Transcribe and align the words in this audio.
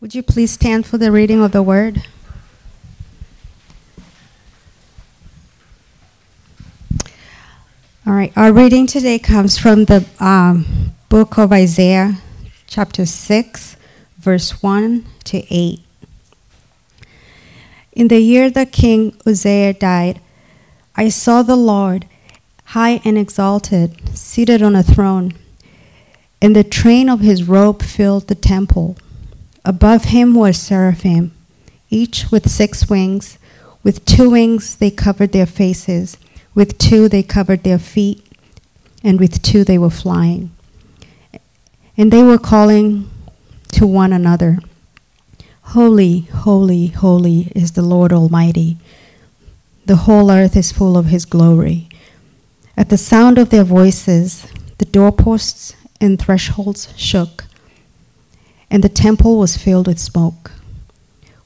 Would 0.00 0.14
you 0.14 0.22
please 0.22 0.50
stand 0.50 0.86
for 0.86 0.98
the 0.98 1.10
reading 1.10 1.42
of 1.42 1.52
the 1.52 1.62
word? 1.62 2.02
All 8.06 8.12
right, 8.12 8.32
our 8.36 8.52
reading 8.52 8.86
today 8.86 9.18
comes 9.18 9.56
from 9.56 9.86
the 9.86 10.04
um, 10.20 10.92
book 11.08 11.38
of 11.38 11.52
Isaiah, 11.52 12.18
chapter 12.66 13.06
6, 13.06 13.76
verse 14.18 14.62
1 14.62 15.06
to 15.24 15.44
8. 15.48 15.80
In 17.92 18.08
the 18.08 18.20
year 18.20 18.50
that 18.50 18.72
King 18.72 19.16
Uzziah 19.24 19.72
died, 19.72 20.20
I 20.96 21.08
saw 21.08 21.42
the 21.42 21.56
Lord, 21.56 22.06
high 22.66 23.00
and 23.04 23.16
exalted, 23.16 24.16
seated 24.18 24.60
on 24.60 24.76
a 24.76 24.82
throne, 24.82 25.32
and 26.42 26.54
the 26.54 26.64
train 26.64 27.08
of 27.08 27.20
his 27.20 27.44
robe 27.44 27.82
filled 27.82 28.28
the 28.28 28.34
temple. 28.34 28.96
Above 29.64 30.04
him 30.04 30.34
were 30.34 30.52
seraphim, 30.52 31.32
each 31.90 32.30
with 32.30 32.50
six 32.50 32.88
wings. 32.88 33.38
With 33.82 34.04
two 34.04 34.30
wings 34.30 34.76
they 34.76 34.90
covered 34.90 35.32
their 35.32 35.46
faces, 35.46 36.16
with 36.54 36.78
two 36.78 37.08
they 37.08 37.22
covered 37.22 37.62
their 37.64 37.78
feet, 37.78 38.26
and 39.02 39.20
with 39.20 39.42
two 39.42 39.64
they 39.64 39.78
were 39.78 39.90
flying. 39.90 40.50
And 41.96 42.10
they 42.10 42.22
were 42.22 42.38
calling 42.38 43.10
to 43.72 43.86
one 43.86 44.12
another 44.12 44.58
Holy, 45.68 46.20
holy, 46.20 46.88
holy 46.88 47.50
is 47.56 47.72
the 47.72 47.82
Lord 47.82 48.12
Almighty. 48.12 48.76
The 49.86 49.96
whole 49.96 50.30
earth 50.30 50.56
is 50.56 50.70
full 50.70 50.96
of 50.96 51.06
his 51.06 51.24
glory. 51.24 51.88
At 52.76 52.90
the 52.90 52.98
sound 52.98 53.38
of 53.38 53.48
their 53.50 53.64
voices, 53.64 54.46
the 54.78 54.84
doorposts 54.84 55.74
and 56.00 56.20
thresholds 56.20 56.92
shook 56.96 57.43
and 58.74 58.82
the 58.82 58.88
temple 58.88 59.38
was 59.38 59.56
filled 59.56 59.86
with 59.86 60.00
smoke. 60.00 60.50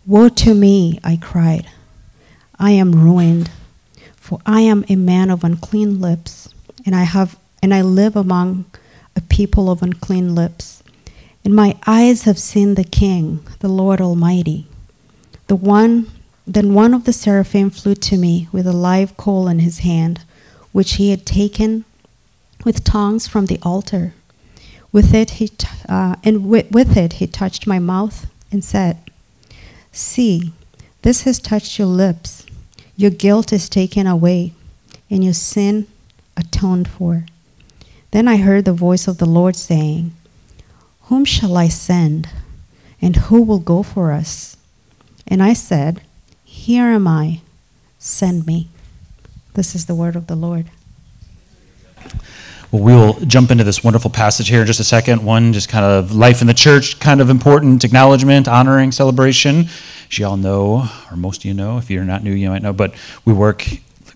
Woe 0.06 0.30
to 0.30 0.54
me, 0.54 0.98
I 1.04 1.16
cried. 1.16 1.68
I 2.58 2.70
am 2.70 3.04
ruined, 3.04 3.50
for 4.16 4.40
I 4.46 4.62
am 4.62 4.82
a 4.88 4.96
man 4.96 5.28
of 5.28 5.44
unclean 5.44 6.00
lips, 6.00 6.48
and 6.86 6.96
I 6.96 7.02
have 7.02 7.38
and 7.62 7.74
I 7.74 7.82
live 7.82 8.16
among 8.16 8.64
a 9.14 9.20
people 9.20 9.70
of 9.70 9.82
unclean 9.82 10.34
lips. 10.34 10.82
And 11.44 11.54
my 11.54 11.76
eyes 11.86 12.22
have 12.22 12.38
seen 12.38 12.76
the 12.76 12.84
King, 13.02 13.46
the 13.58 13.68
Lord 13.68 14.00
Almighty. 14.00 14.66
The 15.48 15.56
one 15.56 16.10
then 16.46 16.72
one 16.72 16.94
of 16.94 17.04
the 17.04 17.12
seraphim 17.12 17.68
flew 17.68 17.94
to 17.94 18.16
me 18.16 18.48
with 18.52 18.66
a 18.66 18.72
live 18.72 19.18
coal 19.18 19.48
in 19.48 19.58
his 19.58 19.80
hand, 19.80 20.22
which 20.72 20.94
he 20.94 21.10
had 21.10 21.26
taken 21.26 21.84
with 22.64 22.84
tongs 22.84 23.28
from 23.28 23.46
the 23.46 23.58
altar. 23.62 24.14
With 24.90 25.14
it, 25.14 25.30
he 25.32 25.48
t- 25.48 25.68
uh, 25.88 26.16
and 26.24 26.48
with, 26.48 26.70
with 26.70 26.96
it, 26.96 27.14
he 27.14 27.26
touched 27.26 27.66
my 27.66 27.78
mouth 27.78 28.26
and 28.50 28.64
said, 28.64 28.98
See, 29.92 30.52
this 31.02 31.22
has 31.22 31.38
touched 31.38 31.78
your 31.78 31.88
lips. 31.88 32.46
Your 32.96 33.10
guilt 33.10 33.52
is 33.52 33.68
taken 33.68 34.06
away, 34.06 34.52
and 35.10 35.22
your 35.22 35.34
sin 35.34 35.86
atoned 36.36 36.88
for. 36.88 37.26
Then 38.10 38.26
I 38.26 38.38
heard 38.38 38.64
the 38.64 38.72
voice 38.72 39.06
of 39.06 39.18
the 39.18 39.26
Lord 39.26 39.56
saying, 39.56 40.12
Whom 41.02 41.24
shall 41.24 41.56
I 41.56 41.68
send, 41.68 42.28
and 43.00 43.16
who 43.16 43.42
will 43.42 43.58
go 43.58 43.82
for 43.82 44.12
us? 44.12 44.56
And 45.26 45.42
I 45.42 45.52
said, 45.52 46.00
Here 46.44 46.86
am 46.86 47.06
I, 47.06 47.40
send 47.98 48.46
me. 48.46 48.68
This 49.54 49.74
is 49.74 49.86
the 49.86 49.94
word 49.94 50.16
of 50.16 50.26
the 50.26 50.36
Lord. 50.36 50.66
Well, 52.70 52.82
we 52.82 52.92
will 52.92 53.14
jump 53.20 53.50
into 53.50 53.64
this 53.64 53.82
wonderful 53.82 54.10
passage 54.10 54.48
here 54.48 54.60
in 54.60 54.66
just 54.66 54.78
a 54.78 54.84
second. 54.84 55.24
One, 55.24 55.54
just 55.54 55.70
kind 55.70 55.86
of 55.86 56.14
life 56.14 56.42
in 56.42 56.46
the 56.46 56.52
church, 56.54 57.00
kind 57.00 57.22
of 57.22 57.30
important 57.30 57.82
acknowledgement, 57.82 58.46
honoring, 58.46 58.92
celebration. 58.92 59.70
As 60.10 60.18
you 60.18 60.26
all 60.26 60.36
know, 60.36 60.86
or 61.10 61.16
most 61.16 61.40
of 61.40 61.44
you 61.46 61.54
know, 61.54 61.78
if 61.78 61.90
you're 61.90 62.04
not 62.04 62.22
new, 62.22 62.32
you 62.32 62.50
might 62.50 62.60
know, 62.60 62.74
but 62.74 62.94
we 63.24 63.32
work, 63.32 63.66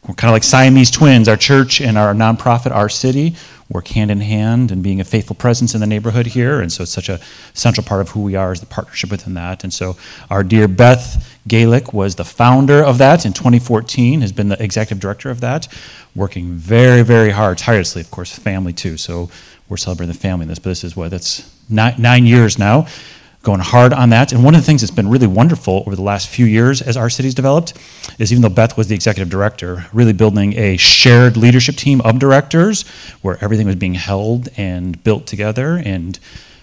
we're 0.07 0.15
kind 0.17 0.29
of 0.29 0.35
like 0.35 0.45
Siamese 0.45 0.91
twins. 0.91 1.29
Our 1.29 1.37
church 1.39 1.81
and 1.81 1.97
our 1.97 2.13
nonprofit, 2.13 2.73
Our 2.73 2.91
City, 2.91 3.37
work 3.71 3.89
hand 3.89 4.11
in 4.11 4.21
hand 4.21 4.71
and 4.71 4.83
being 4.83 5.01
a 5.01 5.05
faithful 5.05 5.35
presence 5.35 5.75
in 5.75 5.81
the 5.81 5.87
neighborhood 5.87 6.27
here. 6.27 6.61
And 6.61 6.71
so 6.71 6.83
it's 6.83 6.93
such 6.93 7.09
a 7.09 7.21
central 7.55 7.87
part 7.87 8.03
of 8.03 8.11
who 8.11 8.23
we 8.23 8.35
are 8.35 8.53
is 8.53 8.61
the 8.61 8.67
partnership 8.67 9.11
within 9.11 9.33
that. 9.33 9.65
And 9.65 9.73
so 9.73 9.97
our 10.29 10.45
dear 10.45 10.69
Beth 10.69 11.32
Gaelic 11.49 11.93
was 11.93 12.15
the 12.15 12.25
founder 12.25 12.85
of 12.85 12.99
that 12.99 13.27
in 13.27 13.33
2014, 13.33 14.21
has 14.21 14.33
been 14.33 14.49
the 14.49 14.63
executive 14.63 15.01
director 15.01 15.31
of 15.31 15.41
that, 15.41 15.69
working 16.15 16.53
very, 16.53 17.03
very 17.03 17.31
hard, 17.31 17.59
tirelessly, 17.59 18.01
of 18.01 18.11
course, 18.11 18.37
family 18.37 18.73
too. 18.73 18.97
So 18.97 19.29
we're 19.69 19.77
celebrating 19.77 20.13
the 20.13 20.19
family 20.19 20.45
in 20.45 20.49
this, 20.49 20.59
but 20.59 20.71
this 20.71 20.85
is 20.85 20.97
what, 20.97 21.11
that's 21.11 21.53
nine, 21.69 21.95
nine 21.99 22.27
years 22.27 22.59
now 22.59 22.87
going 23.43 23.61
hard 23.61 23.93
on 23.93 24.11
that. 24.11 24.33
And 24.33 24.45
one 24.45 24.55
of 24.55 24.61
the 24.61 24.65
things 24.65 24.81
that's 24.81 24.93
been 24.93 25.09
really 25.09 25.27
wonderful 25.27 25.83
over 25.87 25.97
the 25.97 26.03
last 26.03 26.29
few 26.29 26.47
years 26.47 26.81
as 26.81 26.97
our 26.97 27.11
city's 27.11 27.35
developed 27.35 27.75
is 28.19 28.33
even 28.33 28.43
though 28.43 28.49
Beth 28.49 28.77
was 28.77 28.87
the 28.87 28.95
executive 28.95 29.29
director, 29.29 29.87
really 29.93 30.13
building 30.13 30.57
a 30.57 30.77
shared 30.77 31.37
leadership 31.37 31.75
team 31.75 32.01
of 32.03 32.19
directors 32.19 32.87
where 33.21 33.43
everything 33.43 33.67
was 33.67 33.77
being 33.77 33.95
held 33.95 34.49
and 34.57 35.03
built 35.03 35.27
together 35.27 35.83
and 35.85 36.19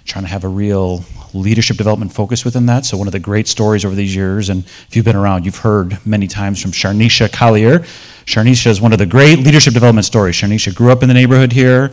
trying 0.06 0.24
to 0.24 0.30
have 0.30 0.44
a 0.44 0.48
real 0.48 1.04
leadership 1.34 1.78
development 1.78 2.14
focus 2.14 2.44
within 2.44 2.66
that. 2.68 2.86
So 2.86 2.98
one 2.98 3.08
of 3.08 3.14
the 3.14 3.20
great 3.20 3.48
stories 3.48 3.86
over 3.86 3.96
these 3.96 4.16
years, 4.16 4.50
and 4.50 4.64
if 4.64 4.96
you've 4.96 5.06
been 5.06 5.16
around, 5.16 5.46
you've 5.46 5.58
heard 5.58 6.06
many 6.06 6.28
times 6.28 6.62
from 6.62 6.72
Sharnisha 6.72 7.32
Collier. 7.32 7.80
Sharnisha 8.26 8.68
is 8.68 8.82
one 8.82 8.94
of 8.94 9.00
the 9.00 9.06
great 9.06 9.40
leadership 9.40 9.74
development 9.74 10.06
stories. 10.06 10.36
Sharnisha 10.36 10.74
grew 10.74 10.92
up 10.92 11.02
in 11.02 11.08
the 11.08 11.14
neighborhood 11.14 11.52
here. 11.52 11.92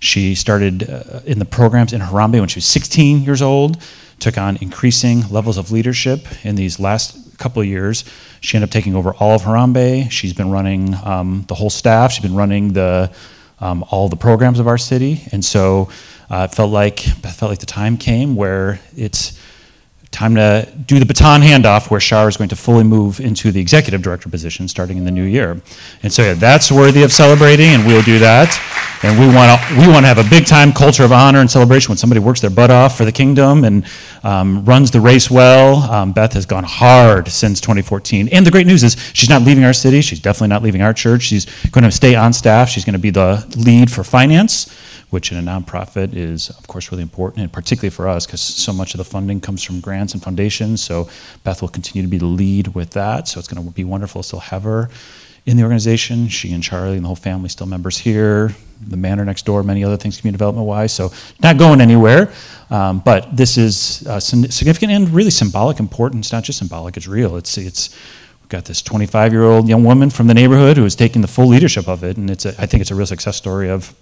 She 0.00 0.34
started 0.34 0.88
uh, 0.88 1.20
in 1.24 1.38
the 1.38 1.44
programs 1.44 1.92
in 1.92 2.00
Harambe 2.00 2.38
when 2.38 2.48
she 2.48 2.58
was 2.58 2.66
16 2.66 3.22
years 3.22 3.42
old 3.42 3.82
took 4.18 4.36
on 4.36 4.56
increasing 4.60 5.28
levels 5.30 5.58
of 5.58 5.70
leadership 5.70 6.26
in 6.44 6.56
these 6.56 6.80
last 6.80 7.38
couple 7.38 7.62
of 7.62 7.68
years. 7.68 8.04
She 8.40 8.56
ended 8.56 8.68
up 8.68 8.72
taking 8.72 8.94
over 8.94 9.14
all 9.14 9.36
of 9.36 9.42
Harambe. 9.42 10.10
She's 10.10 10.32
been 10.32 10.50
running 10.50 10.94
um, 11.04 11.44
the 11.48 11.54
whole 11.54 11.70
staff. 11.70 12.12
She's 12.12 12.22
been 12.22 12.34
running 12.34 12.72
the 12.72 13.12
um, 13.60 13.84
all 13.90 14.08
the 14.08 14.16
programs 14.16 14.58
of 14.58 14.66
our 14.66 14.78
city, 14.78 15.22
and 15.32 15.44
so 15.44 15.88
uh, 16.30 16.48
it 16.50 16.54
felt 16.54 16.70
like 16.70 17.06
it 17.06 17.14
felt 17.14 17.50
like 17.50 17.58
the 17.58 17.66
time 17.66 17.96
came 17.96 18.36
where 18.36 18.80
it's 18.96 19.38
time 20.10 20.34
to 20.34 20.66
do 20.86 20.98
the 20.98 21.04
baton 21.04 21.42
handoff 21.42 21.90
where 21.90 22.00
Shar 22.00 22.28
is 22.28 22.36
going 22.36 22.48
to 22.48 22.56
fully 22.56 22.84
move 22.84 23.20
into 23.20 23.52
the 23.52 23.60
executive 23.60 24.02
director 24.02 24.28
position 24.28 24.66
starting 24.66 24.96
in 24.96 25.04
the 25.04 25.10
new 25.10 25.24
year. 25.24 25.60
And 26.02 26.12
so 26.12 26.22
yeah, 26.22 26.34
that's 26.34 26.72
worthy 26.72 27.02
of 27.02 27.12
celebrating, 27.12 27.68
and 27.68 27.86
we'll 27.86 28.02
do 28.02 28.18
that. 28.18 28.48
And 29.02 29.18
we 29.18 29.26
want 29.32 29.60
to 29.60 29.78
we 29.78 29.86
want 29.86 30.04
to 30.04 30.08
have 30.08 30.18
a 30.18 30.28
big 30.28 30.46
time 30.46 30.72
culture 30.72 31.04
of 31.04 31.12
honor 31.12 31.40
and 31.40 31.50
celebration 31.50 31.90
when 31.90 31.98
somebody 31.98 32.20
works 32.20 32.40
their 32.40 32.50
butt 32.50 32.70
off 32.70 32.96
for 32.96 33.04
the 33.04 33.12
kingdom 33.12 33.64
and 33.64 33.84
um, 34.24 34.64
runs 34.64 34.90
the 34.90 35.00
race 35.00 35.30
well. 35.30 35.76
Um, 35.90 36.12
Beth 36.12 36.32
has 36.32 36.46
gone 36.46 36.64
hard 36.64 37.28
since 37.28 37.60
2014, 37.60 38.28
and 38.28 38.46
the 38.46 38.50
great 38.50 38.66
news 38.66 38.82
is 38.82 38.96
she's 39.12 39.28
not 39.28 39.42
leaving 39.42 39.64
our 39.64 39.72
city. 39.72 40.00
She's 40.00 40.20
definitely 40.20 40.48
not 40.48 40.62
leaving 40.62 40.82
our 40.82 40.94
church. 40.94 41.22
She's 41.22 41.46
going 41.70 41.84
to 41.84 41.92
stay 41.92 42.14
on 42.14 42.32
staff. 42.32 42.68
She's 42.68 42.84
going 42.84 42.94
to 42.94 42.98
be 42.98 43.10
the 43.10 43.46
lead 43.56 43.90
for 43.90 44.02
finance 44.02 44.74
which 45.10 45.32
in 45.32 45.38
a 45.38 45.42
nonprofit 45.42 46.14
is, 46.14 46.50
of 46.50 46.66
course, 46.66 46.90
really 46.90 47.02
important, 47.02 47.42
and 47.42 47.52
particularly 47.52 47.90
for 47.90 48.08
us 48.08 48.26
because 48.26 48.40
so 48.40 48.72
much 48.72 48.94
of 48.94 48.98
the 48.98 49.04
funding 49.04 49.40
comes 49.40 49.62
from 49.62 49.80
grants 49.80 50.12
and 50.12 50.22
foundations. 50.22 50.82
So 50.82 51.08
Beth 51.44 51.62
will 51.62 51.68
continue 51.68 52.02
to 52.02 52.08
be 52.08 52.18
the 52.18 52.26
lead 52.26 52.68
with 52.68 52.90
that. 52.90 53.28
So 53.28 53.38
it's 53.38 53.48
going 53.48 53.64
to 53.64 53.70
be 53.70 53.84
wonderful 53.84 54.22
to 54.22 54.26
still 54.26 54.40
have 54.40 54.64
her 54.64 54.90
in 55.48 55.56
the 55.56 55.62
organization. 55.62 56.28
She 56.28 56.52
and 56.52 56.62
Charlie 56.62 56.96
and 56.96 57.04
the 57.04 57.06
whole 57.06 57.16
family 57.16 57.48
still 57.48 57.66
members 57.66 57.96
here. 57.96 58.54
The 58.86 58.98
manor 58.98 59.24
next 59.24 59.46
door, 59.46 59.62
many 59.62 59.82
other 59.82 59.96
things 59.96 60.18
community 60.20 60.36
development 60.36 60.66
wise. 60.66 60.92
So 60.92 61.10
not 61.42 61.56
going 61.56 61.80
anywhere. 61.80 62.32
Um, 62.70 63.00
but 63.00 63.34
this 63.34 63.56
is 63.56 64.06
uh, 64.06 64.20
significant 64.20 64.92
and 64.92 65.08
really 65.08 65.30
symbolic, 65.30 65.80
important. 65.80 66.24
It's 66.24 66.32
not 66.32 66.44
just 66.44 66.58
symbolic; 66.58 66.98
it's 66.98 67.08
real. 67.08 67.36
It's 67.36 67.56
it's 67.56 67.96
we've 68.42 68.50
got 68.50 68.66
this 68.66 68.82
25 68.82 69.32
year 69.32 69.44
old 69.44 69.68
young 69.68 69.84
woman 69.84 70.10
from 70.10 70.26
the 70.26 70.34
neighborhood 70.34 70.76
who 70.76 70.84
is 70.84 70.94
taking 70.94 71.22
the 71.22 71.28
full 71.28 71.46
leadership 71.46 71.88
of 71.88 72.04
it, 72.04 72.18
and 72.18 72.28
it's 72.28 72.44
a, 72.44 72.50
I 72.60 72.66
think 72.66 72.82
it's 72.82 72.90
a 72.90 72.94
real 72.94 73.06
success 73.06 73.36
story 73.36 73.70
of 73.70 73.94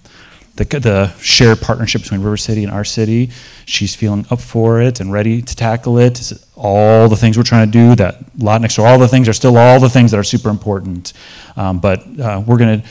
the, 0.56 0.64
the 0.64 1.12
shared 1.20 1.60
partnership 1.60 2.02
between 2.02 2.22
River 2.22 2.36
City 2.36 2.64
and 2.64 2.72
our 2.72 2.84
city. 2.84 3.30
She's 3.66 3.94
feeling 3.94 4.26
up 4.30 4.40
for 4.40 4.80
it 4.80 5.00
and 5.00 5.12
ready 5.12 5.42
to 5.42 5.56
tackle 5.56 5.98
it. 5.98 6.32
All 6.56 7.08
the 7.08 7.16
things 7.16 7.36
we're 7.36 7.44
trying 7.44 7.70
to 7.70 7.72
do, 7.72 7.94
that 7.96 8.16
lot 8.38 8.60
next 8.62 8.76
door, 8.76 8.86
all 8.86 8.98
the 8.98 9.08
things 9.08 9.28
are 9.28 9.34
still 9.34 9.56
all 9.56 9.78
the 9.78 9.90
things 9.90 10.10
that 10.10 10.18
are 10.18 10.24
super 10.24 10.48
important. 10.48 11.12
Um, 11.56 11.78
but 11.78 12.00
uh, 12.18 12.42
we're 12.46 12.56
going 12.56 12.80
to 12.80 12.88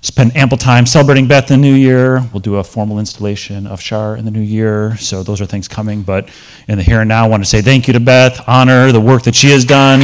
spend 0.00 0.36
ample 0.36 0.56
time 0.56 0.86
celebrating 0.86 1.26
Beth 1.26 1.50
in 1.50 1.60
the 1.60 1.68
new 1.68 1.74
year. 1.74 2.22
We'll 2.32 2.40
do 2.40 2.56
a 2.56 2.64
formal 2.64 3.00
installation 3.00 3.66
of 3.66 3.80
Shar 3.80 4.16
in 4.16 4.24
the 4.24 4.30
new 4.30 4.40
year. 4.40 4.96
So 4.98 5.24
those 5.24 5.40
are 5.40 5.46
things 5.46 5.66
coming. 5.66 6.02
But 6.02 6.28
in 6.68 6.78
the 6.78 6.84
here 6.84 7.00
and 7.00 7.08
now, 7.08 7.24
I 7.24 7.28
want 7.28 7.42
to 7.42 7.48
say 7.48 7.62
thank 7.62 7.88
you 7.88 7.92
to 7.94 8.00
Beth, 8.00 8.48
honor 8.48 8.92
the 8.92 9.00
work 9.00 9.24
that 9.24 9.34
she 9.34 9.50
has 9.50 9.64
done. 9.64 10.00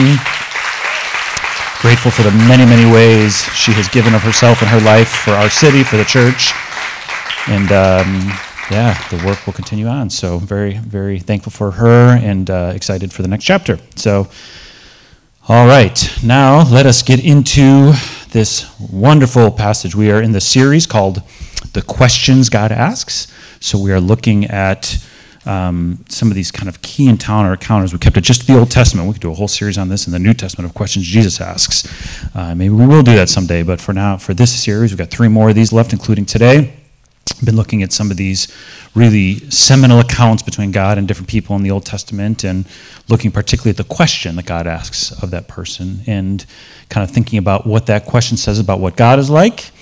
Grateful 1.81 2.11
for 2.11 2.23
the 2.23 2.33
many, 2.49 2.65
many 2.65 2.91
ways 2.91 3.45
she 3.55 3.73
has 3.73 3.87
given 3.89 4.15
of 4.15 4.23
herself 4.23 4.63
and 4.63 4.71
her 4.71 4.81
life 4.81 5.09
for 5.09 5.33
our 5.33 5.51
city, 5.51 5.85
for 5.85 5.97
the 5.97 6.05
church. 6.05 6.53
And 7.47 7.71
um, 7.73 8.33
yeah, 8.71 8.97
the 9.11 9.23
work 9.27 9.45
will 9.47 9.53
continue 9.53 9.87
on. 9.87 10.09
So 10.11 10.39
very, 10.39 10.79
very 10.79 11.19
thankful 11.19 11.53
for 11.53 11.73
her 11.73 12.17
and 12.17 12.49
uh, 12.49 12.73
excited 12.75 13.13
for 13.13 13.23
the 13.23 13.29
next 13.29 13.45
chapter. 13.45 13.79
So, 13.97 14.29
all 15.47 15.67
right, 15.67 16.11
now 16.23 16.67
let 16.71 16.87
us 16.87 17.03
get 17.03 17.23
into 17.23 17.93
this 18.31 18.67
wonderful 18.81 19.51
passage. 19.51 19.95
We 19.95 20.11
are 20.11 20.23
in 20.23 20.33
the 20.33 20.41
series 20.41 20.87
called 20.87 21.23
"The 21.75 21.83
Questions 21.83 22.49
God 22.49 22.73
Asks." 22.73 23.31
So 23.61 23.79
we 23.79 23.93
are 23.93 24.01
looking 24.01 24.47
at 24.47 24.97
um, 25.45 26.03
some 26.09 26.29
of 26.29 26.35
these 26.35 26.51
kind 26.51 26.69
of 26.69 26.81
key 26.81 27.09
encounter 27.09 27.53
encounters. 27.53 27.93
We 27.93 27.99
kept 27.99 28.17
it 28.17 28.23
just 28.23 28.47
the 28.47 28.59
Old 28.59 28.71
Testament. 28.71 29.07
We 29.07 29.13
could 29.13 29.23
do 29.23 29.31
a 29.31 29.35
whole 29.35 29.49
series 29.49 29.77
on 29.77 29.91
this 29.91 30.07
in 30.07 30.13
the 30.15 30.19
New 30.19 30.33
Testament 30.33 30.69
of 30.69 30.75
questions 30.75 31.05
Jesus 31.05 31.41
asks. 31.43 31.87
Uh, 32.35 32.55
maybe 32.55 32.75
we 32.75 32.87
will 32.87 33.03
do 33.03 33.15
that 33.15 33.29
someday, 33.29 33.63
but 33.63 33.83
for 33.83 33.93
now, 33.93 34.17
for 34.17 34.33
this 34.33 34.53
series, 34.53 34.93
we've 34.93 34.99
got 34.99 35.11
three 35.11 35.29
more 35.29 35.51
of 35.51 35.55
these 35.55 35.73
left, 35.73 35.93
including 35.93 36.25
today. 36.25 36.75
Been 37.45 37.57
looking 37.57 37.83
at 37.83 37.93
some 37.93 38.11
of 38.11 38.17
these 38.17 38.49
really 38.95 39.51
seminal 39.51 39.99
accounts 39.99 40.43
between 40.43 40.71
God 40.71 40.99
and 40.99 41.09
different 41.09 41.29
people 41.29 41.57
in 41.57 41.63
the 41.63 41.71
Old 41.71 41.85
Testament, 41.85 42.45
and 42.45 42.65
looking 43.09 43.33
particularly 43.33 43.71
at 43.71 43.77
the 43.77 43.85
question 43.85 44.37
that 44.37 44.47
God 44.47 44.67
asks 44.67 45.11
of 45.23 45.31
that 45.31 45.49
person, 45.49 46.01
and 46.07 46.47
kind 46.89 47.09
of 47.09 47.15
thinking 47.15 47.39
about 47.39 47.67
what 47.67 47.87
that 47.87 48.07
question 48.07 48.37
says 48.37 48.59
about 48.59 48.81
what 48.81 48.97
God 48.97 49.19
is 49.19 49.29
like, 49.29 49.73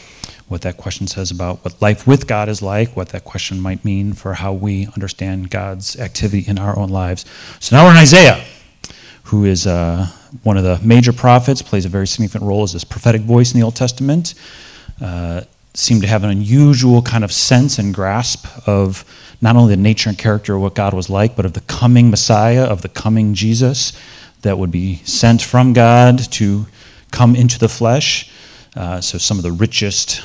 what 0.48 0.62
that 0.62 0.76
question 0.76 1.06
says 1.06 1.30
about 1.30 1.64
what 1.64 1.80
life 1.80 2.06
with 2.06 2.26
God 2.26 2.48
is 2.48 2.62
like, 2.62 2.96
what 2.96 3.10
that 3.10 3.24
question 3.24 3.60
might 3.60 3.84
mean 3.84 4.12
for 4.12 4.34
how 4.34 4.52
we 4.52 4.86
understand 4.88 5.50
God's 5.50 5.98
activity 5.98 6.44
in 6.48 6.58
our 6.58 6.78
own 6.78 6.88
lives. 6.88 7.24
So 7.60 7.76
now 7.76 7.84
we're 7.84 7.92
in 7.92 7.98
Isaiah, 7.98 8.44
who 9.24 9.44
is 9.44 9.66
uh, 9.66 10.08
one 10.42 10.56
of 10.56 10.64
the 10.64 10.80
major 10.82 11.12
prophets, 11.12 11.62
plays 11.62 11.84
a 11.84 11.88
very 11.88 12.06
significant 12.06 12.44
role 12.44 12.64
as 12.64 12.72
this 12.72 12.84
prophetic 12.84 13.22
voice 13.22 13.52
in 13.52 13.60
the 13.60 13.64
Old 13.64 13.76
Testament. 13.76 14.34
Uh, 15.00 15.42
seemed 15.74 16.02
to 16.02 16.08
have 16.08 16.24
an 16.24 16.30
unusual 16.30 17.02
kind 17.02 17.24
of 17.24 17.32
sense 17.32 17.78
and 17.78 17.94
grasp 17.94 18.46
of 18.66 19.04
not 19.40 19.56
only 19.56 19.74
the 19.74 19.82
nature 19.82 20.08
and 20.08 20.18
character 20.18 20.54
of 20.54 20.62
what 20.62 20.74
God 20.74 20.94
was 20.94 21.10
like, 21.10 21.34
but 21.34 21.44
of 21.44 21.54
the 21.54 21.60
coming 21.62 22.10
Messiah, 22.10 22.64
of 22.64 22.82
the 22.82 22.88
coming 22.88 23.34
Jesus 23.34 23.92
that 24.42 24.58
would 24.58 24.70
be 24.70 24.96
sent 25.04 25.42
from 25.42 25.72
God 25.72 26.18
to 26.32 26.66
come 27.10 27.34
into 27.34 27.58
the 27.58 27.68
flesh. 27.68 28.30
Uh, 28.76 29.00
so, 29.00 29.18
some 29.18 29.38
of 29.38 29.42
the 29.42 29.52
richest 29.52 30.22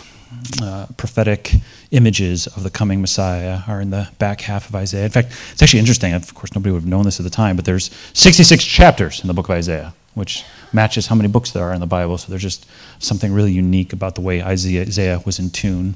uh, 0.62 0.88
prophetic 0.98 1.54
images 1.92 2.48
of 2.48 2.64
the 2.64 2.70
coming 2.70 3.02
Messiah 3.02 3.62
are 3.68 3.82
in 3.82 3.90
the 3.90 4.10
back 4.20 4.42
half 4.42 4.70
of 4.70 4.76
Isaiah. 4.76 5.06
In 5.06 5.12
fact, 5.12 5.32
it's 5.52 5.62
actually 5.62 5.80
interesting. 5.80 6.14
Of 6.14 6.34
course, 6.34 6.54
nobody 6.56 6.72
would 6.72 6.82
have 6.82 6.90
known 6.90 7.06
this 7.06 7.20
at 7.20 7.24
the 7.24 7.30
time, 7.30 7.56
but 7.56 7.66
there's 7.66 7.92
66 8.14 8.64
chapters 8.64 9.22
in 9.22 9.28
the 9.28 9.34
book 9.34 9.50
of 9.50 9.56
Isaiah, 9.56 9.94
which 10.14 10.44
matches 10.74 11.08
how 11.08 11.16
many 11.16 11.30
books 11.30 11.52
there 11.52 11.64
are 11.64 11.74
in 11.74 11.80
the 11.80 11.88
Bible. 11.88 12.18
So 12.18 12.30
there's 12.30 12.42
just 12.42 12.66
something 13.00 13.34
really 13.34 13.52
unique 13.52 13.94
about 13.94 14.16
the 14.16 14.22
way 14.22 14.42
Isaiah 14.42 15.22
was 15.26 15.40
in 15.40 15.50
tune 15.50 15.96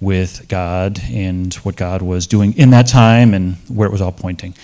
with 0.00 0.46
God 0.48 1.00
and 1.10 1.54
what 1.54 1.76
God 1.76 2.02
was 2.02 2.26
doing 2.26 2.56
in 2.56 2.70
that 2.70 2.86
time 2.86 3.34
and 3.34 3.56
where 3.68 3.86
it 3.86 3.92
was 3.92 4.00
all 4.00 4.12
pointing. 4.12 4.54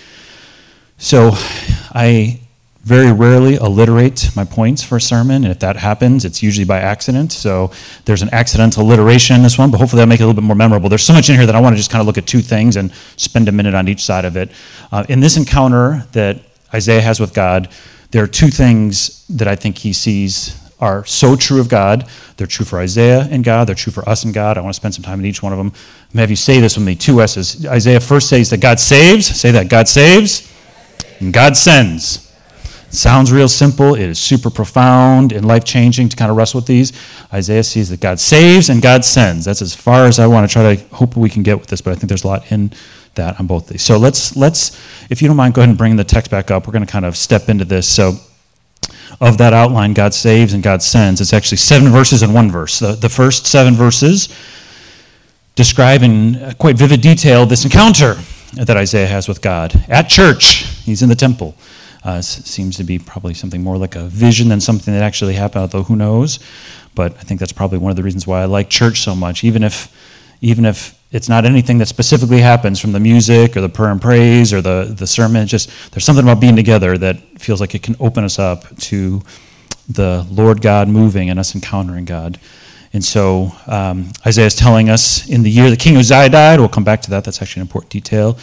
So 0.98 1.30
I 1.34 2.40
very 2.84 3.10
rarely 3.10 3.58
alliterate 3.58 4.28
my 4.36 4.44
points 4.44 4.82
for 4.82 4.96
a 4.96 5.00
sermon, 5.00 5.42
and 5.42 5.50
if 5.50 5.58
that 5.60 5.76
happens, 5.76 6.24
it's 6.24 6.42
usually 6.42 6.66
by 6.66 6.80
accident. 6.80 7.32
So 7.32 7.70
there's 8.04 8.20
an 8.20 8.28
accidental 8.32 8.82
alliteration 8.82 9.34
in 9.36 9.42
this 9.42 9.56
one, 9.56 9.70
but 9.70 9.78
hopefully 9.78 10.00
that'll 10.00 10.10
make 10.10 10.20
it 10.20 10.24
a 10.24 10.26
little 10.26 10.40
bit 10.40 10.46
more 10.46 10.54
memorable. 10.54 10.90
There's 10.90 11.02
so 11.02 11.14
much 11.14 11.30
in 11.30 11.36
here 11.36 11.46
that 11.46 11.54
I 11.54 11.60
want 11.60 11.72
to 11.72 11.78
just 11.78 11.90
kind 11.90 12.00
of 12.00 12.06
look 12.06 12.18
at 12.18 12.26
two 12.26 12.42
things 12.42 12.76
and 12.76 12.92
spend 13.16 13.48
a 13.48 13.52
minute 13.52 13.74
on 13.74 13.88
each 13.88 14.04
side 14.04 14.26
of 14.26 14.36
it. 14.36 14.50
Uh, 14.92 15.04
in 15.08 15.20
this 15.20 15.38
encounter 15.38 16.06
that 16.12 16.40
Isaiah 16.74 17.00
has 17.00 17.18
with 17.18 17.32
God, 17.32 17.70
there 18.10 18.22
are 18.22 18.28
two 18.28 18.48
things 18.48 19.26
that 19.28 19.48
I 19.48 19.56
think 19.56 19.78
he 19.78 19.94
sees 19.94 20.60
are 20.78 21.06
so 21.06 21.36
true 21.36 21.60
of 21.60 21.70
God. 21.70 22.06
They're 22.36 22.46
true 22.46 22.66
for 22.66 22.78
Isaiah 22.78 23.26
and 23.30 23.42
God. 23.42 23.66
They're 23.66 23.74
true 23.74 23.92
for 23.92 24.06
us 24.06 24.24
and 24.24 24.34
God. 24.34 24.58
I 24.58 24.60
want 24.60 24.74
to 24.74 24.76
spend 24.76 24.94
some 24.94 25.04
time 25.04 25.20
in 25.20 25.26
each 25.26 25.42
one 25.42 25.52
of 25.52 25.58
them. 25.58 25.68
I'm 25.68 25.72
going 25.72 26.12
to 26.16 26.20
have 26.20 26.30
you 26.30 26.36
say 26.36 26.60
this 26.60 26.76
with 26.76 26.84
me 26.84 26.96
two 26.96 27.22
S's. 27.22 27.64
Isaiah 27.66 28.00
first 28.00 28.28
says 28.28 28.50
that 28.50 28.60
God 28.60 28.78
saves. 28.78 29.26
Say 29.26 29.52
that. 29.52 29.70
God 29.70 29.88
saves. 29.88 30.52
And 31.20 31.32
God 31.32 31.56
sends. 31.56 32.23
Sounds 32.94 33.32
real 33.32 33.48
simple. 33.48 33.94
It 33.94 34.08
is 34.08 34.18
super 34.18 34.50
profound 34.50 35.32
and 35.32 35.46
life 35.46 35.64
changing 35.64 36.08
to 36.10 36.16
kind 36.16 36.30
of 36.30 36.36
wrestle 36.36 36.58
with 36.58 36.66
these. 36.66 36.92
Isaiah 37.32 37.64
sees 37.64 37.90
that 37.90 38.00
God 38.00 38.20
saves 38.20 38.68
and 38.68 38.80
God 38.80 39.04
sends. 39.04 39.44
That's 39.44 39.62
as 39.62 39.74
far 39.74 40.06
as 40.06 40.18
I 40.18 40.26
want 40.26 40.48
to 40.48 40.52
try 40.52 40.76
to 40.76 40.84
hope 40.94 41.16
we 41.16 41.28
can 41.28 41.42
get 41.42 41.58
with 41.58 41.68
this, 41.68 41.80
but 41.80 41.92
I 41.92 41.96
think 41.96 42.08
there's 42.08 42.24
a 42.24 42.28
lot 42.28 42.50
in 42.50 42.72
that 43.14 43.38
on 43.38 43.46
both 43.46 43.68
these. 43.68 43.82
So 43.82 43.96
let's 43.96 44.36
let's, 44.36 44.80
if 45.10 45.22
you 45.22 45.28
don't 45.28 45.36
mind, 45.36 45.54
go 45.54 45.60
ahead 45.60 45.68
and 45.68 45.78
bring 45.78 45.96
the 45.96 46.04
text 46.04 46.30
back 46.30 46.50
up. 46.50 46.66
We're 46.66 46.72
going 46.72 46.86
to 46.86 46.90
kind 46.90 47.04
of 47.04 47.16
step 47.16 47.48
into 47.48 47.64
this. 47.64 47.88
So 47.88 48.14
of 49.20 49.38
that 49.38 49.52
outline, 49.52 49.94
God 49.94 50.14
saves 50.14 50.52
and 50.52 50.62
God 50.62 50.82
sends. 50.82 51.20
It's 51.20 51.32
actually 51.32 51.58
seven 51.58 51.90
verses 51.90 52.22
in 52.22 52.32
one 52.32 52.50
verse. 52.50 52.78
The, 52.78 52.92
the 52.92 53.08
first 53.08 53.46
seven 53.46 53.74
verses 53.74 54.34
describe 55.54 56.02
in 56.02 56.54
quite 56.58 56.76
vivid 56.76 57.00
detail 57.00 57.46
this 57.46 57.64
encounter 57.64 58.16
that 58.54 58.76
Isaiah 58.76 59.06
has 59.06 59.28
with 59.28 59.40
God 59.40 59.84
at 59.88 60.08
church. 60.08 60.64
He's 60.84 61.02
in 61.02 61.08
the 61.08 61.14
temple. 61.14 61.54
Uh, 62.04 62.20
seems 62.20 62.76
to 62.76 62.84
be 62.84 62.98
probably 62.98 63.32
something 63.32 63.62
more 63.62 63.78
like 63.78 63.96
a 63.96 64.04
vision 64.04 64.48
than 64.48 64.60
something 64.60 64.92
that 64.92 65.02
actually 65.02 65.32
happened, 65.32 65.62
although 65.62 65.82
who 65.82 65.96
knows. 65.96 66.38
But 66.94 67.12
I 67.12 67.20
think 67.20 67.40
that's 67.40 67.52
probably 67.52 67.78
one 67.78 67.90
of 67.90 67.96
the 67.96 68.02
reasons 68.02 68.26
why 68.26 68.42
I 68.42 68.44
like 68.44 68.68
church 68.68 69.00
so 69.00 69.14
much, 69.16 69.42
even 69.42 69.64
if, 69.64 69.90
even 70.42 70.66
if 70.66 71.00
it's 71.12 71.30
not 71.30 71.46
anything 71.46 71.78
that 71.78 71.86
specifically 71.86 72.40
happens 72.40 72.78
from 72.78 72.92
the 72.92 73.00
music 73.00 73.56
or 73.56 73.62
the 73.62 73.70
prayer 73.70 73.90
and 73.90 74.02
praise 74.02 74.52
or 74.52 74.60
the, 74.60 74.94
the 74.96 75.06
sermon. 75.06 75.46
Just 75.46 75.70
there's 75.92 76.04
something 76.04 76.24
about 76.24 76.40
being 76.40 76.56
together 76.56 76.98
that 76.98 77.20
feels 77.40 77.60
like 77.60 77.74
it 77.74 77.82
can 77.82 77.96
open 77.98 78.22
us 78.22 78.38
up 78.38 78.76
to 78.80 79.22
the 79.88 80.26
Lord 80.30 80.60
God 80.60 80.88
moving 80.88 81.30
and 81.30 81.38
us 81.38 81.54
encountering 81.54 82.04
God. 82.04 82.38
And 82.92 83.02
so 83.02 83.52
um, 83.66 84.10
Isaiah 84.26 84.46
is 84.46 84.54
telling 84.54 84.90
us 84.90 85.28
in 85.28 85.42
the 85.42 85.50
year 85.50 85.70
the 85.70 85.76
king 85.76 85.96
Uzziah 85.96 86.28
died, 86.28 86.60
we'll 86.60 86.68
come 86.68 86.84
back 86.84 87.00
to 87.02 87.10
that, 87.10 87.24
that's 87.24 87.40
actually 87.40 87.60
an 87.60 87.66
important 87.66 87.90
detail. 87.90 88.36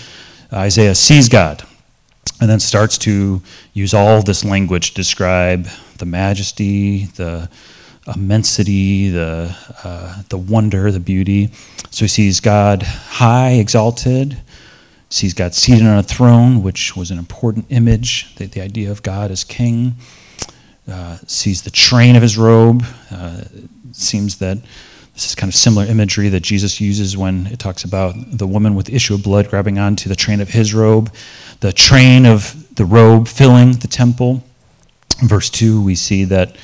Isaiah 0.51 0.95
sees 0.95 1.29
God 1.29 1.63
and 2.39 2.49
then 2.49 2.59
starts 2.59 2.97
to 2.99 3.41
use 3.73 3.93
all 3.93 4.21
this 4.21 4.43
language 4.43 4.89
to 4.89 4.95
describe 4.95 5.67
the 5.99 6.05
majesty, 6.05 7.05
the 7.15 7.49
immensity, 8.15 9.09
the, 9.09 9.55
uh, 9.83 10.23
the 10.29 10.37
wonder, 10.37 10.91
the 10.91 10.99
beauty. 10.99 11.51
So 11.91 12.05
he 12.05 12.07
sees 12.07 12.39
God 12.39 12.83
high, 12.83 13.51
exalted, 13.51 14.41
sees 15.09 15.33
God 15.33 15.53
seated 15.53 15.85
on 15.85 15.97
a 15.97 16.03
throne, 16.03 16.63
which 16.63 16.95
was 16.95 17.11
an 17.11 17.19
important 17.19 17.65
image, 17.69 18.33
the, 18.35 18.47
the 18.47 18.61
idea 18.61 18.89
of 18.89 19.03
God 19.03 19.29
as 19.29 19.43
king, 19.43 19.95
uh, 20.91 21.17
sees 21.27 21.61
the 21.61 21.69
train 21.69 22.15
of 22.15 22.21
his 22.21 22.37
robe. 22.37 22.83
Uh, 23.11 23.41
seems 23.91 24.37
that 24.37 24.57
this 25.21 25.29
is 25.29 25.35
kind 25.35 25.49
of 25.49 25.55
similar 25.55 25.85
imagery 25.85 26.29
that 26.29 26.41
Jesus 26.41 26.81
uses 26.81 27.15
when 27.15 27.47
it 27.47 27.59
talks 27.59 27.83
about 27.83 28.15
the 28.17 28.47
woman 28.47 28.75
with 28.75 28.87
the 28.87 28.95
issue 28.95 29.13
of 29.13 29.23
blood 29.23 29.49
grabbing 29.49 29.77
onto 29.77 30.09
the 30.09 30.15
train 30.15 30.41
of 30.41 30.49
his 30.49 30.73
robe 30.73 31.11
the 31.61 31.71
train 31.71 32.25
of 32.25 32.75
the 32.75 32.85
robe 32.85 33.27
filling 33.27 33.73
the 33.73 33.87
temple. 33.87 34.43
In 35.21 35.27
verse 35.27 35.49
2, 35.49 35.81
we 35.81 35.93
see 35.95 36.23
that 36.25 36.55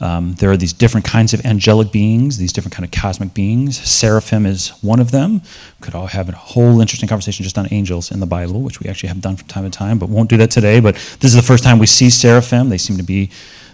um, 0.00 0.34
there 0.34 0.48
are 0.52 0.56
these 0.56 0.72
different 0.72 1.04
kinds 1.04 1.34
of 1.34 1.44
angelic 1.44 1.90
beings, 1.90 2.38
these 2.38 2.52
different 2.52 2.72
kind 2.72 2.84
of 2.84 2.92
cosmic 2.92 3.34
beings. 3.34 3.76
Seraphim 3.80 4.46
is 4.46 4.68
one 4.80 5.00
of 5.00 5.10
them. 5.10 5.42
Could 5.80 5.96
all 5.96 6.06
have 6.06 6.28
a 6.28 6.32
whole 6.32 6.80
interesting 6.80 7.08
conversation 7.08 7.42
just 7.42 7.58
on 7.58 7.66
angels 7.72 8.12
in 8.12 8.20
the 8.20 8.26
Bible, 8.26 8.60
which 8.60 8.78
we 8.78 8.88
actually 8.88 9.08
have 9.08 9.20
done 9.20 9.36
from 9.36 9.48
time 9.48 9.64
to 9.64 9.70
time, 9.70 9.98
but 9.98 10.08
won't 10.08 10.30
do 10.30 10.36
that 10.36 10.52
today. 10.52 10.78
But 10.78 10.94
this 10.94 11.24
is 11.24 11.34
the 11.34 11.42
first 11.42 11.64
time 11.64 11.80
we 11.80 11.86
see 11.86 12.10
seraphim. 12.10 12.68
They 12.68 12.78
seem 12.78 12.96
to 12.96 13.02
be 13.02 13.30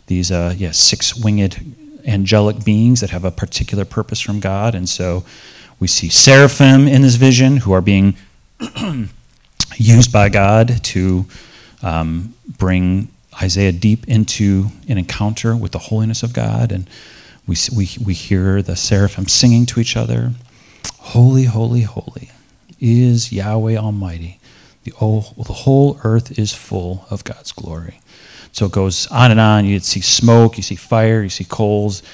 these, 0.07 0.33
uh, 0.33 0.55
yeah, 0.57 0.71
six-winged 0.71 1.77
angelic 2.07 2.65
beings 2.65 3.01
that 3.01 3.11
have 3.11 3.25
a 3.25 3.31
particular 3.31 3.85
purpose 3.85 4.21
from 4.21 4.41
God, 4.41 4.75
and 4.75 4.89
so 4.89 5.25
we 5.81 5.89
see 5.89 6.09
seraphim 6.09 6.87
in 6.87 7.03
this 7.03 7.17
vision 7.17 7.59
who 7.59 7.73
are 7.73 7.81
being 7.81 8.17
used 9.77 10.13
by 10.13 10.29
God 10.29 10.83
to 10.85 11.27
um, 11.83 12.35
bring 12.59 13.09
Isaiah 13.43 13.73
deep 13.73 14.09
into 14.09 14.69
an 14.89 14.99
encounter 14.99 15.57
with 15.57 15.73
the 15.73 15.79
holiness 15.79 16.23
of 16.23 16.33
God. 16.33 16.71
And 16.71 16.89
we, 17.47 17.57
we, 17.77 17.89
we 18.05 18.15
hear 18.15 18.63
the 18.63 18.77
seraphim 18.77 19.27
singing 19.27 19.67
to 19.67 19.81
each 19.81 19.97
other 19.97 20.33
Holy, 20.99 21.45
holy, 21.45 21.83
holy 21.83 22.31
is 22.81 23.31
Yahweh 23.31 23.77
Almighty. 23.77 24.41
The 24.85 24.93
whole, 24.93 25.35
the 25.37 25.53
whole 25.53 26.01
earth 26.03 26.39
is 26.39 26.55
full 26.55 27.07
of 27.11 27.25
God's 27.25 27.53
glory. 27.53 28.01
So 28.55 28.67
it 28.67 28.73
goes 28.73 29.09
on 29.09 29.33
and 29.33 29.41
on. 29.41 29.65
You 29.65 29.81
see 29.81 30.01
smoke, 30.01 30.57
you 30.57 30.63
see 30.63 30.77
fire, 30.77 31.25
you 31.25 31.29
see 31.29 31.43
coals. 31.43 32.05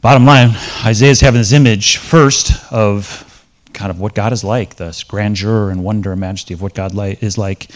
Bottom 0.00 0.24
line, 0.24 0.50
Isaiah's 0.84 1.20
having 1.20 1.40
this 1.40 1.52
image 1.52 1.96
first 1.96 2.72
of 2.72 3.44
kind 3.72 3.90
of 3.90 3.98
what 3.98 4.14
God 4.14 4.32
is 4.32 4.44
like, 4.44 4.76
this 4.76 5.02
grandeur 5.02 5.70
and 5.70 5.82
wonder 5.82 6.12
and 6.12 6.20
majesty 6.20 6.54
of 6.54 6.62
what 6.62 6.72
God 6.72 6.96
is 7.20 7.36
like. 7.36 7.68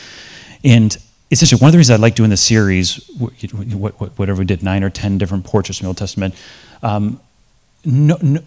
And 0.62 0.96
it's 1.30 1.40
just 1.40 1.60
one 1.60 1.68
of 1.68 1.72
the 1.72 1.78
reasons 1.78 1.98
I 1.98 2.00
like 2.00 2.14
doing 2.14 2.30
this 2.30 2.42
series, 2.42 3.04
whatever 3.18 4.38
we 4.38 4.44
did, 4.44 4.62
nine 4.62 4.84
or 4.84 4.90
ten 4.90 5.18
different 5.18 5.44
portraits 5.44 5.78
from 5.78 5.86
the 5.86 5.88
Old 5.88 5.98
Testament. 5.98 6.36
Um, 6.84 7.20
no, 7.84 8.18
no, 8.22 8.40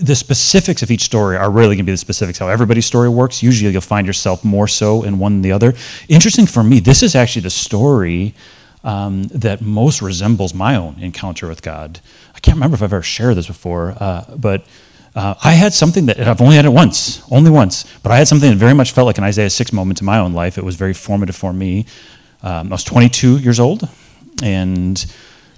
the 0.00 0.16
specifics 0.16 0.82
of 0.82 0.90
each 0.90 1.02
story 1.02 1.36
are 1.36 1.50
really 1.50 1.76
going 1.76 1.84
to 1.84 1.84
be 1.84 1.92
the 1.92 1.98
specifics 1.98 2.38
how 2.38 2.48
everybody's 2.48 2.86
story 2.86 3.10
works. 3.10 3.42
Usually 3.42 3.70
you'll 3.70 3.82
find 3.82 4.06
yourself 4.06 4.42
more 4.42 4.68
so 4.68 5.02
in 5.02 5.18
one 5.18 5.34
than 5.34 5.42
the 5.42 5.52
other. 5.52 5.74
Interesting 6.08 6.46
for 6.46 6.64
me, 6.64 6.80
this 6.80 7.02
is 7.02 7.14
actually 7.14 7.42
the 7.42 7.50
story 7.50 8.34
um, 8.84 9.24
that 9.24 9.60
most 9.60 10.02
resembles 10.02 10.54
my 10.54 10.76
own 10.76 10.96
encounter 11.00 11.48
with 11.48 11.62
God. 11.62 12.00
I 12.34 12.40
can't 12.40 12.56
remember 12.56 12.74
if 12.76 12.82
I've 12.82 12.92
ever 12.92 13.02
shared 13.02 13.36
this 13.36 13.46
before, 13.46 13.96
uh, 13.98 14.36
but 14.36 14.64
uh, 15.14 15.34
I 15.42 15.52
had 15.52 15.72
something 15.72 16.06
that 16.06 16.20
I've 16.20 16.40
only 16.40 16.56
had 16.56 16.64
it 16.66 16.72
once, 16.72 17.22
only 17.30 17.50
once, 17.50 17.84
but 18.02 18.12
I 18.12 18.16
had 18.16 18.28
something 18.28 18.50
that 18.50 18.56
very 18.56 18.74
much 18.74 18.92
felt 18.92 19.06
like 19.06 19.18
an 19.18 19.24
Isaiah 19.24 19.50
6 19.50 19.72
moment 19.72 20.00
in 20.00 20.06
my 20.06 20.18
own 20.18 20.32
life. 20.32 20.58
It 20.58 20.64
was 20.64 20.76
very 20.76 20.92
formative 20.92 21.36
for 21.36 21.52
me. 21.52 21.86
Um, 22.42 22.68
I 22.68 22.74
was 22.74 22.84
22 22.84 23.38
years 23.38 23.58
old 23.58 23.88
and 24.42 25.04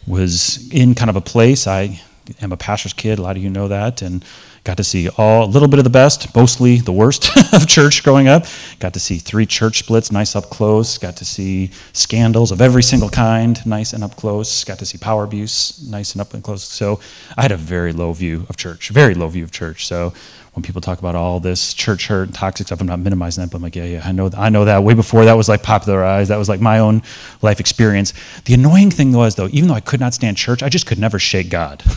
was 0.07 0.71
in 0.71 0.95
kind 0.95 1.11
of 1.11 1.17
a 1.17 1.21
place. 1.21 1.67
I 1.67 2.01
am 2.41 2.53
a 2.53 2.57
pastor's 2.57 2.93
kid, 2.93 3.19
a 3.19 3.23
lot 3.23 3.37
of 3.37 3.43
you 3.43 3.51
know 3.51 3.69
that, 3.69 4.03
and 4.03 4.25
Got 4.67 4.79
to 4.79 4.85
see 4.85 5.09
all 5.11 5.45
a 5.45 5.47
little 5.47 5.69
bit 5.69 5.79
of 5.79 5.85
the 5.85 5.91
best, 5.91 6.35
mostly 6.35 6.79
the 6.79 6.91
worst 6.91 7.31
of 7.55 7.69
church 7.69 8.03
growing 8.03 8.27
up. 8.27 8.47
Got 8.81 8.95
to 8.95 9.01
see 9.01 9.19
three 9.19 9.47
church 9.47 9.79
splits, 9.79 10.11
nice 10.11 10.35
up 10.35 10.51
close. 10.51 10.99
Got 10.99 11.17
to 11.19 11.25
see 11.25 11.71
scandals 11.93 12.51
of 12.51 12.61
every 12.61 12.83
single 12.83 13.09
kind, 13.09 13.65
nice 13.65 13.93
and 13.93 14.03
up 14.03 14.17
close. 14.17 14.65
Got 14.65 14.81
to 14.81 14.85
see 14.85 14.99
power 14.99 15.23
abuse, 15.23 15.89
nice 15.89 16.15
and 16.15 16.21
up 16.21 16.35
and 16.35 16.43
close. 16.43 16.65
So 16.65 16.99
I 17.37 17.43
had 17.43 17.53
a 17.53 17.57
very 17.57 17.93
low 17.93 18.13
view 18.13 18.45
of 18.49 18.57
church, 18.57 18.89
very 18.89 19.15
low 19.15 19.29
view 19.29 19.45
of 19.45 19.53
church. 19.53 19.87
So 19.87 20.13
when 20.55 20.65
people 20.65 20.81
talk 20.81 20.99
about 20.99 21.15
all 21.15 21.39
this 21.39 21.73
church 21.73 22.09
hurt 22.09 22.25
and 22.25 22.35
toxic 22.35 22.67
stuff, 22.67 22.81
I'm 22.81 22.89
not 22.89 22.99
minimizing 22.99 23.45
that, 23.45 23.53
but 23.53 23.59
I'm 23.59 23.63
like, 23.63 23.77
yeah, 23.77 23.85
yeah, 23.85 24.03
I 24.05 24.11
know, 24.11 24.33
I 24.37 24.49
know 24.49 24.65
that. 24.65 24.83
Way 24.83 24.95
before 24.95 25.27
that 25.27 25.35
was 25.35 25.49
like 25.49 25.63
popularized, 25.63 26.31
that 26.31 26.39
was 26.39 26.49
like 26.49 26.61
my 26.61 26.81
own 26.81 27.03
life 27.41 27.61
experience. 27.61 28.15
The 28.47 28.55
annoying 28.55 28.91
thing 28.91 29.13
was, 29.13 29.37
though, 29.37 29.47
even 29.53 29.69
though 29.69 29.75
I 29.75 29.81
could 29.81 30.01
not 30.01 30.13
stand 30.13 30.37
church, 30.37 30.65
I 30.65 30.69
just 30.69 30.87
could 30.87 30.99
never 30.99 31.21
shake 31.21 31.51
God. 31.51 31.85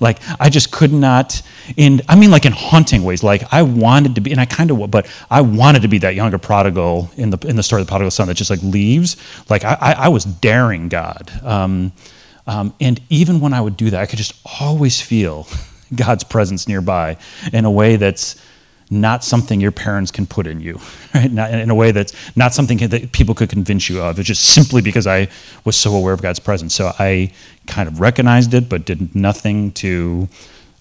like 0.00 0.18
I 0.40 0.48
just 0.48 0.70
could 0.70 0.92
not. 0.92 1.42
In 1.76 2.02
I 2.08 2.16
mean, 2.16 2.30
like 2.30 2.44
in 2.44 2.52
haunting 2.52 3.04
ways. 3.04 3.22
Like 3.22 3.42
I 3.52 3.62
wanted 3.62 4.14
to 4.16 4.20
be, 4.20 4.30
and 4.30 4.40
I 4.40 4.46
kind 4.46 4.70
of, 4.70 4.90
but 4.90 5.06
I 5.30 5.40
wanted 5.40 5.82
to 5.82 5.88
be 5.88 5.98
that 5.98 6.14
younger 6.14 6.38
prodigal 6.38 7.10
in 7.16 7.30
the 7.30 7.38
in 7.46 7.56
the 7.56 7.62
story 7.62 7.82
of 7.82 7.86
the 7.86 7.90
prodigal 7.90 8.10
son 8.10 8.28
that 8.28 8.34
just 8.34 8.50
like 8.50 8.62
leaves. 8.62 9.16
Like 9.48 9.64
I, 9.64 9.76
I, 9.80 9.92
I 9.92 10.08
was 10.08 10.24
daring 10.24 10.88
God, 10.88 11.30
um, 11.42 11.92
um, 12.46 12.74
and 12.80 13.00
even 13.08 13.40
when 13.40 13.52
I 13.52 13.60
would 13.60 13.76
do 13.76 13.90
that, 13.90 14.00
I 14.00 14.06
could 14.06 14.18
just 14.18 14.34
always 14.60 15.00
feel 15.00 15.46
God's 15.94 16.24
presence 16.24 16.68
nearby 16.68 17.16
in 17.52 17.64
a 17.64 17.70
way 17.70 17.96
that's 17.96 18.36
not 18.94 19.24
something 19.24 19.60
your 19.60 19.72
parents 19.72 20.10
can 20.10 20.26
put 20.26 20.46
in 20.46 20.60
you, 20.60 20.80
right? 21.14 21.30
Not, 21.30 21.52
in 21.52 21.70
a 21.70 21.74
way 21.74 21.92
that's 21.92 22.14
not 22.36 22.54
something 22.54 22.78
that 22.78 23.12
people 23.12 23.34
could 23.34 23.50
convince 23.50 23.88
you 23.90 24.00
of. 24.00 24.18
It's 24.18 24.28
just 24.28 24.44
simply 24.54 24.80
because 24.80 25.06
I 25.06 25.28
was 25.64 25.76
so 25.76 25.94
aware 25.94 26.14
of 26.14 26.22
God's 26.22 26.38
presence. 26.38 26.74
So 26.74 26.92
I 26.98 27.32
kind 27.66 27.88
of 27.88 28.00
recognized 28.00 28.54
it, 28.54 28.68
but 28.68 28.84
did 28.84 29.14
nothing 29.14 29.72
to 29.72 30.28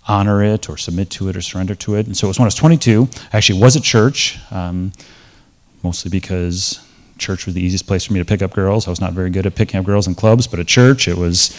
honor 0.08 0.44
it 0.44 0.70
or 0.70 0.78
submit 0.78 1.10
to 1.10 1.30
it 1.30 1.36
or 1.36 1.42
surrender 1.42 1.76
to 1.76 1.96
it. 1.96 2.06
And 2.06 2.16
so 2.16 2.28
it 2.28 2.30
was 2.30 2.40
when 2.40 2.46
I 2.46 2.48
was 2.48 2.56
22. 2.56 3.08
I 3.32 3.38
actually 3.38 3.60
was 3.60 3.76
at 3.76 3.84
church, 3.84 4.38
um, 4.52 4.92
mostly 5.82 6.10
because 6.10 6.86
church 7.18 7.46
was 7.46 7.56
the 7.56 7.62
easiest 7.62 7.88
place 7.88 8.06
for 8.06 8.14
me 8.14 8.20
to 8.20 8.26
pick 8.26 8.42
up 8.42 8.54
girls. 8.54 8.88
I 8.88 8.90
was 8.90 9.00
not 9.00 9.14
very 9.14 9.30
good 9.30 9.46
at 9.46 9.56
picking 9.56 9.80
up 9.80 9.86
girls 9.86 10.08
in 10.08 10.16
clubs, 10.16 10.48
but 10.48 10.60
at 10.60 10.68
church 10.68 11.08
it 11.08 11.18
was 11.18 11.50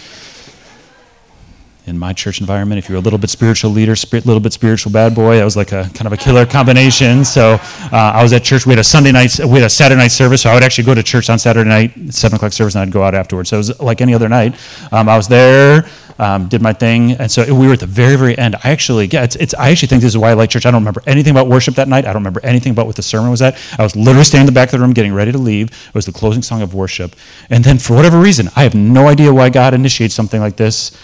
in 1.86 1.98
my 1.98 2.12
church 2.12 2.40
environment. 2.40 2.78
If 2.78 2.88
you're 2.88 2.96
a 2.98 3.00
little 3.00 3.18
bit 3.18 3.30
spiritual 3.30 3.70
leader, 3.70 3.92
a 3.92 4.16
little 4.16 4.40
bit 4.40 4.52
spiritual 4.52 4.90
bad 4.90 5.14
boy, 5.14 5.36
that 5.36 5.44
was 5.44 5.56
like 5.56 5.72
a 5.72 5.90
kind 5.94 6.06
of 6.06 6.12
a 6.12 6.16
killer 6.16 6.46
combination. 6.46 7.24
So 7.24 7.58
uh, 7.60 7.90
I 7.92 8.22
was 8.22 8.32
at 8.32 8.42
church. 8.42 8.64
We 8.64 8.72
had 8.72 8.78
a 8.78 8.84
Sunday 8.84 9.12
night, 9.12 9.38
we 9.38 9.58
had 9.58 9.64
a 9.64 9.70
Saturday 9.70 10.00
night 10.00 10.10
service. 10.12 10.42
So 10.42 10.50
I 10.50 10.54
would 10.54 10.62
actually 10.62 10.84
go 10.84 10.94
to 10.94 11.02
church 11.02 11.28
on 11.28 11.38
Saturday 11.38 11.68
night, 11.68 11.92
seven 12.14 12.36
o'clock 12.36 12.52
service, 12.52 12.74
and 12.74 12.82
I'd 12.82 12.92
go 12.92 13.02
out 13.02 13.14
afterwards. 13.14 13.50
So 13.50 13.56
it 13.56 13.58
was 13.58 13.80
like 13.80 14.00
any 14.00 14.14
other 14.14 14.28
night. 14.28 14.54
Um, 14.92 15.08
I 15.08 15.16
was 15.16 15.28
there. 15.28 15.86
Um, 16.16 16.46
did 16.46 16.62
my 16.62 16.72
thing, 16.72 17.10
and 17.12 17.28
so 17.28 17.42
we 17.52 17.66
were 17.66 17.72
at 17.72 17.80
the 17.80 17.86
very, 17.86 18.14
very 18.14 18.38
end. 18.38 18.54
I 18.62 18.70
actually, 18.70 19.06
yeah, 19.06 19.24
it's, 19.24 19.34
it's, 19.34 19.52
I 19.52 19.70
actually 19.70 19.88
think 19.88 20.00
this 20.00 20.12
is 20.12 20.16
why 20.16 20.30
I 20.30 20.34
like 20.34 20.48
church. 20.48 20.64
I 20.64 20.70
don't 20.70 20.82
remember 20.82 21.02
anything 21.08 21.32
about 21.32 21.48
worship 21.48 21.74
that 21.74 21.88
night. 21.88 22.04
I 22.04 22.12
don't 22.12 22.22
remember 22.22 22.38
anything 22.44 22.70
about 22.70 22.86
what 22.86 22.94
the 22.94 23.02
sermon 23.02 23.32
was 23.32 23.42
at. 23.42 23.58
I 23.80 23.82
was 23.82 23.96
literally 23.96 24.22
standing 24.22 24.46
in 24.46 24.54
the 24.54 24.56
back 24.56 24.68
of 24.68 24.78
the 24.78 24.78
room, 24.78 24.92
getting 24.92 25.12
ready 25.12 25.32
to 25.32 25.38
leave. 25.38 25.72
It 25.72 25.94
was 25.94 26.06
the 26.06 26.12
closing 26.12 26.42
song 26.42 26.62
of 26.62 26.72
worship, 26.72 27.16
and 27.50 27.64
then 27.64 27.78
for 27.78 27.96
whatever 27.96 28.20
reason, 28.20 28.48
I 28.54 28.62
have 28.62 28.76
no 28.76 29.08
idea 29.08 29.34
why 29.34 29.50
God 29.50 29.74
initiates 29.74 30.14
something 30.14 30.40
like 30.40 30.54
this 30.54 30.96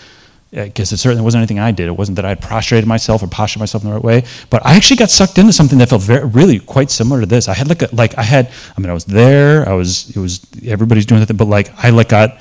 because 0.50 0.92
it 0.92 0.97
certainly 0.97 1.23
wasn't 1.23 1.40
anything 1.40 1.59
I 1.59 1.71
did. 1.71 1.87
It 1.87 1.97
wasn't 1.97 2.16
that 2.16 2.25
I 2.25 2.30
had 2.30 2.40
prostrated 2.40 2.88
myself 2.88 3.23
or 3.23 3.28
postured 3.28 3.61
myself 3.61 3.85
in 3.85 3.90
the 3.90 3.95
right 3.95 4.04
way. 4.04 4.25
But 4.50 4.64
I 4.66 4.75
actually 4.75 4.97
got 4.97 5.11
sucked 5.11 5.38
into 5.38 5.52
something 5.52 5.78
that 5.78 5.88
felt 5.88 6.02
very, 6.02 6.26
really 6.26 6.59
quite 6.59 6.90
similar 6.90 7.21
to 7.21 7.26
this. 7.26 7.49
I 7.49 7.54
had 7.54 7.69
like 7.69 7.83
a, 7.83 7.88
like 7.92 8.19
I 8.19 8.23
had. 8.23 8.50
I 8.76 8.80
mean, 8.80 8.90
I 8.90 8.95
was 8.95 9.04
there. 9.04 9.69
I 9.69 9.75
was. 9.75 10.11
It 10.14 10.19
was 10.19 10.45
everybody's 10.66 11.07
doing 11.07 11.25
that, 11.25 11.33
but 11.35 11.47
like 11.47 11.73
I 11.78 11.90
like 11.90 12.09
got 12.09 12.38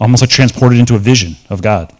almost 0.00 0.22
like 0.22 0.30
transported 0.30 0.78
into 0.78 0.94
a 0.94 0.98
vision 0.98 1.36
of 1.50 1.60
God. 1.60 1.94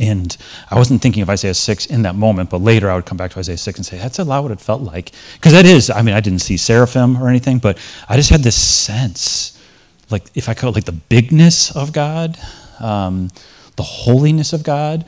And 0.00 0.36
I 0.70 0.76
wasn't 0.76 1.02
thinking 1.02 1.22
of 1.22 1.30
Isaiah 1.30 1.54
6 1.54 1.86
in 1.86 2.02
that 2.02 2.14
moment, 2.14 2.50
but 2.50 2.60
later 2.60 2.88
I 2.88 2.94
would 2.94 3.04
come 3.04 3.18
back 3.18 3.32
to 3.32 3.40
Isaiah 3.40 3.56
6 3.56 3.78
and 3.78 3.84
say, 3.84 3.98
that's 3.98 4.18
a 4.18 4.24
lot 4.24 4.44
what 4.44 4.52
it 4.52 4.60
felt 4.60 4.82
like. 4.82 5.10
Because 5.34 5.52
that 5.52 5.66
is, 5.66 5.90
I 5.90 6.02
mean, 6.02 6.14
I 6.14 6.20
didn't 6.20 6.38
see 6.38 6.56
seraphim 6.56 7.20
or 7.20 7.28
anything, 7.28 7.58
but 7.58 7.78
I 8.08 8.16
just 8.16 8.30
had 8.30 8.42
this 8.42 8.54
sense, 8.54 9.60
like, 10.08 10.24
if 10.34 10.48
I 10.48 10.54
call 10.54 10.70
it 10.70 10.76
like 10.76 10.84
the 10.84 10.92
bigness 10.92 11.74
of 11.74 11.92
God, 11.92 12.38
um, 12.78 13.30
the 13.78 13.82
holiness 13.82 14.52
of 14.52 14.62
God. 14.62 15.06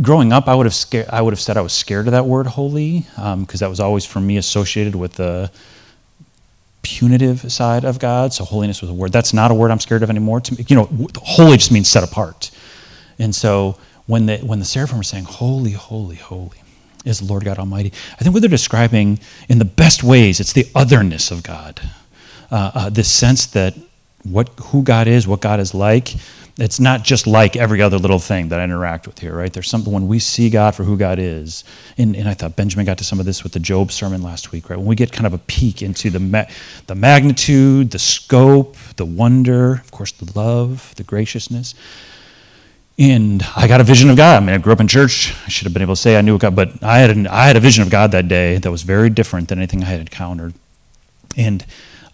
Growing 0.00 0.32
up, 0.32 0.46
I 0.46 0.54
would 0.54 0.66
have 0.66 0.74
scared, 0.74 1.08
I 1.10 1.20
would 1.20 1.32
have 1.32 1.40
said 1.40 1.56
I 1.56 1.60
was 1.60 1.72
scared 1.72 2.06
of 2.06 2.12
that 2.12 2.26
word 2.26 2.46
holy 2.46 3.00
because 3.00 3.26
um, 3.34 3.46
that 3.46 3.68
was 3.68 3.80
always 3.80 4.04
for 4.04 4.20
me 4.20 4.36
associated 4.36 4.94
with 4.94 5.14
the 5.14 5.50
punitive 6.82 7.50
side 7.50 7.84
of 7.84 7.98
God. 7.98 8.32
So 8.32 8.44
holiness 8.44 8.80
was 8.80 8.90
a 8.90 8.94
word. 8.94 9.12
That's 9.12 9.34
not 9.34 9.50
a 9.50 9.54
word 9.54 9.72
I'm 9.72 9.80
scared 9.80 10.04
of 10.04 10.10
anymore. 10.10 10.40
To 10.40 10.62
you 10.62 10.76
know, 10.76 10.88
holy 11.16 11.56
just 11.56 11.72
means 11.72 11.88
set 11.88 12.04
apart. 12.04 12.52
And 13.18 13.34
so 13.34 13.76
when 14.06 14.26
the 14.26 14.38
when 14.38 14.60
the 14.60 14.64
seraphim 14.64 15.00
are 15.00 15.04
saying 15.04 15.24
holy, 15.24 15.72
holy, 15.72 16.16
holy 16.16 16.58
is 17.04 17.18
the 17.18 17.24
Lord 17.24 17.44
God 17.44 17.58
Almighty, 17.58 17.92
I 18.14 18.22
think 18.22 18.34
what 18.34 18.40
they're 18.40 18.48
describing 18.48 19.18
in 19.48 19.58
the 19.58 19.64
best 19.64 20.04
ways, 20.04 20.38
it's 20.38 20.52
the 20.52 20.66
otherness 20.76 21.32
of 21.32 21.42
God. 21.42 21.80
Uh, 22.52 22.70
uh, 22.74 22.90
this 22.90 23.10
sense 23.10 23.46
that 23.46 23.74
what 24.24 24.48
who 24.66 24.82
God 24.82 25.08
is, 25.08 25.26
what 25.26 25.40
God 25.40 25.58
is 25.58 25.74
like, 25.74 26.14
it's 26.58 26.78
not 26.78 27.02
just 27.02 27.26
like 27.26 27.56
every 27.56 27.80
other 27.80 27.98
little 27.98 28.18
thing 28.18 28.48
that 28.48 28.60
I 28.60 28.64
interact 28.64 29.06
with 29.06 29.18
here, 29.18 29.34
right? 29.34 29.52
There's 29.52 29.70
something 29.70 29.92
when 29.92 30.06
we 30.06 30.18
see 30.18 30.50
God 30.50 30.74
for 30.74 30.84
who 30.84 30.98
God 30.98 31.18
is, 31.18 31.64
and, 31.96 32.14
and 32.14 32.28
I 32.28 32.34
thought 32.34 32.56
Benjamin 32.56 32.84
got 32.84 32.98
to 32.98 33.04
some 33.04 33.18
of 33.18 33.26
this 33.26 33.42
with 33.42 33.52
the 33.52 33.58
Job 33.58 33.90
sermon 33.90 34.22
last 34.22 34.52
week, 34.52 34.68
right? 34.68 34.76
When 34.78 34.86
we 34.86 34.94
get 34.94 35.12
kind 35.12 35.26
of 35.26 35.32
a 35.32 35.38
peek 35.38 35.80
into 35.80 36.10
the 36.10 36.20
ma- 36.20 36.44
the 36.86 36.94
magnitude, 36.94 37.90
the 37.90 37.98
scope, 37.98 38.76
the 38.96 39.06
wonder, 39.06 39.72
of 39.72 39.90
course, 39.90 40.12
the 40.12 40.30
love, 40.38 40.94
the 40.96 41.04
graciousness. 41.04 41.74
And 42.98 43.42
I 43.56 43.66
got 43.66 43.80
a 43.80 43.84
vision 43.84 44.10
of 44.10 44.16
God. 44.16 44.42
I 44.42 44.44
mean, 44.44 44.54
I 44.54 44.58
grew 44.58 44.72
up 44.72 44.80
in 44.80 44.86
church. 44.86 45.34
I 45.46 45.48
should 45.48 45.64
have 45.64 45.72
been 45.72 45.82
able 45.82 45.94
to 45.94 46.00
say 46.00 46.18
I 46.18 46.20
knew 46.20 46.36
God, 46.36 46.54
but 46.54 46.82
I 46.82 46.98
had, 46.98 47.10
an, 47.10 47.26
I 47.26 47.46
had 47.46 47.56
a 47.56 47.60
vision 47.60 47.82
of 47.82 47.90
God 47.90 48.12
that 48.12 48.28
day 48.28 48.58
that 48.58 48.70
was 48.70 48.82
very 48.82 49.08
different 49.08 49.48
than 49.48 49.58
anything 49.58 49.82
I 49.82 49.86
had 49.86 50.00
encountered. 50.00 50.52
And 51.36 51.64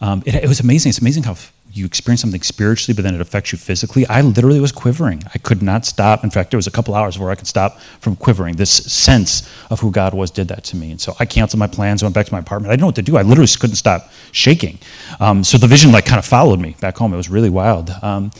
um, 0.00 0.22
it, 0.24 0.36
it 0.36 0.48
was 0.48 0.60
amazing. 0.60 0.90
It's 0.90 1.00
amazing 1.00 1.24
how 1.24 1.36
you 1.72 1.84
experience 1.84 2.20
something 2.20 2.42
spiritually, 2.42 2.94
but 2.94 3.02
then 3.02 3.14
it 3.14 3.20
affects 3.20 3.52
you 3.52 3.58
physically. 3.58 4.06
I 4.08 4.20
literally 4.22 4.60
was 4.60 4.72
quivering. 4.72 5.22
I 5.34 5.38
could 5.38 5.62
not 5.62 5.84
stop. 5.84 6.24
In 6.24 6.30
fact, 6.30 6.50
there 6.50 6.58
was 6.58 6.66
a 6.66 6.70
couple 6.70 6.94
hours 6.94 7.18
where 7.18 7.30
I 7.30 7.34
could 7.34 7.46
stop 7.46 7.78
from 8.00 8.16
quivering. 8.16 8.56
This 8.56 8.70
sense 8.70 9.48
of 9.70 9.80
who 9.80 9.90
God 9.90 10.14
was 10.14 10.30
did 10.30 10.48
that 10.48 10.64
to 10.64 10.76
me. 10.76 10.90
And 10.90 11.00
so 11.00 11.14
I 11.20 11.26
canceled 11.26 11.58
my 11.58 11.66
plans, 11.66 12.02
went 12.02 12.14
back 12.14 12.26
to 12.26 12.32
my 12.32 12.38
apartment. 12.38 12.70
I 12.70 12.72
didn't 12.74 12.80
know 12.82 12.86
what 12.86 12.96
to 12.96 13.02
do. 13.02 13.16
I 13.16 13.22
literally 13.22 13.48
couldn't 13.58 13.76
stop 13.76 14.10
shaking. 14.32 14.78
Um, 15.20 15.44
so 15.44 15.58
the 15.58 15.66
vision 15.66 15.92
like 15.92 16.06
kind 16.06 16.18
of 16.18 16.24
followed 16.24 16.60
me 16.60 16.74
back 16.80 16.96
home. 16.96 17.12
It 17.12 17.16
was 17.16 17.28
really 17.28 17.50
wild. 17.50 17.90
Um, 18.02 18.30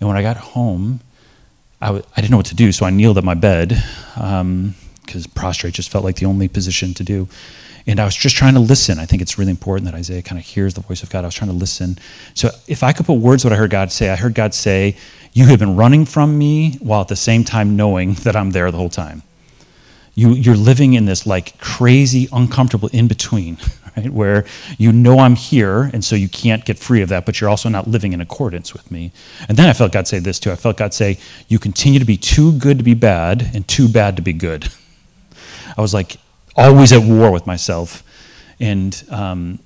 and 0.00 0.08
when 0.08 0.16
I 0.16 0.22
got 0.22 0.36
home, 0.36 1.00
I 1.80 1.86
w- 1.86 2.04
I 2.16 2.20
didn't 2.20 2.30
know 2.30 2.36
what 2.38 2.46
to 2.46 2.54
do. 2.54 2.72
So 2.72 2.86
I 2.86 2.90
kneeled 2.90 3.18
at 3.18 3.24
my 3.24 3.34
bed 3.34 3.68
because 4.14 4.36
um, 4.40 4.74
prostrate 5.34 5.74
just 5.74 5.90
felt 5.90 6.04
like 6.04 6.16
the 6.16 6.26
only 6.26 6.48
position 6.48 6.94
to 6.94 7.04
do. 7.04 7.28
And 7.86 7.98
I 7.98 8.04
was 8.04 8.14
just 8.14 8.36
trying 8.36 8.54
to 8.54 8.60
listen. 8.60 8.98
I 8.98 9.06
think 9.06 9.22
it's 9.22 9.38
really 9.38 9.50
important 9.50 9.90
that 9.90 9.96
Isaiah 9.96 10.22
kind 10.22 10.38
of 10.38 10.44
hears 10.44 10.74
the 10.74 10.80
voice 10.80 11.02
of 11.02 11.10
God. 11.10 11.24
I 11.24 11.28
was 11.28 11.34
trying 11.34 11.50
to 11.50 11.56
listen. 11.56 11.98
So 12.34 12.50
if 12.68 12.82
I 12.82 12.92
could 12.92 13.06
put 13.06 13.14
words 13.14 13.44
what 13.44 13.52
I 13.52 13.56
heard 13.56 13.70
God 13.70 13.90
say, 13.90 14.10
I 14.10 14.16
heard 14.16 14.34
God 14.34 14.54
say, 14.54 14.96
You 15.32 15.46
have 15.46 15.58
been 15.58 15.76
running 15.76 16.04
from 16.04 16.38
me 16.38 16.74
while 16.80 17.00
at 17.00 17.08
the 17.08 17.16
same 17.16 17.44
time 17.44 17.76
knowing 17.76 18.14
that 18.24 18.36
I'm 18.36 18.50
there 18.50 18.70
the 18.70 18.78
whole 18.78 18.90
time. 18.90 19.22
You, 20.14 20.30
you're 20.30 20.56
living 20.56 20.92
in 20.92 21.06
this 21.06 21.26
like 21.26 21.58
crazy, 21.58 22.28
uncomfortable 22.32 22.90
in 22.92 23.08
between, 23.08 23.56
right? 23.96 24.10
Where 24.10 24.44
you 24.78 24.92
know 24.92 25.20
I'm 25.20 25.36
here, 25.36 25.90
and 25.92 26.04
so 26.04 26.14
you 26.14 26.28
can't 26.28 26.64
get 26.66 26.78
free 26.78 27.00
of 27.00 27.08
that, 27.08 27.24
but 27.24 27.40
you're 27.40 27.48
also 27.48 27.70
not 27.70 27.88
living 27.88 28.12
in 28.12 28.20
accordance 28.20 28.74
with 28.74 28.90
me. 28.90 29.10
And 29.48 29.56
then 29.56 29.68
I 29.68 29.72
felt 29.72 29.90
God 29.90 30.06
say 30.06 30.18
this 30.18 30.38
too. 30.38 30.52
I 30.52 30.56
felt 30.56 30.76
God 30.76 30.94
say, 30.94 31.18
You 31.48 31.58
continue 31.58 31.98
to 31.98 32.04
be 32.04 32.18
too 32.18 32.52
good 32.52 32.78
to 32.78 32.84
be 32.84 32.94
bad 32.94 33.50
and 33.54 33.66
too 33.66 33.88
bad 33.88 34.14
to 34.16 34.22
be 34.22 34.34
good. 34.34 34.70
I 35.76 35.80
was 35.80 35.94
like, 35.94 36.18
always 36.56 36.92
at 36.92 37.02
war 37.02 37.30
with 37.30 37.46
myself. 37.46 38.02
And 38.60 39.02
um, 39.10 39.58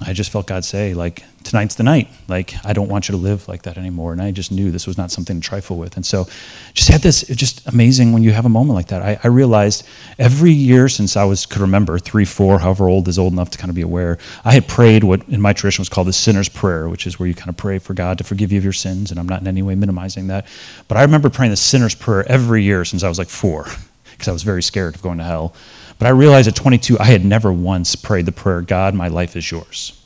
I 0.00 0.12
just 0.12 0.30
felt 0.30 0.46
God 0.46 0.64
say, 0.64 0.92
like, 0.92 1.22
tonight's 1.44 1.76
the 1.76 1.84
night. 1.84 2.08
Like, 2.26 2.54
I 2.64 2.72
don't 2.72 2.88
want 2.88 3.08
you 3.08 3.12
to 3.12 3.20
live 3.20 3.46
like 3.46 3.62
that 3.62 3.78
anymore. 3.78 4.12
And 4.12 4.20
I 4.20 4.32
just 4.32 4.50
knew 4.50 4.70
this 4.70 4.86
was 4.86 4.98
not 4.98 5.10
something 5.10 5.40
to 5.40 5.46
trifle 5.46 5.76
with. 5.76 5.94
And 5.96 6.04
so, 6.04 6.26
just 6.72 6.88
had 6.88 7.02
this, 7.02 7.22
just 7.22 7.66
amazing 7.68 8.12
when 8.12 8.22
you 8.22 8.32
have 8.32 8.44
a 8.44 8.48
moment 8.48 8.74
like 8.74 8.88
that. 8.88 9.02
I, 9.02 9.18
I 9.22 9.28
realized 9.28 9.86
every 10.18 10.50
year 10.50 10.88
since 10.88 11.16
I 11.16 11.24
was 11.24 11.46
could 11.46 11.60
remember, 11.60 11.98
three, 11.98 12.24
four, 12.24 12.58
however 12.58 12.88
old 12.88 13.06
is 13.06 13.18
old 13.18 13.32
enough 13.32 13.50
to 13.50 13.58
kind 13.58 13.70
of 13.70 13.76
be 13.76 13.82
aware, 13.82 14.18
I 14.44 14.52
had 14.52 14.66
prayed 14.66 15.04
what 15.04 15.28
in 15.28 15.40
my 15.40 15.52
tradition 15.52 15.82
was 15.82 15.88
called 15.88 16.08
the 16.08 16.12
sinner's 16.12 16.48
prayer, 16.48 16.88
which 16.88 17.06
is 17.06 17.18
where 17.18 17.28
you 17.28 17.34
kind 17.34 17.50
of 17.50 17.56
pray 17.56 17.78
for 17.78 17.94
God 17.94 18.18
to 18.18 18.24
forgive 18.24 18.50
you 18.50 18.58
of 18.58 18.64
your 18.64 18.72
sins. 18.72 19.10
And 19.10 19.20
I'm 19.20 19.28
not 19.28 19.42
in 19.42 19.46
any 19.46 19.62
way 19.62 19.76
minimizing 19.76 20.26
that. 20.26 20.46
But 20.88 20.98
I 20.98 21.02
remember 21.02 21.30
praying 21.30 21.50
the 21.50 21.56
sinner's 21.56 21.94
prayer 21.94 22.26
every 22.28 22.64
year 22.64 22.84
since 22.84 23.04
I 23.04 23.08
was 23.08 23.18
like 23.18 23.28
four, 23.28 23.66
because 24.24 24.30
I 24.30 24.32
was 24.32 24.42
very 24.42 24.62
scared 24.62 24.94
of 24.94 25.02
going 25.02 25.18
to 25.18 25.24
hell. 25.24 25.54
But 25.98 26.06
I 26.06 26.10
realized 26.10 26.48
at 26.48 26.56
22, 26.56 26.98
I 26.98 27.04
had 27.04 27.24
never 27.24 27.52
once 27.52 27.94
prayed 27.94 28.24
the 28.24 28.32
prayer, 28.32 28.62
God, 28.62 28.94
my 28.94 29.08
life 29.08 29.36
is 29.36 29.50
yours. 29.50 30.00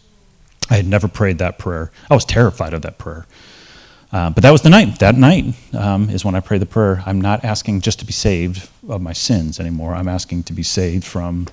I 0.68 0.74
had 0.74 0.86
never 0.86 1.06
prayed 1.06 1.38
that 1.38 1.58
prayer. 1.58 1.92
I 2.10 2.14
was 2.14 2.24
terrified 2.24 2.74
of 2.74 2.82
that 2.82 2.98
prayer. 2.98 3.26
Uh, 4.12 4.30
but 4.30 4.42
that 4.42 4.50
was 4.50 4.62
the 4.62 4.70
night. 4.70 4.98
That 4.98 5.14
night 5.14 5.54
um, 5.72 6.10
is 6.10 6.24
when 6.24 6.34
I 6.34 6.40
prayed 6.40 6.60
the 6.60 6.66
prayer. 6.66 7.02
I'm 7.06 7.20
not 7.20 7.44
asking 7.44 7.82
just 7.82 8.00
to 8.00 8.04
be 8.04 8.12
saved 8.12 8.68
of 8.88 9.00
my 9.00 9.12
sins 9.12 9.60
anymore. 9.60 9.94
I'm 9.94 10.08
asking 10.08 10.42
to 10.44 10.52
be 10.52 10.62
saved 10.64 11.04
from 11.04 11.46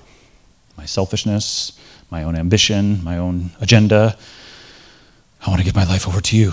my 0.76 0.86
selfishness, 0.86 1.78
my 2.10 2.24
own 2.24 2.34
ambition, 2.34 3.02
my 3.04 3.16
own 3.16 3.50
agenda. 3.60 4.16
I 5.46 5.50
want 5.50 5.60
to 5.60 5.64
give 5.64 5.76
my 5.76 5.84
life 5.84 6.08
over 6.08 6.20
to 6.20 6.36
you. 6.36 6.52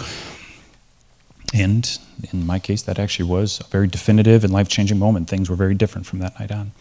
And 1.53 1.99
in 2.31 2.45
my 2.47 2.57
case, 2.57 2.81
that 2.83 2.97
actually 2.97 3.29
was 3.29 3.59
a 3.59 3.65
very 3.65 3.87
definitive 3.87 4.43
and 4.43 4.51
life 4.51 4.67
changing 4.67 4.97
moment. 4.97 5.29
Things 5.29 5.49
were 5.49 5.55
very 5.55 5.75
different 5.75 6.07
from 6.07 6.19
that 6.19 6.39
night 6.39 6.51
on. 6.51 6.71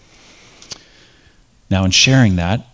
Now, 1.70 1.84
in 1.84 1.90
sharing 1.90 2.36
that, 2.36 2.66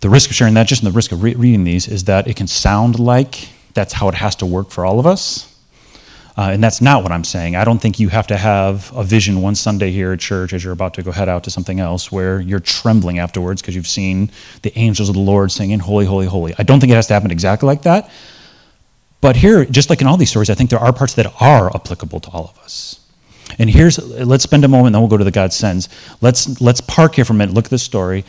the 0.00 0.10
risk 0.10 0.30
of 0.30 0.36
sharing 0.36 0.54
that, 0.54 0.66
just 0.66 0.82
in 0.82 0.88
the 0.88 0.94
risk 0.94 1.12
of 1.12 1.22
re- 1.22 1.34
reading 1.34 1.64
these, 1.64 1.88
is 1.88 2.04
that 2.04 2.26
it 2.26 2.36
can 2.36 2.46
sound 2.46 2.98
like 2.98 3.48
that's 3.74 3.94
how 3.94 4.08
it 4.08 4.14
has 4.14 4.34
to 4.36 4.46
work 4.46 4.70
for 4.70 4.84
all 4.84 4.98
of 4.98 5.06
us. 5.06 5.46
Uh, 6.36 6.52
and 6.52 6.62
that's 6.64 6.80
not 6.80 7.02
what 7.02 7.12
I'm 7.12 7.24
saying. 7.24 7.56
I 7.56 7.64
don't 7.64 7.80
think 7.80 8.00
you 8.00 8.08
have 8.08 8.26
to 8.28 8.36
have 8.36 8.90
a 8.94 9.04
vision 9.04 9.42
one 9.42 9.54
Sunday 9.54 9.90
here 9.90 10.12
at 10.12 10.20
church 10.20 10.52
as 10.52 10.64
you're 10.64 10.72
about 10.72 10.94
to 10.94 11.02
go 11.02 11.12
head 11.12 11.28
out 11.28 11.44
to 11.44 11.50
something 11.50 11.80
else 11.80 12.10
where 12.10 12.40
you're 12.40 12.60
trembling 12.60 13.18
afterwards 13.18 13.60
because 13.60 13.74
you've 13.74 13.86
seen 13.86 14.30
the 14.62 14.76
angels 14.78 15.08
of 15.10 15.16
the 15.16 15.20
Lord 15.20 15.52
singing, 15.52 15.80
Holy, 15.80 16.06
Holy, 16.06 16.26
Holy. 16.26 16.54
I 16.58 16.62
don't 16.62 16.80
think 16.80 16.92
it 16.92 16.94
has 16.94 17.08
to 17.08 17.14
happen 17.14 17.30
exactly 17.30 17.66
like 17.66 17.82
that. 17.82 18.10
But 19.20 19.36
here, 19.36 19.64
just 19.64 19.90
like 19.90 20.00
in 20.00 20.06
all 20.06 20.16
these 20.16 20.30
stories, 20.30 20.50
I 20.50 20.54
think 20.54 20.70
there 20.70 20.78
are 20.78 20.92
parts 20.92 21.14
that 21.14 21.26
are 21.40 21.74
applicable 21.74 22.20
to 22.20 22.30
all 22.30 22.52
of 22.54 22.58
us. 22.64 23.00
And 23.58 23.68
here's, 23.68 23.98
let's 23.98 24.44
spend 24.44 24.64
a 24.64 24.68
moment, 24.68 24.94
then 24.94 25.02
we'll 25.02 25.10
go 25.10 25.18
to 25.18 25.24
the 25.24 25.30
God 25.30 25.52
sends. 25.52 25.88
Let's, 26.20 26.60
let's 26.60 26.80
park 26.80 27.16
here 27.16 27.24
for 27.24 27.32
a 27.32 27.36
minute, 27.36 27.54
look 27.54 27.66
at 27.66 27.70
this 27.70 27.82
story. 27.82 28.24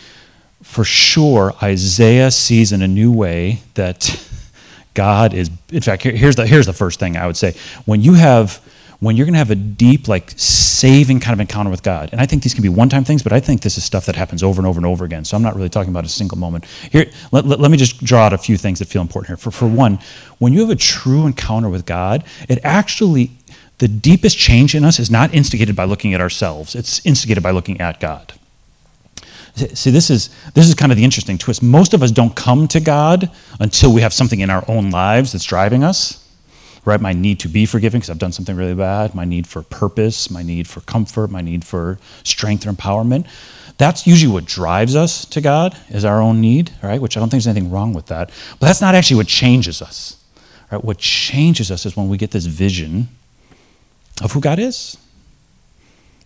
For 0.63 0.83
sure, 0.83 1.53
Isaiah 1.63 2.31
sees 2.31 2.71
in 2.71 2.81
a 2.81 2.87
new 2.87 3.11
way 3.11 3.61
that 3.75 4.21
God 4.93 5.33
is, 5.33 5.49
in 5.71 5.81
fact, 5.81 6.03
here's 6.03 6.35
the, 6.35 6.45
here's 6.45 6.65
the 6.65 6.73
first 6.73 6.99
thing 6.99 7.15
I 7.15 7.25
would 7.27 7.37
say. 7.37 7.55
When 7.85 8.01
you 8.01 8.15
have, 8.15 8.59
when 9.01 9.17
you're 9.17 9.25
going 9.25 9.33
to 9.33 9.39
have 9.39 9.49
a 9.49 9.55
deep, 9.55 10.07
like, 10.07 10.31
saving 10.37 11.19
kind 11.19 11.33
of 11.33 11.39
encounter 11.39 11.71
with 11.71 11.81
God, 11.81 12.09
and 12.11 12.21
I 12.21 12.27
think 12.27 12.43
these 12.43 12.53
can 12.53 12.61
be 12.61 12.69
one 12.69 12.87
time 12.87 13.03
things, 13.03 13.23
but 13.23 13.33
I 13.33 13.39
think 13.39 13.61
this 13.61 13.75
is 13.77 13.83
stuff 13.83 14.05
that 14.05 14.15
happens 14.15 14.43
over 14.43 14.61
and 14.61 14.67
over 14.67 14.79
and 14.79 14.85
over 14.85 15.03
again. 15.03 15.25
So 15.25 15.35
I'm 15.35 15.41
not 15.41 15.55
really 15.55 15.69
talking 15.69 15.89
about 15.89 16.05
a 16.05 16.09
single 16.09 16.37
moment. 16.37 16.65
Here, 16.91 17.11
let, 17.31 17.45
let, 17.45 17.59
let 17.59 17.71
me 17.71 17.77
just 17.77 18.03
draw 18.03 18.27
out 18.27 18.33
a 18.33 18.37
few 18.37 18.57
things 18.57 18.77
that 18.77 18.87
feel 18.87 19.01
important 19.01 19.29
here. 19.29 19.37
For, 19.37 19.49
for 19.49 19.67
one, 19.67 19.97
when 20.37 20.53
you 20.53 20.59
have 20.61 20.69
a 20.69 20.75
true 20.75 21.25
encounter 21.25 21.67
with 21.67 21.85
God, 21.85 22.23
it 22.47 22.59
actually, 22.63 23.31
the 23.79 23.87
deepest 23.87 24.37
change 24.37 24.75
in 24.75 24.85
us 24.85 24.99
is 24.99 25.09
not 25.09 25.33
instigated 25.33 25.75
by 25.75 25.85
looking 25.85 26.13
at 26.13 26.21
ourselves, 26.21 26.75
it's 26.75 27.03
instigated 27.03 27.41
by 27.41 27.51
looking 27.51 27.81
at 27.81 27.99
God. 27.99 28.33
See, 29.55 29.89
this 29.89 30.09
is, 30.09 30.29
this 30.53 30.69
is 30.69 30.75
kind 30.75 30.91
of 30.91 30.97
the 30.97 31.03
interesting 31.03 31.37
twist. 31.37 31.61
Most 31.63 31.93
of 31.93 32.03
us 32.03 32.11
don't 32.11 32.35
come 32.35 32.67
to 32.69 32.79
God 32.79 33.29
until 33.59 33.91
we 33.91 34.01
have 34.01 34.13
something 34.13 34.39
in 34.39 34.49
our 34.49 34.63
own 34.67 34.91
lives 34.91 35.33
that's 35.33 35.43
driving 35.43 35.83
us. 35.83 36.20
Right? 36.83 36.99
My 36.99 37.13
need 37.13 37.39
to 37.41 37.47
be 37.47 37.65
forgiven 37.65 37.99
because 37.99 38.09
I've 38.09 38.17
done 38.17 38.31
something 38.31 38.55
really 38.55 38.73
bad, 38.73 39.13
my 39.13 39.25
need 39.25 39.45
for 39.45 39.61
purpose, 39.61 40.31
my 40.31 40.41
need 40.41 40.67
for 40.67 40.81
comfort, 40.81 41.29
my 41.29 41.41
need 41.41 41.63
for 41.63 41.99
strength 42.23 42.65
or 42.65 42.71
empowerment. 42.71 43.27
That's 43.77 44.07
usually 44.07 44.33
what 44.33 44.45
drives 44.45 44.95
us 44.95 45.25
to 45.25 45.41
God, 45.41 45.77
is 45.89 46.05
our 46.05 46.21
own 46.21 46.41
need, 46.41 46.71
right? 46.83 47.01
Which 47.01 47.17
I 47.17 47.19
don't 47.19 47.29
think 47.29 47.43
there's 47.43 47.47
anything 47.47 47.71
wrong 47.71 47.93
with 47.93 48.07
that. 48.07 48.29
But 48.59 48.67
that's 48.67 48.81
not 48.81 48.95
actually 48.95 49.17
what 49.17 49.27
changes 49.27 49.81
us. 49.81 50.23
Right? 50.71 50.83
What 50.83 50.97
changes 50.97 51.69
us 51.71 51.85
is 51.85 51.95
when 51.95 52.09
we 52.09 52.17
get 52.17 52.31
this 52.31 52.45
vision 52.45 53.09
of 54.23 54.31
who 54.33 54.41
God 54.41 54.59
is 54.59 54.97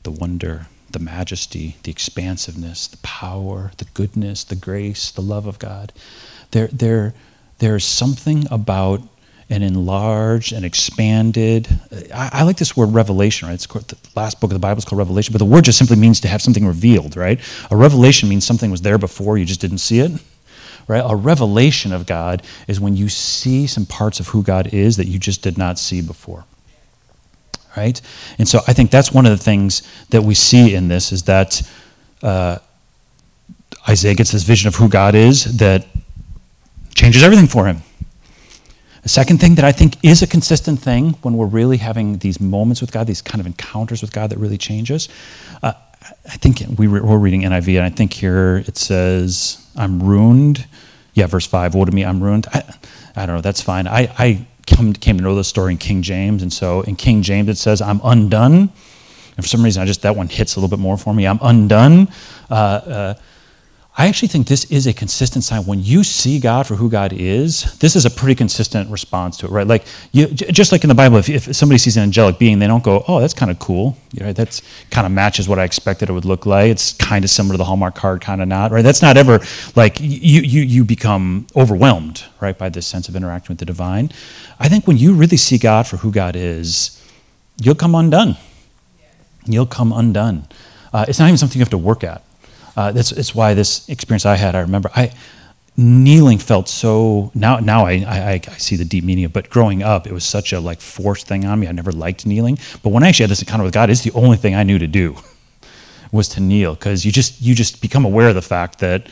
the 0.03 0.11
wonder, 0.11 0.67
the 0.91 0.99
majesty, 0.99 1.75
the 1.83 1.91
expansiveness, 1.91 2.87
the 2.87 2.97
power, 2.97 3.71
the 3.77 3.85
goodness, 3.93 4.43
the 4.43 4.55
grace, 4.55 5.11
the 5.11 5.21
love 5.21 5.47
of 5.47 5.59
God. 5.59 5.91
There, 6.51 6.67
there, 6.67 7.13
there's 7.57 7.83
something 7.83 8.45
about 8.51 9.01
an 9.49 9.61
enlarged 9.61 10.53
and 10.53 10.65
expanded. 10.65 11.67
I, 12.13 12.29
I, 12.33 12.43
like 12.43 12.57
this 12.57 12.75
word 12.75 12.93
revelation, 12.93 13.47
right? 13.47 13.53
It's 13.53 13.67
the 13.67 13.97
last 14.15 14.41
book 14.41 14.49
of 14.49 14.55
the 14.55 14.59
Bible 14.59 14.79
is 14.79 14.85
called 14.85 14.97
Revelation, 14.97 15.31
but 15.33 15.37
the 15.39 15.45
word 15.45 15.65
just 15.65 15.77
simply 15.77 15.97
means 15.97 16.19
to 16.21 16.27
have 16.27 16.41
something 16.41 16.65
revealed, 16.65 17.15
right? 17.15 17.39
A 17.69 17.75
revelation 17.75 18.27
means 18.27 18.45
something 18.45 18.71
was 18.71 18.81
there 18.81 18.97
before, 18.97 19.37
you 19.37 19.45
just 19.45 19.61
didn't 19.61 19.79
see 19.79 19.99
it. 19.99 20.11
Right? 20.87 21.03
A 21.03 21.15
revelation 21.15 21.91
of 21.91 22.05
God 22.05 22.43
is 22.67 22.79
when 22.79 22.95
you 22.95 23.09
see 23.09 23.65
some 23.65 23.87
parts 23.87 24.19
of 24.19 24.27
who 24.27 24.43
God 24.43 24.71
is 24.71 24.97
that 24.97 25.07
you 25.07 25.17
just 25.17 25.41
did 25.41 25.57
not 25.57 25.79
see 25.79 25.99
before 25.99 26.45
right? 27.75 27.99
And 28.37 28.47
so 28.47 28.59
I 28.67 28.73
think 28.73 28.91
that's 28.91 29.11
one 29.11 29.25
of 29.25 29.31
the 29.31 29.43
things 29.43 29.81
that 30.09 30.21
we 30.21 30.33
see 30.33 30.75
in 30.75 30.87
this 30.87 31.11
is 31.11 31.23
that 31.23 31.61
uh, 32.23 32.59
Isaiah 33.87 34.15
gets 34.15 34.31
this 34.31 34.43
vision 34.43 34.67
of 34.67 34.75
who 34.75 34.89
God 34.89 35.15
is 35.15 35.57
that 35.57 35.85
changes 36.93 37.23
everything 37.23 37.47
for 37.47 37.65
him. 37.65 37.83
The 39.05 39.09
second 39.09 39.37
thing 39.37 39.53
that 39.53 39.65
I 39.65 39.71
think 39.71 40.03
is 40.03 40.23
a 40.23 40.27
consistent 40.27 40.79
thing 40.79 41.11
when 41.21 41.37
we're 41.37 41.45
really 41.45 41.77
having 41.77 42.17
these 42.17 42.41
moments 42.41 42.81
with 42.81 42.91
God, 42.91 43.05
these 43.05 43.21
kind 43.21 43.39
of 43.39 43.45
encounters 43.45 44.01
with 44.01 44.11
God 44.11 44.31
that 44.31 44.39
really 44.39 44.57
change 44.57 44.89
us. 44.89 45.07
Uh, 45.61 45.73
I 46.25 46.37
think 46.37 46.63
we 46.79 46.87
were, 46.87 47.03
we're 47.03 47.19
reading 47.19 47.43
NIV, 47.43 47.77
and 47.77 47.85
I 47.85 47.91
think 47.91 48.13
here 48.13 48.63
it 48.65 48.77
says, 48.77 49.63
I'm 49.75 50.01
ruined. 50.01 50.65
Yeah, 51.13 51.27
verse 51.27 51.45
5, 51.45 51.75
woe 51.75 51.85
to 51.85 51.91
me, 51.91 52.03
I'm 52.03 52.19
ruined. 52.19 52.47
I, 52.51 52.63
I 53.15 53.27
don't 53.27 53.35
know, 53.35 53.41
that's 53.41 53.61
fine. 53.61 53.85
I, 53.85 54.11
I 54.17 54.47
came 54.65 54.93
to 54.93 55.13
know 55.21 55.35
the 55.35 55.43
story 55.43 55.73
in 55.73 55.77
King 55.77 56.01
James. 56.01 56.41
And 56.41 56.51
so 56.51 56.81
in 56.81 56.95
King 56.95 57.21
James, 57.21 57.47
it 57.47 57.59
says, 57.59 57.83
I'm 57.83 58.01
undone. 58.03 58.71
And 59.37 59.45
for 59.45 59.47
some 59.47 59.63
reason, 59.63 59.83
I 59.83 59.85
just, 59.85 60.01
that 60.01 60.15
one 60.15 60.29
hits 60.29 60.55
a 60.55 60.59
little 60.59 60.75
bit 60.75 60.81
more 60.81 60.97
for 60.97 61.13
me. 61.13 61.27
I'm 61.27 61.39
undone. 61.43 62.07
Uh, 62.49 62.53
uh, 62.53 63.13
I 63.97 64.07
actually 64.07 64.27
think 64.27 64.47
this 64.47 64.65
is 64.65 64.87
a 64.87 64.93
consistent 64.93 65.45
sign. 65.45 65.65
When 65.65 65.81
you 65.81 66.03
see 66.03 66.37
God 66.37 66.67
for 66.67 66.75
who 66.75 66.89
God 66.89 67.13
is, 67.13 67.77
this 67.79 67.95
is 67.95 68.05
a 68.05 68.09
pretty 68.09 68.35
consistent 68.35 68.89
response 68.89 69.37
to 69.37 69.45
it, 69.45 69.51
right? 69.51 69.65
Like, 69.65 69.85
you, 70.11 70.27
just 70.27 70.73
like 70.73 70.83
in 70.83 70.89
the 70.89 70.95
Bible, 70.95 71.15
if, 71.15 71.29
if 71.29 71.55
somebody 71.55 71.77
sees 71.77 71.95
an 71.95 72.03
angelic 72.03 72.37
being, 72.37 72.59
they 72.59 72.67
don't 72.67 72.83
go, 72.83 73.05
"Oh, 73.07 73.21
that's 73.21 73.33
kind 73.33 73.49
of 73.49 73.57
cool." 73.59 73.95
Right? 74.19 74.35
That's 74.35 74.61
kind 74.91 75.05
of 75.05 75.13
matches 75.13 75.47
what 75.47 75.59
I 75.59 75.63
expected 75.63 76.09
it 76.09 76.11
would 76.11 76.25
look 76.25 76.45
like. 76.45 76.71
It's 76.71 76.91
kind 76.91 77.23
of 77.23 77.29
similar 77.29 77.53
to 77.53 77.57
the 77.57 77.63
Hallmark 77.63 77.95
card, 77.95 78.19
kind 78.19 78.41
of 78.41 78.49
not, 78.49 78.71
right? 78.71 78.81
That's 78.81 79.01
not 79.01 79.15
ever 79.15 79.39
like 79.77 79.97
you 80.01 80.41
you 80.41 80.61
you 80.61 80.83
become 80.83 81.47
overwhelmed, 81.55 82.25
right, 82.41 82.57
by 82.57 82.67
this 82.67 82.85
sense 82.85 83.07
of 83.07 83.15
interaction 83.15 83.53
with 83.53 83.59
the 83.59 83.65
divine. 83.65 84.11
I 84.59 84.67
think 84.67 84.87
when 84.87 84.97
you 84.97 85.13
really 85.13 85.37
see 85.37 85.57
God 85.57 85.87
for 85.87 85.97
who 85.97 86.11
God 86.11 86.35
is, 86.35 87.01
you'll 87.61 87.75
come 87.75 87.95
undone. 87.95 88.35
You'll 89.45 89.65
come 89.67 89.93
undone. 89.93 90.47
Uh, 90.91 91.05
it's 91.07 91.19
not 91.19 91.27
even 91.27 91.37
something 91.37 91.59
you 91.59 91.63
have 91.63 91.69
to 91.69 91.77
work 91.77 92.03
at 92.03 92.23
uh, 92.75 92.91
that's, 92.91 93.11
that's 93.11 93.33
why 93.33 93.53
this 93.53 93.87
experience 93.89 94.25
I 94.25 94.35
had, 94.35 94.55
I 94.55 94.59
remember, 94.59 94.89
I, 94.95 95.13
kneeling 95.77 96.37
felt 96.37 96.69
so, 96.69 97.31
now, 97.35 97.57
now 97.57 97.85
I, 97.85 97.91
I, 97.91 98.41
I 98.47 98.57
see 98.57 98.75
the 98.75 98.85
deep 98.85 99.03
meaning 99.03 99.25
of 99.25 99.33
but 99.33 99.49
growing 99.49 99.83
up, 99.83 100.07
it 100.07 100.13
was 100.13 100.23
such 100.23 100.53
a 100.53 100.59
like 100.59 100.79
forced 100.79 101.27
thing 101.27 101.45
on 101.45 101.59
me. 101.59 101.67
I 101.67 101.71
never 101.71 101.91
liked 101.91 102.25
kneeling. 102.25 102.57
But 102.81 102.89
when 102.89 103.03
I 103.03 103.09
actually 103.09 103.23
had 103.23 103.31
this 103.31 103.41
encounter 103.41 103.63
with 103.63 103.73
God, 103.73 103.89
it's 103.89 104.01
the 104.01 104.11
only 104.11 104.37
thing 104.37 104.55
I 104.55 104.63
knew 104.63 104.79
to 104.79 104.87
do 104.87 105.17
was 106.11 106.29
to 106.29 106.39
kneel 106.39 106.75
because 106.75 107.05
you 107.05 107.11
just, 107.11 107.41
you 107.41 107.55
just 107.55 107.81
become 107.81 108.05
aware 108.05 108.29
of 108.29 108.35
the 108.35 108.41
fact 108.41 108.79
that 108.79 109.07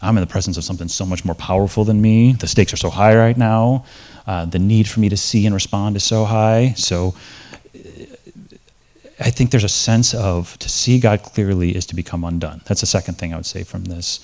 I'm 0.00 0.16
in 0.16 0.20
the 0.20 0.28
presence 0.28 0.56
of 0.56 0.64
something 0.64 0.88
so 0.88 1.04
much 1.04 1.24
more 1.24 1.34
powerful 1.34 1.84
than 1.84 2.00
me. 2.00 2.32
The 2.32 2.46
stakes 2.46 2.72
are 2.72 2.76
so 2.76 2.90
high 2.90 3.16
right 3.16 3.36
now. 3.36 3.84
Uh, 4.26 4.44
the 4.44 4.58
need 4.58 4.88
for 4.88 5.00
me 5.00 5.08
to 5.08 5.16
see 5.16 5.46
and 5.46 5.54
respond 5.54 5.96
is 5.96 6.04
so 6.04 6.24
high. 6.24 6.74
So 6.76 7.14
I 9.20 9.30
think 9.30 9.50
there's 9.50 9.64
a 9.64 9.68
sense 9.68 10.14
of 10.14 10.58
to 10.58 10.68
see 10.68 11.00
God 11.00 11.22
clearly 11.22 11.74
is 11.74 11.86
to 11.86 11.94
become 11.94 12.24
undone. 12.24 12.60
That's 12.66 12.80
the 12.80 12.86
second 12.86 13.16
thing 13.18 13.32
I 13.32 13.36
would 13.36 13.46
say 13.46 13.64
from 13.64 13.84
this. 13.84 14.20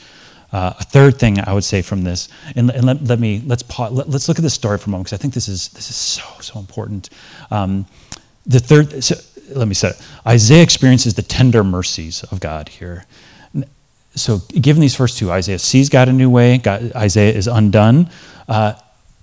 Uh, 0.53 0.73
a 0.79 0.85
third 0.85 1.19
thing 1.19 1.41
I 1.41 1.53
would 1.53 1.65
say 1.65 1.83
from 1.83 2.05
this, 2.05 2.29
and, 2.55 2.71
and 2.71 2.85
let, 2.85 3.03
let, 3.03 3.19
me 3.19 3.43
let's 3.45 3.65
pause, 3.65 3.91
let, 3.91 4.07
us 4.09 4.29
look 4.29 4.39
at 4.39 4.43
this 4.43 4.55
story 4.55 4.79
for 4.79 4.89
a 4.89 4.91
moment 4.91 5.07
because 5.07 5.19
I 5.19 5.21
think 5.21 5.35
this 5.35 5.49
is 5.49 5.69
this 5.71 5.91
is 5.91 5.97
so 5.97 6.23
so 6.41 6.61
important. 6.61 7.11
Um, 7.51 7.87
the 8.47 8.61
third, 8.61 9.03
so, 9.03 9.17
let 9.49 9.67
me 9.67 9.75
say 9.75 9.89
it. 9.89 10.09
Isaiah 10.27 10.63
experiences 10.63 11.15
the 11.15 11.23
tender 11.23 11.65
mercies 11.65 12.23
of 12.25 12.39
God 12.41 12.69
here. 12.69 13.05
So, 14.15 14.39
given 14.61 14.81
these 14.81 14.95
first 14.95 15.19
two, 15.19 15.33
Isaiah 15.33 15.59
sees 15.59 15.89
God 15.89 16.09
a 16.09 16.13
new 16.13 16.31
way. 16.31 16.59
God, 16.59 16.93
Isaiah 16.95 17.33
is 17.33 17.49
undone. 17.49 18.09
Uh, 18.47 18.75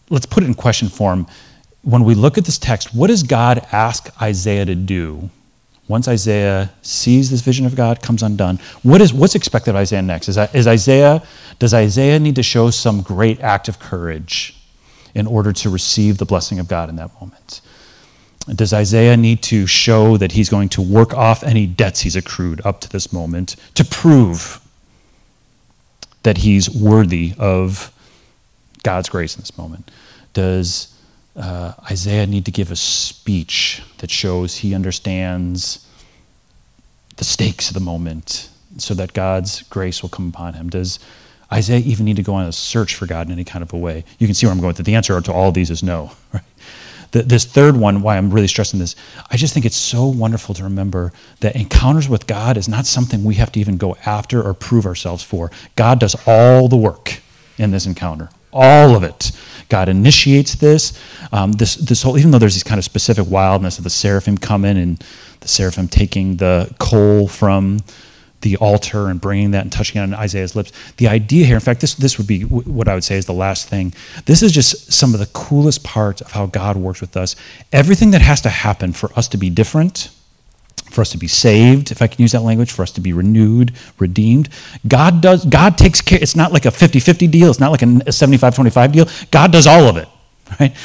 let's 0.09 0.25
put 0.25 0.43
it 0.43 0.47
in 0.47 0.53
question 0.53 0.89
form. 0.89 1.27
When 1.83 2.03
we 2.03 2.13
look 2.13 2.37
at 2.37 2.43
this 2.43 2.57
text, 2.57 2.93
what 2.93 3.07
does 3.07 3.23
God 3.23 3.65
ask 3.71 4.09
Isaiah 4.21 4.65
to 4.65 4.75
do 4.75 5.29
once 5.91 6.07
Isaiah 6.07 6.71
sees 6.81 7.29
this 7.29 7.41
vision 7.41 7.65
of 7.65 7.75
God, 7.75 8.01
comes 8.01 8.23
undone, 8.23 8.59
what 8.81 9.01
is, 9.01 9.13
what's 9.13 9.35
expected 9.35 9.71
of 9.71 9.75
Isaiah 9.75 10.01
next? 10.01 10.29
Is, 10.29 10.37
is 10.37 10.65
Isaiah, 10.65 11.21
does 11.59 11.73
Isaiah 11.73 12.17
need 12.17 12.37
to 12.37 12.43
show 12.43 12.69
some 12.69 13.01
great 13.01 13.41
act 13.41 13.67
of 13.67 13.77
courage 13.77 14.55
in 15.13 15.27
order 15.27 15.51
to 15.51 15.69
receive 15.69 16.17
the 16.17 16.25
blessing 16.25 16.59
of 16.59 16.69
God 16.69 16.89
in 16.89 16.95
that 16.95 17.11
moment? 17.19 17.59
Does 18.47 18.73
Isaiah 18.73 19.17
need 19.17 19.43
to 19.43 19.67
show 19.67 20.15
that 20.15 20.31
he's 20.31 20.49
going 20.49 20.69
to 20.69 20.81
work 20.81 21.13
off 21.13 21.43
any 21.43 21.67
debts 21.67 22.01
he's 22.01 22.15
accrued 22.15 22.61
up 22.65 22.79
to 22.81 22.89
this 22.89 23.11
moment 23.11 23.57
to 23.75 23.83
prove 23.83 24.61
that 26.23 26.37
he's 26.37 26.69
worthy 26.69 27.33
of 27.37 27.91
God's 28.83 29.09
grace 29.09 29.35
in 29.35 29.41
this 29.41 29.57
moment? 29.57 29.91
Does 30.33 30.95
uh, 31.35 31.73
Isaiah 31.89 32.27
need 32.27 32.45
to 32.45 32.51
give 32.51 32.71
a 32.71 32.75
speech 32.75 33.81
that 33.99 34.11
shows 34.11 34.57
he 34.57 34.75
understands 34.75 35.87
the 37.17 37.23
stakes 37.23 37.69
of 37.69 37.73
the 37.73 37.79
moment 37.79 38.49
so 38.77 38.93
that 38.93 39.13
God's 39.13 39.63
grace 39.63 40.01
will 40.01 40.09
come 40.09 40.29
upon 40.29 40.53
him? 40.53 40.69
Does 40.69 40.99
Isaiah 41.51 41.79
even 41.79 42.05
need 42.05 42.15
to 42.15 42.23
go 42.23 42.33
on 42.33 42.45
a 42.45 42.51
search 42.51 42.95
for 42.95 43.05
God 43.05 43.27
in 43.27 43.33
any 43.33 43.43
kind 43.43 43.63
of 43.63 43.73
a 43.73 43.77
way? 43.77 44.03
You 44.19 44.27
can 44.27 44.33
see 44.33 44.45
where 44.45 44.53
I'm 44.53 44.59
going 44.59 44.69
with 44.69 44.79
it. 44.79 44.83
The 44.83 44.95
answer 44.95 45.19
to 45.19 45.33
all 45.33 45.49
of 45.49 45.53
these 45.53 45.69
is 45.69 45.83
no. 45.83 46.11
Right? 46.33 46.43
The, 47.11 47.23
this 47.23 47.43
third 47.43 47.75
one, 47.75 48.01
why 48.01 48.17
I'm 48.17 48.31
really 48.31 48.47
stressing 48.47 48.79
this, 48.79 48.95
I 49.29 49.35
just 49.35 49.53
think 49.53 49.65
it's 49.65 49.75
so 49.75 50.05
wonderful 50.05 50.55
to 50.55 50.63
remember 50.63 51.11
that 51.41 51.55
encounters 51.57 52.07
with 52.07 52.25
God 52.25 52.55
is 52.55 52.69
not 52.69 52.85
something 52.85 53.23
we 53.23 53.35
have 53.35 53.51
to 53.51 53.59
even 53.59 53.75
go 53.75 53.97
after 54.05 54.41
or 54.41 54.53
prove 54.53 54.85
ourselves 54.85 55.21
for. 55.21 55.51
God 55.75 55.99
does 55.99 56.15
all 56.25 56.69
the 56.69 56.77
work 56.77 57.19
in 57.57 57.71
this 57.71 57.85
encounter, 57.85 58.29
all 58.53 58.95
of 58.95 59.03
it. 59.03 59.31
God 59.69 59.87
initiates 59.87 60.55
this. 60.55 60.99
Um, 61.31 61.53
this, 61.53 61.75
this 61.75 62.03
whole, 62.03 62.17
even 62.17 62.31
though 62.31 62.39
there's 62.39 62.55
this 62.55 62.63
kind 62.63 62.77
of 62.77 62.83
specific 62.83 63.25
wildness 63.29 63.77
of 63.77 63.83
the 63.83 63.89
seraphim 63.89 64.37
coming 64.37 64.77
and 64.77 65.03
the 65.39 65.47
seraphim 65.47 65.87
taking 65.87 66.37
the 66.37 66.73
coal 66.77 67.27
from 67.27 67.79
the 68.41 68.57
altar 68.57 69.07
and 69.07 69.21
bringing 69.21 69.51
that 69.51 69.61
and 69.61 69.71
touching 69.71 70.01
it 70.01 70.03
on 70.03 70.13
Isaiah's 70.13 70.55
lips. 70.55 70.71
The 70.97 71.07
idea 71.07 71.45
here, 71.45 71.55
in 71.55 71.61
fact, 71.61 71.81
this, 71.81 71.93
this 71.93 72.17
would 72.17 72.27
be 72.27 72.41
what 72.41 72.87
I 72.87 72.95
would 72.95 73.03
say 73.03 73.15
is 73.15 73.25
the 73.25 73.33
last 73.33 73.69
thing. 73.69 73.93
This 74.25 74.41
is 74.43 74.51
just 74.51 74.91
some 74.91 75.13
of 75.13 75.19
the 75.19 75.27
coolest 75.27 75.83
parts 75.83 76.21
of 76.21 76.31
how 76.31 76.47
God 76.47 76.75
works 76.75 77.01
with 77.01 77.15
us. 77.15 77.35
Everything 77.71 78.11
that 78.11 78.21
has 78.21 78.41
to 78.41 78.49
happen 78.49 78.93
for 78.93 79.11
us 79.15 79.27
to 79.29 79.37
be 79.37 79.49
different, 79.49 80.09
for 80.91 81.01
us 81.01 81.09
to 81.11 81.17
be 81.17 81.27
saved, 81.27 81.91
if 81.91 82.01
I 82.01 82.07
can 82.07 82.21
use 82.21 82.31
that 82.33 82.41
language, 82.41 82.71
for 82.71 82.83
us 82.83 82.91
to 82.91 83.01
be 83.01 83.13
renewed, 83.13 83.73
redeemed. 83.97 84.49
God 84.87 85.21
does 85.21 85.45
God 85.45 85.77
takes 85.77 86.01
care 86.01 86.19
it's 86.21 86.35
not 86.35 86.51
like 86.51 86.65
a 86.65 86.69
50-50 86.69 87.29
deal, 87.31 87.49
it's 87.49 87.59
not 87.59 87.71
like 87.71 87.81
a 87.81 87.85
75-25 87.85 88.91
deal. 88.91 89.07
God 89.31 89.51
does 89.51 89.67
all 89.67 89.85
of 89.85 89.97
it, 89.97 90.07
right? 90.59 90.75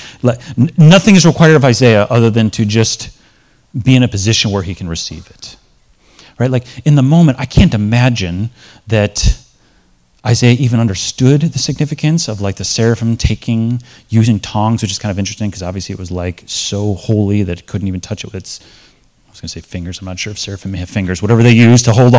Nothing 0.79 1.17
is 1.17 1.27
required 1.27 1.57
of 1.57 1.65
Isaiah 1.65 2.05
other 2.05 2.31
than 2.31 2.51
to 2.51 2.65
just 2.65 3.19
be 3.83 3.95
in 3.95 4.03
a 4.03 4.09
position 4.09 4.51
where 4.51 4.63
he 4.63 4.75
can 4.75 4.89
receive 4.89 5.29
it 5.29 5.57
right? 6.39 6.51
Like 6.51 6.65
in 6.87 6.95
the 6.95 7.03
moment, 7.03 7.39
I 7.39 7.47
can't 7.47 7.75
imagine 7.75 8.51
that 8.87 9.43
Isaiah 10.27 10.57
even 10.59 10.81
understood 10.81 11.43
the 11.43 11.59
significance 11.59 12.29
of 12.29 12.41
like 12.41 12.57
the 12.57 12.65
seraphim 12.65 13.17
taking, 13.17 13.83
using 14.09 14.41
tongs, 14.41 14.83
which 14.83 14.91
is 14.91 14.99
kind 14.99 15.11
of 15.11 15.19
interesting 15.19 15.51
because 15.51 15.63
obviously 15.63 15.93
it 15.93 15.99
was 15.99 16.11
like 16.11 16.43
so 16.47 16.95
holy 16.95 17.43
that 17.45 17.61
it 17.61 17.67
couldn't 17.67 17.89
even 17.89 18.01
touch 18.01 18.25
it 18.25 18.27
with 18.27 18.35
its, 18.35 18.61
was 19.43 19.53
going 19.53 19.63
to 19.63 19.67
say 19.67 19.71
fingers. 19.71 20.01
I'm 20.01 20.07
not 20.07 20.19
sure 20.19 20.31
if 20.31 20.39
seraphim 20.39 20.73
may 20.73 20.79
have 20.79 20.91
fingers, 20.91 21.23
whatever 21.23 21.43
they 21.43 21.53
use 21.53 21.83
to 21.83 21.93
hold 21.93 22.13
the, 22.13 22.19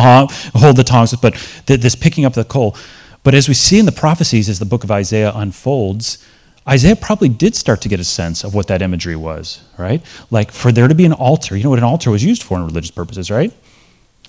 hold 0.54 0.76
the 0.76 0.84
tongs, 0.84 1.14
but 1.16 1.34
this 1.66 1.94
picking 1.94 2.24
up 2.24 2.34
the 2.34 2.44
coal. 2.44 2.76
But 3.24 3.34
as 3.34 3.48
we 3.48 3.54
see 3.54 3.78
in 3.78 3.86
the 3.86 3.92
prophecies 3.92 4.48
as 4.48 4.58
the 4.58 4.66
book 4.66 4.84
of 4.84 4.90
Isaiah 4.90 5.32
unfolds, 5.34 6.24
Isaiah 6.68 6.96
probably 6.96 7.28
did 7.28 7.56
start 7.56 7.80
to 7.82 7.88
get 7.88 7.98
a 7.98 8.04
sense 8.04 8.44
of 8.44 8.54
what 8.54 8.66
that 8.68 8.82
imagery 8.82 9.16
was, 9.16 9.62
right? 9.78 10.02
Like 10.30 10.52
for 10.52 10.70
there 10.70 10.86
to 10.86 10.94
be 10.94 11.04
an 11.04 11.12
altar, 11.12 11.56
you 11.56 11.64
know 11.64 11.70
what 11.70 11.78
an 11.78 11.84
altar 11.84 12.10
was 12.10 12.24
used 12.24 12.42
for 12.42 12.58
in 12.58 12.64
religious 12.64 12.90
purposes, 12.90 13.30
right? 13.30 13.52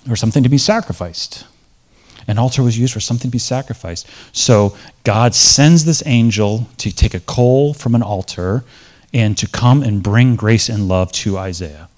or 0.08 0.16
something 0.16 0.44
to 0.44 0.50
be 0.50 0.58
sacrificed. 0.58 1.46
An 2.28 2.38
altar 2.38 2.62
was 2.62 2.78
used 2.78 2.94
for 2.94 3.00
something 3.00 3.30
to 3.30 3.32
be 3.32 3.40
sacrificed. 3.40 4.08
So 4.32 4.76
God 5.04 5.34
sends 5.34 5.86
this 5.86 6.04
angel 6.06 6.68
to 6.78 6.92
take 6.92 7.14
a 7.14 7.20
coal 7.20 7.74
from 7.74 7.96
an 7.96 8.04
altar 8.04 8.64
and 9.14 9.38
to 9.38 9.48
come 9.48 9.82
and 9.82 10.04
bring 10.04 10.36
grace 10.36 10.70
and 10.70 10.88
love 10.88 11.12
to 11.12 11.38
Isaiah. 11.38 11.89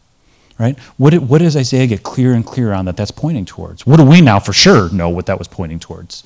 Right? 0.62 0.78
What, 0.97 1.15
what 1.15 1.39
does 1.39 1.58
Isaiah 1.58 1.88
get 1.88 2.04
clearer 2.04 2.36
and 2.36 2.45
clearer 2.45 2.76
on 2.76 2.86
that 2.86 2.95
that's 2.95 3.10
pointing 3.10 3.45
towards? 3.45 3.88
What 3.88 3.97
do 3.97 4.06
we 4.06 4.21
now 4.21 4.39
for 4.39 4.54
sure 4.54 4.93
know 4.93 5.10
what 5.10 5.26
that 5.26 5.39
was 5.39 5.47
pointing 5.47 5.80
towards? 5.80 6.24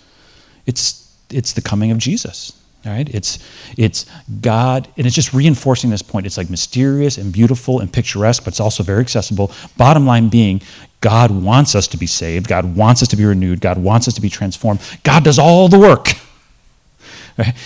It's, 0.66 1.16
it's 1.30 1.54
the 1.54 1.62
coming 1.62 1.90
of 1.90 2.00
Jesus. 2.00 2.52
Right? 2.86 3.08
It's, 3.16 3.40
it's 3.78 4.06
God, 4.42 4.90
and 4.98 5.08
it's 5.08 5.16
just 5.16 5.34
reinforcing 5.34 5.90
this 5.90 6.02
point. 6.02 6.26
It's 6.26 6.38
like 6.38 6.50
mysterious 6.50 7.18
and 7.18 7.32
beautiful 7.32 7.80
and 7.80 7.92
picturesque, 7.92 8.44
but 8.44 8.54
it's 8.54 8.60
also 8.60 8.84
very 8.84 9.00
accessible. 9.00 9.54
Bottom 9.78 10.06
line 10.06 10.28
being, 10.28 10.62
God 11.00 11.32
wants 11.32 11.74
us 11.74 11.88
to 11.88 11.98
be 11.98 12.06
saved. 12.06 12.50
God 12.50 12.76
wants 12.76 13.02
us 13.02 13.08
to 13.08 13.16
be 13.16 13.24
renewed. 13.24 13.62
God 13.62 13.78
wants 13.78 14.08
us 14.10 14.16
to 14.16 14.22
be 14.22 14.30
transformed. 14.30 14.82
God 15.04 15.24
does 15.24 15.40
all 15.40 15.70
the 15.70 15.80
work. 15.80 16.10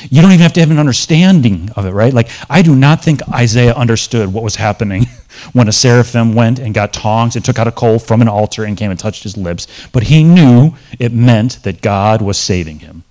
You 0.10 0.21
don't 0.21 0.32
even 0.32 0.41
have 0.41 0.53
to 0.53 0.60
have 0.60 0.71
an 0.71 0.79
understanding 0.79 1.69
of 1.75 1.86
it, 1.86 1.91
right? 1.91 2.13
Like, 2.13 2.29
I 2.49 2.62
do 2.62 2.75
not 2.75 3.03
think 3.03 3.21
Isaiah 3.29 3.73
understood 3.73 4.34
what 4.34 4.43
was 4.43 4.55
happening 4.55 5.05
when 5.53 5.67
a 5.67 5.71
seraphim 5.71 6.34
went 6.34 6.58
and 6.58 6.73
got 6.73 6.91
tongs 6.91 7.36
and 7.36 7.45
took 7.45 7.60
out 7.60 7.67
a 7.67 7.71
coal 7.71 7.99
from 7.99 8.21
an 8.21 8.27
altar 8.27 8.63
and 8.63 8.75
came 8.75 8.89
and 8.89 8.99
touched 8.99 9.23
his 9.23 9.38
lips. 9.38 9.67
But 9.91 10.03
he 10.03 10.23
knew 10.23 10.73
it 10.97 11.13
meant 11.13 11.62
that 11.63 11.82
God 11.82 12.21
was 12.21 12.38
saving 12.38 12.79
him 12.79 13.03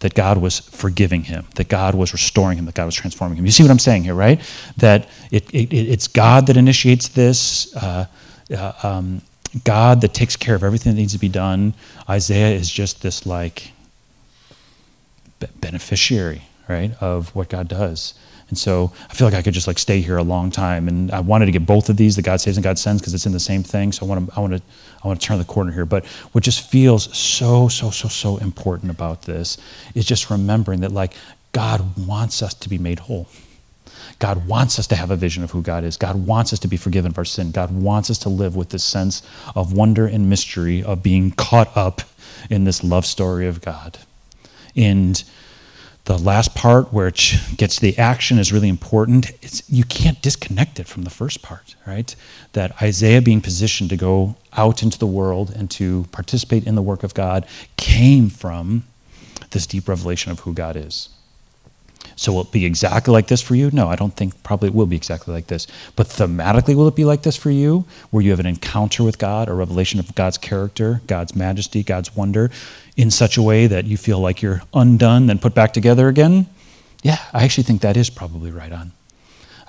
that 0.00 0.14
God 0.14 0.38
was 0.38 0.58
forgiving 0.58 1.24
him, 1.24 1.46
that 1.56 1.68
God 1.68 1.94
was 1.94 2.12
restoring 2.12 2.58
him, 2.58 2.64
that 2.64 2.74
God 2.74 2.86
was 2.86 2.94
transforming 2.94 3.38
him. 3.38 3.44
You 3.44 3.52
see 3.52 3.62
what 3.62 3.70
I'm 3.70 3.78
saying 3.78 4.04
here, 4.04 4.14
right? 4.14 4.40
That 4.78 5.08
it, 5.30 5.48
it, 5.54 5.72
it's 5.72 6.08
God 6.08 6.46
that 6.46 6.56
initiates 6.56 7.08
this, 7.08 7.74
uh, 7.76 8.06
uh, 8.50 8.72
um, 8.82 9.20
God 9.64 10.00
that 10.00 10.14
takes 10.14 10.36
care 10.36 10.54
of 10.54 10.64
everything 10.64 10.94
that 10.94 11.00
needs 11.00 11.12
to 11.12 11.18
be 11.18 11.28
done. 11.28 11.74
Isaiah 12.08 12.56
is 12.56 12.70
just 12.70 13.02
this 13.02 13.26
like 13.26 13.72
beneficiary, 15.60 16.42
right, 16.68 16.92
of 17.00 17.34
what 17.34 17.48
God 17.48 17.68
does. 17.68 18.14
And 18.48 18.58
so 18.58 18.92
I 19.08 19.14
feel 19.14 19.28
like 19.28 19.34
I 19.34 19.42
could 19.42 19.54
just 19.54 19.68
like 19.68 19.78
stay 19.78 20.00
here 20.00 20.16
a 20.16 20.24
long 20.24 20.50
time. 20.50 20.88
And 20.88 21.10
I 21.12 21.20
wanted 21.20 21.46
to 21.46 21.52
get 21.52 21.64
both 21.64 21.88
of 21.88 21.96
these, 21.96 22.16
the 22.16 22.22
God 22.22 22.40
saves 22.40 22.56
and 22.56 22.64
God 22.64 22.78
sends, 22.78 23.00
because 23.00 23.14
it's 23.14 23.26
in 23.26 23.32
the 23.32 23.40
same 23.40 23.62
thing. 23.62 23.92
So 23.92 24.04
I 24.04 24.08
want 24.08 24.28
to, 24.28 24.36
I 24.36 24.40
want 24.40 24.52
to, 24.54 24.62
I 25.02 25.08
want 25.08 25.20
to 25.20 25.26
turn 25.26 25.38
the 25.38 25.44
corner 25.44 25.70
here. 25.70 25.86
But 25.86 26.04
what 26.32 26.42
just 26.42 26.68
feels 26.68 27.16
so, 27.16 27.68
so, 27.68 27.90
so, 27.90 28.08
so 28.08 28.38
important 28.38 28.90
about 28.90 29.22
this 29.22 29.56
is 29.94 30.04
just 30.04 30.30
remembering 30.30 30.80
that 30.80 30.90
like 30.90 31.14
God 31.52 31.96
wants 31.96 32.42
us 32.42 32.52
to 32.54 32.68
be 32.68 32.76
made 32.76 32.98
whole. 33.00 33.28
God 34.18 34.46
wants 34.46 34.78
us 34.78 34.86
to 34.88 34.96
have 34.96 35.10
a 35.10 35.16
vision 35.16 35.44
of 35.44 35.52
who 35.52 35.62
God 35.62 35.84
is. 35.84 35.96
God 35.96 36.26
wants 36.26 36.52
us 36.52 36.58
to 36.60 36.68
be 36.68 36.76
forgiven 36.76 37.12
of 37.12 37.18
our 37.18 37.24
sin. 37.24 37.52
God 37.52 37.70
wants 37.70 38.10
us 38.10 38.18
to 38.18 38.28
live 38.28 38.56
with 38.56 38.70
this 38.70 38.84
sense 38.84 39.22
of 39.54 39.72
wonder 39.72 40.06
and 40.06 40.28
mystery 40.28 40.82
of 40.82 41.02
being 41.02 41.30
caught 41.30 41.74
up 41.76 42.02
in 42.50 42.64
this 42.64 42.82
love 42.82 43.06
story 43.06 43.46
of 43.46 43.60
God. 43.60 43.98
And 44.76 45.22
the 46.04 46.18
last 46.18 46.54
part 46.54 46.92
where 46.92 47.08
it 47.08 47.34
gets 47.56 47.78
the 47.78 47.96
action 47.98 48.38
is 48.38 48.52
really 48.52 48.68
important. 48.68 49.30
It's, 49.42 49.62
you 49.70 49.84
can't 49.84 50.20
disconnect 50.22 50.80
it 50.80 50.88
from 50.88 51.02
the 51.02 51.10
first 51.10 51.42
part, 51.42 51.76
right? 51.86 52.14
That 52.52 52.80
Isaiah 52.82 53.22
being 53.22 53.40
positioned 53.40 53.90
to 53.90 53.96
go 53.96 54.36
out 54.54 54.82
into 54.82 54.98
the 54.98 55.06
world 55.06 55.50
and 55.50 55.70
to 55.72 56.06
participate 56.10 56.66
in 56.66 56.74
the 56.74 56.82
work 56.82 57.02
of 57.02 57.14
God 57.14 57.46
came 57.76 58.28
from 58.28 58.84
this 59.50 59.66
deep 59.66 59.88
revelation 59.88 60.32
of 60.32 60.40
who 60.40 60.52
God 60.52 60.76
is. 60.76 61.10
So 62.20 62.34
will 62.34 62.42
it 62.42 62.52
be 62.52 62.66
exactly 62.66 63.12
like 63.12 63.28
this 63.28 63.40
for 63.40 63.54
you? 63.54 63.70
No, 63.72 63.88
I 63.88 63.96
don't 63.96 64.14
think 64.14 64.42
probably 64.42 64.68
it 64.68 64.74
will 64.74 64.84
be 64.84 64.94
exactly 64.94 65.32
like 65.32 65.46
this. 65.46 65.66
But 65.96 66.06
thematically, 66.06 66.74
will 66.74 66.86
it 66.86 66.94
be 66.94 67.06
like 67.06 67.22
this 67.22 67.34
for 67.34 67.50
you, 67.50 67.86
where 68.10 68.22
you 68.22 68.28
have 68.28 68.40
an 68.40 68.44
encounter 68.44 69.02
with 69.02 69.16
God, 69.16 69.48
a 69.48 69.54
revelation 69.54 69.98
of 69.98 70.14
God's 70.14 70.36
character, 70.36 71.00
God's 71.06 71.34
majesty, 71.34 71.82
God's 71.82 72.14
wonder, 72.14 72.50
in 72.94 73.10
such 73.10 73.38
a 73.38 73.42
way 73.42 73.66
that 73.68 73.86
you 73.86 73.96
feel 73.96 74.20
like 74.20 74.42
you're 74.42 74.60
undone, 74.74 75.28
then 75.28 75.38
put 75.38 75.54
back 75.54 75.72
together 75.72 76.08
again? 76.08 76.46
Yeah, 77.02 77.20
I 77.32 77.42
actually 77.42 77.64
think 77.64 77.80
that 77.80 77.96
is 77.96 78.10
probably 78.10 78.50
right 78.50 78.70
on. 78.70 78.92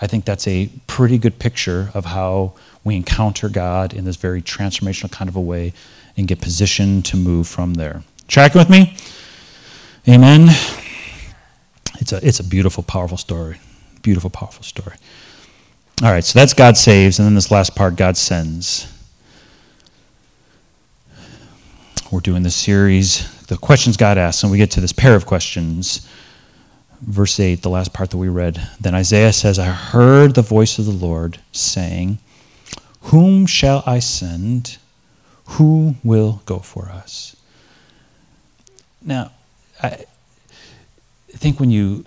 I 0.01 0.07
think 0.07 0.25
that's 0.25 0.45
a 0.45 0.69
pretty 0.87 1.17
good 1.17 1.39
picture 1.39 1.89
of 1.93 2.03
how 2.03 2.51
we 2.83 2.97
encounter 2.97 3.47
God 3.47 3.93
in 3.93 4.03
this 4.03 4.17
very 4.17 4.41
transformational 4.41 5.09
kind 5.09 5.29
of 5.29 5.37
a 5.37 5.41
way 5.41 5.71
and 6.17 6.27
get 6.27 6.41
positioned 6.41 7.05
to 7.05 7.15
move 7.15 7.47
from 7.47 7.75
there. 7.75 8.03
Tracking 8.27 8.59
with 8.59 8.69
me? 8.69 8.97
Amen. 10.05 10.49
It's 12.01 12.11
a, 12.11 12.27
it's 12.27 12.39
a 12.39 12.43
beautiful, 12.43 12.83
powerful 12.83 13.17
story. 13.17 13.59
Beautiful, 14.01 14.31
powerful 14.31 14.63
story. 14.63 14.95
All 16.03 16.11
right, 16.11 16.23
so 16.23 16.39
that's 16.39 16.55
God 16.55 16.75
saves, 16.75 17.19
and 17.19 17.27
then 17.27 17.35
this 17.35 17.51
last 17.51 17.75
part, 17.75 17.95
God 17.95 18.17
sends. 18.17 18.91
We're 22.11 22.21
doing 22.21 22.41
this 22.41 22.55
series, 22.55 23.45
the 23.45 23.55
questions 23.55 23.97
God 23.97 24.17
asks, 24.17 24.41
and 24.41 24.51
we 24.51 24.57
get 24.57 24.71
to 24.71 24.81
this 24.81 24.91
pair 24.91 25.15
of 25.15 25.27
questions. 25.27 26.09
Verse 27.01 27.39
8, 27.39 27.61
the 27.61 27.69
last 27.69 27.93
part 27.93 28.09
that 28.09 28.17
we 28.17 28.29
read. 28.29 28.67
Then 28.79 28.95
Isaiah 28.95 29.31
says, 29.31 29.59
I 29.59 29.67
heard 29.67 30.33
the 30.33 30.41
voice 30.41 30.79
of 30.79 30.85
the 30.85 30.91
Lord 30.91 31.37
saying, 31.51 32.17
Whom 33.03 33.45
shall 33.45 33.83
I 33.85 33.99
send? 33.99 34.77
Who 35.45 35.95
will 36.03 36.41
go 36.45 36.59
for 36.59 36.89
us? 36.89 37.35
Now, 39.03 39.31
I, 39.81 40.05
think 41.37 41.59
when 41.59 41.71
you, 41.71 42.05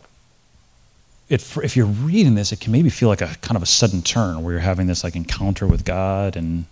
it, 1.29 1.57
if 1.59 1.77
you're 1.77 1.87
reading 1.87 2.35
this, 2.35 2.53
it 2.53 2.61
can 2.61 2.73
maybe 2.73 2.91
feel 2.91 3.09
like 3.09 3.21
a 3.21 3.37
kind 3.41 3.57
of 3.57 3.63
a 3.63 3.67
sudden 3.67 4.03
turn 4.03 4.43
where 4.43 4.53
you're 4.53 4.61
having 4.61 4.87
this 4.87 5.05
like 5.05 5.17
encounter 5.17 5.67
with 5.67 5.85
God 5.85 6.37
and 6.37 6.67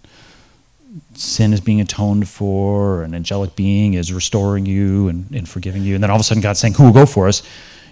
sin 1.15 1.53
is 1.53 1.61
being 1.61 1.81
atoned 1.81 2.29
for, 2.29 3.03
an 3.03 3.15
angelic 3.15 3.57
being 3.57 3.95
is 3.95 4.13
restoring 4.13 4.67
you 4.67 5.09
and, 5.09 5.31
and 5.33 5.49
forgiving 5.49 5.83
you, 5.83 5.95
and 5.95 6.03
then 6.03 6.11
all 6.11 6.17
of 6.17 6.21
a 6.21 6.25
sudden 6.25 6.43
God's 6.43 6.61
saying, 6.61 6.75
"Who 6.75 6.85
will 6.85 6.93
go 6.93 7.07
for 7.07 7.29
us?" 7.29 7.43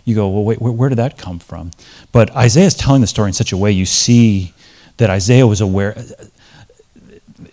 You 0.04 0.14
go, 0.14 0.28
"Well, 0.28 0.44
wait, 0.44 0.60
where, 0.60 0.72
where 0.72 0.88
did 0.88 0.98
that 0.98 1.16
come 1.18 1.38
from?" 1.38 1.70
But 2.12 2.34
Isaiah 2.36 2.66
is 2.66 2.74
telling 2.74 3.00
the 3.00 3.06
story 3.06 3.28
in 3.28 3.32
such 3.32 3.52
a 3.52 3.56
way 3.56 3.72
you 3.72 3.86
see 3.86 4.52
that 4.98 5.10
Isaiah 5.10 5.46
was 5.46 5.60
aware. 5.60 5.96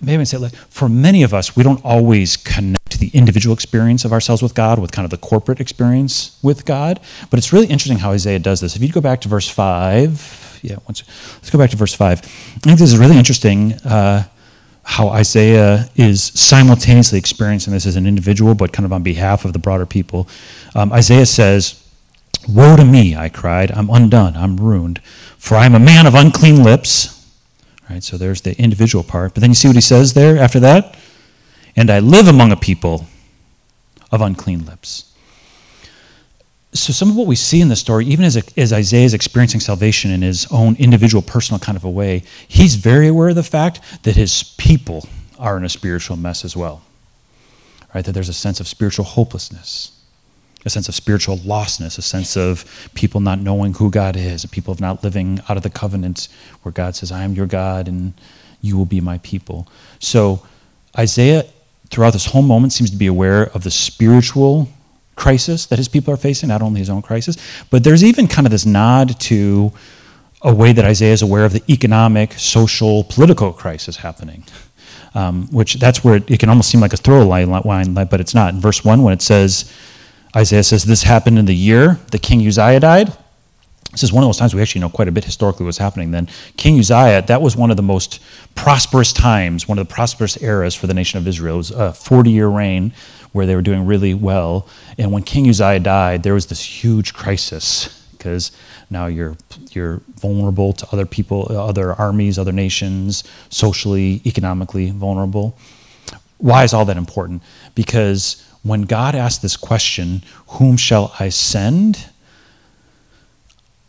Maybe 0.01 0.21
I 0.21 0.23
say 0.23 0.37
like 0.37 0.55
for 0.55 0.87
many 0.89 1.23
of 1.23 1.33
us, 1.33 1.55
we 1.55 1.63
don't 1.63 1.83
always 1.83 2.37
connect 2.37 2.99
the 2.99 3.09
individual 3.09 3.53
experience 3.53 4.05
of 4.05 4.13
ourselves 4.13 4.41
with 4.41 4.53
God, 4.53 4.79
with 4.79 4.91
kind 4.91 5.05
of 5.05 5.11
the 5.11 5.17
corporate 5.17 5.59
experience 5.59 6.37
with 6.41 6.65
God. 6.65 6.99
But 7.29 7.37
it's 7.39 7.51
really 7.51 7.67
interesting 7.67 7.99
how 7.99 8.11
Isaiah 8.11 8.39
does 8.39 8.61
this. 8.61 8.75
If 8.75 8.81
you 8.81 8.91
go 8.91 9.01
back 9.01 9.21
to 9.21 9.27
verse 9.27 9.49
5, 9.49 10.59
yeah, 10.61 10.77
once, 10.87 11.03
let's 11.35 11.49
go 11.49 11.57
back 11.57 11.69
to 11.71 11.77
verse 11.77 11.93
5. 11.93 12.19
I 12.19 12.21
think 12.21 12.79
this 12.79 12.81
is 12.81 12.97
really 12.97 13.17
interesting 13.17 13.73
uh, 13.85 14.23
how 14.83 15.09
Isaiah 15.09 15.89
is 15.95 16.23
simultaneously 16.23 17.19
experiencing 17.19 17.73
this 17.73 17.85
as 17.85 17.95
an 17.95 18.07
individual, 18.07 18.55
but 18.55 18.71
kind 18.71 18.85
of 18.85 18.93
on 18.93 19.03
behalf 19.03 19.45
of 19.45 19.53
the 19.53 19.59
broader 19.59 19.85
people. 19.85 20.27
Um, 20.75 20.93
Isaiah 20.93 21.25
says, 21.25 21.83
Woe 22.47 22.77
to 22.77 22.85
me, 22.85 23.15
I 23.15 23.27
cried. 23.27 23.71
I'm 23.71 23.89
undone. 23.89 24.37
I'm 24.37 24.55
ruined. 24.55 24.99
For 25.37 25.55
I 25.55 25.65
am 25.65 25.75
a 25.75 25.79
man 25.79 26.07
of 26.07 26.15
unclean 26.15 26.63
lips. 26.63 27.16
Right, 27.89 28.03
so 28.03 28.17
there's 28.17 28.41
the 28.41 28.59
individual 28.59 29.03
part. 29.03 29.33
But 29.33 29.41
then 29.41 29.51
you 29.51 29.55
see 29.55 29.69
what 29.69 29.75
he 29.75 29.81
says 29.81 30.13
there 30.13 30.37
after 30.37 30.59
that? 30.59 30.97
and 31.77 31.91
I 31.91 31.99
live 31.99 32.27
among 32.27 32.51
a 32.51 32.57
people 32.57 33.05
of 34.11 34.19
unclean 34.19 34.65
lips. 34.65 35.13
So, 36.73 36.91
some 36.91 37.09
of 37.09 37.15
what 37.15 37.27
we 37.27 37.35
see 37.35 37.61
in 37.61 37.69
the 37.69 37.75
story, 37.75 38.05
even 38.07 38.25
as, 38.25 38.35
as 38.57 38.73
Isaiah 38.73 39.05
is 39.05 39.13
experiencing 39.13 39.61
salvation 39.61 40.11
in 40.11 40.21
his 40.21 40.47
own 40.51 40.75
individual, 40.75 41.21
personal 41.21 41.59
kind 41.59 41.77
of 41.77 41.83
a 41.85 41.89
way, 41.89 42.23
he's 42.47 42.75
very 42.75 43.07
aware 43.07 43.29
of 43.29 43.35
the 43.35 43.43
fact 43.43 43.79
that 44.03 44.15
his 44.15 44.43
people 44.57 45.07
are 45.39 45.55
in 45.55 45.63
a 45.63 45.69
spiritual 45.69 46.17
mess 46.17 46.43
as 46.43 46.57
well. 46.57 46.81
right? 47.93 48.03
That 48.03 48.11
there's 48.11 48.29
a 48.29 48.33
sense 48.33 48.59
of 48.59 48.67
spiritual 48.67 49.05
hopelessness, 49.05 49.91
a 50.65 50.69
sense 50.69 50.89
of 50.89 50.95
spiritual 50.95 51.37
lostness, 51.37 51.97
a 51.97 52.01
sense 52.01 52.35
of 52.35 52.89
people 52.93 53.19
not 53.19 53.39
knowing 53.39 53.73
who 53.73 53.89
God 53.89 54.15
is, 54.15 54.45
people 54.47 54.71
of 54.71 54.81
not 54.81 55.03
living 55.03 55.39
out 55.47 55.57
of 55.57 55.63
the 55.63 55.69
covenant 55.69 56.27
where 56.61 56.71
God 56.71 56.95
says, 56.95 57.11
I 57.11 57.23
am 57.23 57.33
your 57.33 57.45
God 57.47 57.87
and 57.87 58.13
you 58.61 58.77
will 58.77 58.85
be 58.85 59.01
my 59.01 59.19
people. 59.19 59.67
So 59.99 60.45
Isaiah, 60.97 61.45
throughout 61.89 62.13
this 62.13 62.25
whole 62.25 62.41
moment, 62.41 62.73
seems 62.73 62.91
to 62.91 62.97
be 62.97 63.07
aware 63.07 63.49
of 63.51 63.63
the 63.63 63.71
spiritual 63.71 64.67
crisis 65.15 65.65
that 65.67 65.77
his 65.77 65.87
people 65.87 66.13
are 66.13 66.17
facing, 66.17 66.49
not 66.49 66.61
only 66.61 66.79
his 66.79 66.89
own 66.89 67.01
crisis, 67.01 67.37
but 67.69 67.83
there's 67.83 68.03
even 68.03 68.27
kind 68.27 68.45
of 68.45 68.51
this 68.51 68.65
nod 68.65 69.19
to 69.21 69.71
a 70.41 70.53
way 70.53 70.71
that 70.71 70.85
Isaiah 70.85 71.13
is 71.13 71.21
aware 71.21 71.45
of 71.45 71.53
the 71.53 71.63
economic, 71.69 72.33
social, 72.33 73.03
political 73.03 73.53
crisis 73.53 73.97
happening. 73.97 74.43
Um, 75.15 75.47
which 75.47 75.75
that's 75.75 76.03
where 76.03 76.17
it, 76.17 76.29
it, 76.29 76.39
can 76.39 76.49
almost 76.49 76.69
seem 76.69 76.79
like 76.79 76.93
a 76.93 76.97
throwaway 76.97 77.45
line, 77.45 77.93
but 77.93 78.19
it's 78.19 78.35
not. 78.35 78.53
In 78.53 78.61
verse 78.61 78.85
1, 78.85 79.01
when 79.01 79.13
it 79.13 79.23
says, 79.23 79.73
Isaiah 80.35 80.63
says, 80.63 80.83
This 80.83 81.03
happened 81.03 81.39
in 81.39 81.45
the 81.45 81.55
year 81.55 81.99
the 82.11 82.19
king 82.19 82.45
Uzziah 82.45 82.79
died. 82.79 83.13
This 83.91 84.03
is 84.03 84.13
one 84.13 84.23
of 84.23 84.27
those 84.27 84.37
times 84.37 84.53
we 84.53 84.61
actually 84.61 84.81
know 84.81 84.89
quite 84.89 85.07
a 85.07 85.11
bit 85.11 85.23
historically 85.23 85.65
what's 85.65 85.79
happening 85.79 86.11
then. 86.11 86.27
King 86.55 86.77
Uzziah, 86.77 87.23
that 87.23 87.41
was 87.41 87.55
one 87.55 87.71
of 87.71 87.77
the 87.77 87.83
most 87.83 88.19
prosperous 88.53 89.11
times, 89.11 89.67
one 89.67 89.79
of 89.79 89.87
the 89.87 89.93
prosperous 89.93 90.39
eras 90.41 90.75
for 90.75 90.85
the 90.85 90.93
nation 90.93 91.17
of 91.17 91.27
Israel. 91.27 91.55
It 91.55 91.57
was 91.57 91.71
a 91.71 91.93
40 91.93 92.29
year 92.29 92.47
reign 92.47 92.93
where 93.31 93.45
they 93.45 93.55
were 93.55 93.61
doing 93.61 93.85
really 93.85 94.13
well. 94.13 94.67
And 94.97 95.11
when 95.11 95.23
King 95.23 95.49
Uzziah 95.49 95.79
died, 95.79 96.23
there 96.23 96.33
was 96.33 96.47
this 96.47 96.83
huge 96.83 97.13
crisis 97.13 98.05
because 98.11 98.51
now 98.89 99.05
you're 99.05 99.37
you're 99.71 100.01
vulnerable 100.15 100.73
to 100.73 100.87
other 100.91 101.05
people, 101.05 101.47
other 101.57 101.93
armies, 101.93 102.37
other 102.37 102.51
nations, 102.51 103.23
socially, 103.49 104.21
economically 104.25 104.91
vulnerable. 104.91 105.57
Why 106.37 106.63
is 106.63 106.73
all 106.73 106.85
that 106.85 106.97
important? 106.97 107.41
Because 107.73 108.43
when 108.67 108.83
God 108.83 109.15
asked 109.15 109.41
this 109.41 109.57
question, 109.57 110.23
"Whom 110.47 110.77
shall 110.77 111.13
I 111.19 111.29
send?" 111.29 112.05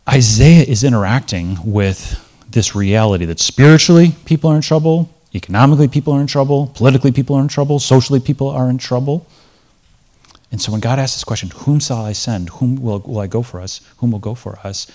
Isaiah 0.07 0.63
is 0.63 0.83
interacting 0.83 1.59
with 1.63 2.19
this 2.49 2.73
reality 2.75 3.25
that 3.25 3.39
spiritually 3.39 4.15
people 4.25 4.49
are 4.49 4.55
in 4.55 4.61
trouble, 4.61 5.09
economically 5.35 5.87
people 5.87 6.13
are 6.13 6.21
in 6.21 6.27
trouble, 6.27 6.67
politically 6.73 7.11
people 7.11 7.35
are 7.35 7.41
in 7.41 7.47
trouble, 7.47 7.79
socially 7.79 8.19
people 8.19 8.49
are 8.49 8.69
in 8.69 8.77
trouble. 8.79 9.27
And 10.51 10.59
so 10.59 10.71
when 10.71 10.81
God 10.81 10.97
asks 10.97 11.17
this 11.17 11.23
question, 11.23 11.51
whom 11.53 11.79
shall 11.79 12.03
I 12.03 12.13
send? 12.13 12.49
Whom 12.49 12.81
will, 12.81 12.99
will 13.01 13.19
I 13.19 13.27
go 13.27 13.43
for 13.43 13.61
us? 13.61 13.81
Whom 13.97 14.09
will 14.09 14.19
go 14.19 14.33
for 14.33 14.57
us? 14.63 14.87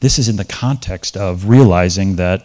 This 0.00 0.18
is 0.18 0.28
in 0.28 0.34
the 0.34 0.44
context 0.44 1.16
of 1.16 1.48
realizing 1.48 2.16
that 2.16 2.44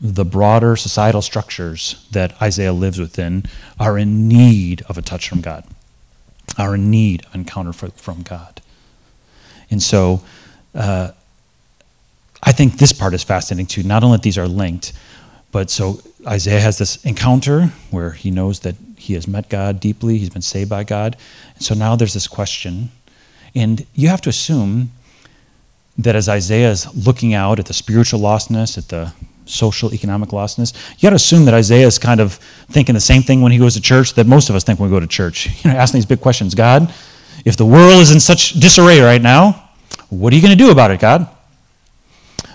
the 0.00 0.24
broader 0.24 0.74
societal 0.74 1.22
structures 1.22 2.04
that 2.10 2.34
Isaiah 2.42 2.72
lives 2.72 2.98
within 2.98 3.44
are 3.78 3.96
in 3.96 4.26
need 4.26 4.82
of 4.88 4.98
a 4.98 5.02
touch 5.02 5.28
from 5.28 5.40
God, 5.40 5.62
in 6.58 6.90
need 6.90 7.24
encounter 7.34 7.72
from 7.72 8.22
God. 8.22 8.60
And 9.70 9.82
so 9.82 10.22
uh, 10.74 11.12
I 12.42 12.52
think 12.52 12.78
this 12.78 12.92
part 12.92 13.14
is 13.14 13.22
fascinating 13.22 13.66
too. 13.66 13.82
Not 13.82 14.02
only 14.02 14.18
that 14.18 14.22
these 14.22 14.38
are 14.38 14.48
linked, 14.48 14.92
but 15.50 15.70
so 15.70 16.00
Isaiah 16.26 16.60
has 16.60 16.78
this 16.78 17.02
encounter 17.04 17.66
where 17.90 18.12
he 18.12 18.30
knows 18.30 18.60
that 18.60 18.76
he 18.96 19.14
has 19.14 19.26
met 19.26 19.48
God 19.48 19.80
deeply, 19.80 20.18
he's 20.18 20.30
been 20.30 20.42
saved 20.42 20.70
by 20.70 20.84
God. 20.84 21.16
And 21.54 21.64
so 21.64 21.74
now 21.74 21.96
there's 21.96 22.14
this 22.14 22.28
question. 22.28 22.90
And 23.54 23.86
you 23.94 24.08
have 24.08 24.20
to 24.22 24.30
assume 24.30 24.92
that 25.98 26.16
as 26.16 26.28
Isaiah 26.28 26.70
is 26.70 27.06
looking 27.06 27.34
out 27.34 27.58
at 27.58 27.66
the 27.66 27.74
spiritual 27.74 28.20
lostness, 28.20 28.78
at 28.78 28.88
the 28.88 29.12
social, 29.52 29.92
economic 29.94 30.30
lostness, 30.30 30.74
you 30.96 31.02
got 31.02 31.10
to 31.10 31.16
assume 31.16 31.44
that 31.44 31.54
Isaiah 31.54 31.86
is 31.86 31.98
kind 31.98 32.20
of 32.20 32.34
thinking 32.70 32.94
the 32.94 33.00
same 33.00 33.22
thing 33.22 33.42
when 33.42 33.52
he 33.52 33.58
goes 33.58 33.74
to 33.74 33.80
church 33.80 34.14
that 34.14 34.26
most 34.26 34.50
of 34.50 34.56
us 34.56 34.64
think 34.64 34.80
when 34.80 34.90
we 34.90 34.96
go 34.96 35.00
to 35.00 35.06
church. 35.06 35.48
You 35.64 35.70
know, 35.70 35.76
asking 35.76 35.98
these 35.98 36.06
big 36.06 36.20
questions 36.20 36.54
God, 36.54 36.92
if 37.44 37.56
the 37.56 37.66
world 37.66 38.00
is 38.00 38.10
in 38.10 38.20
such 38.20 38.54
disarray 38.54 39.00
right 39.00 39.22
now, 39.22 39.70
what 40.08 40.32
are 40.32 40.36
you 40.36 40.42
going 40.42 40.56
to 40.56 40.64
do 40.64 40.70
about 40.70 40.90
it, 40.90 41.00
God? 41.00 41.28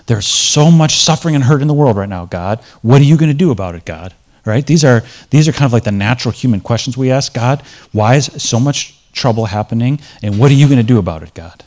There's 0.06 0.26
so 0.26 0.70
much 0.70 0.96
suffering 0.96 1.34
and 1.34 1.44
hurt 1.44 1.60
in 1.62 1.68
the 1.68 1.74
world 1.74 1.96
right 1.96 2.08
now, 2.08 2.24
God. 2.24 2.60
What 2.82 3.00
are 3.00 3.04
you 3.04 3.16
going 3.16 3.30
to 3.30 3.36
do 3.36 3.50
about 3.50 3.74
it, 3.74 3.84
God? 3.84 4.14
right? 4.48 4.66
These 4.66 4.84
are, 4.84 5.02
these 5.30 5.46
are 5.46 5.52
kind 5.52 5.66
of 5.66 5.72
like 5.72 5.84
the 5.84 5.92
natural 5.92 6.32
human 6.32 6.60
questions 6.60 6.96
we 6.96 7.10
ask 7.10 7.32
God. 7.34 7.62
Why 7.92 8.16
is 8.16 8.30
so 8.42 8.58
much 8.58 8.98
trouble 9.12 9.46
happening? 9.46 10.00
And 10.22 10.38
what 10.38 10.50
are 10.50 10.54
you 10.54 10.66
going 10.66 10.78
to 10.78 10.86
do 10.86 10.98
about 10.98 11.22
it, 11.22 11.34
God? 11.34 11.64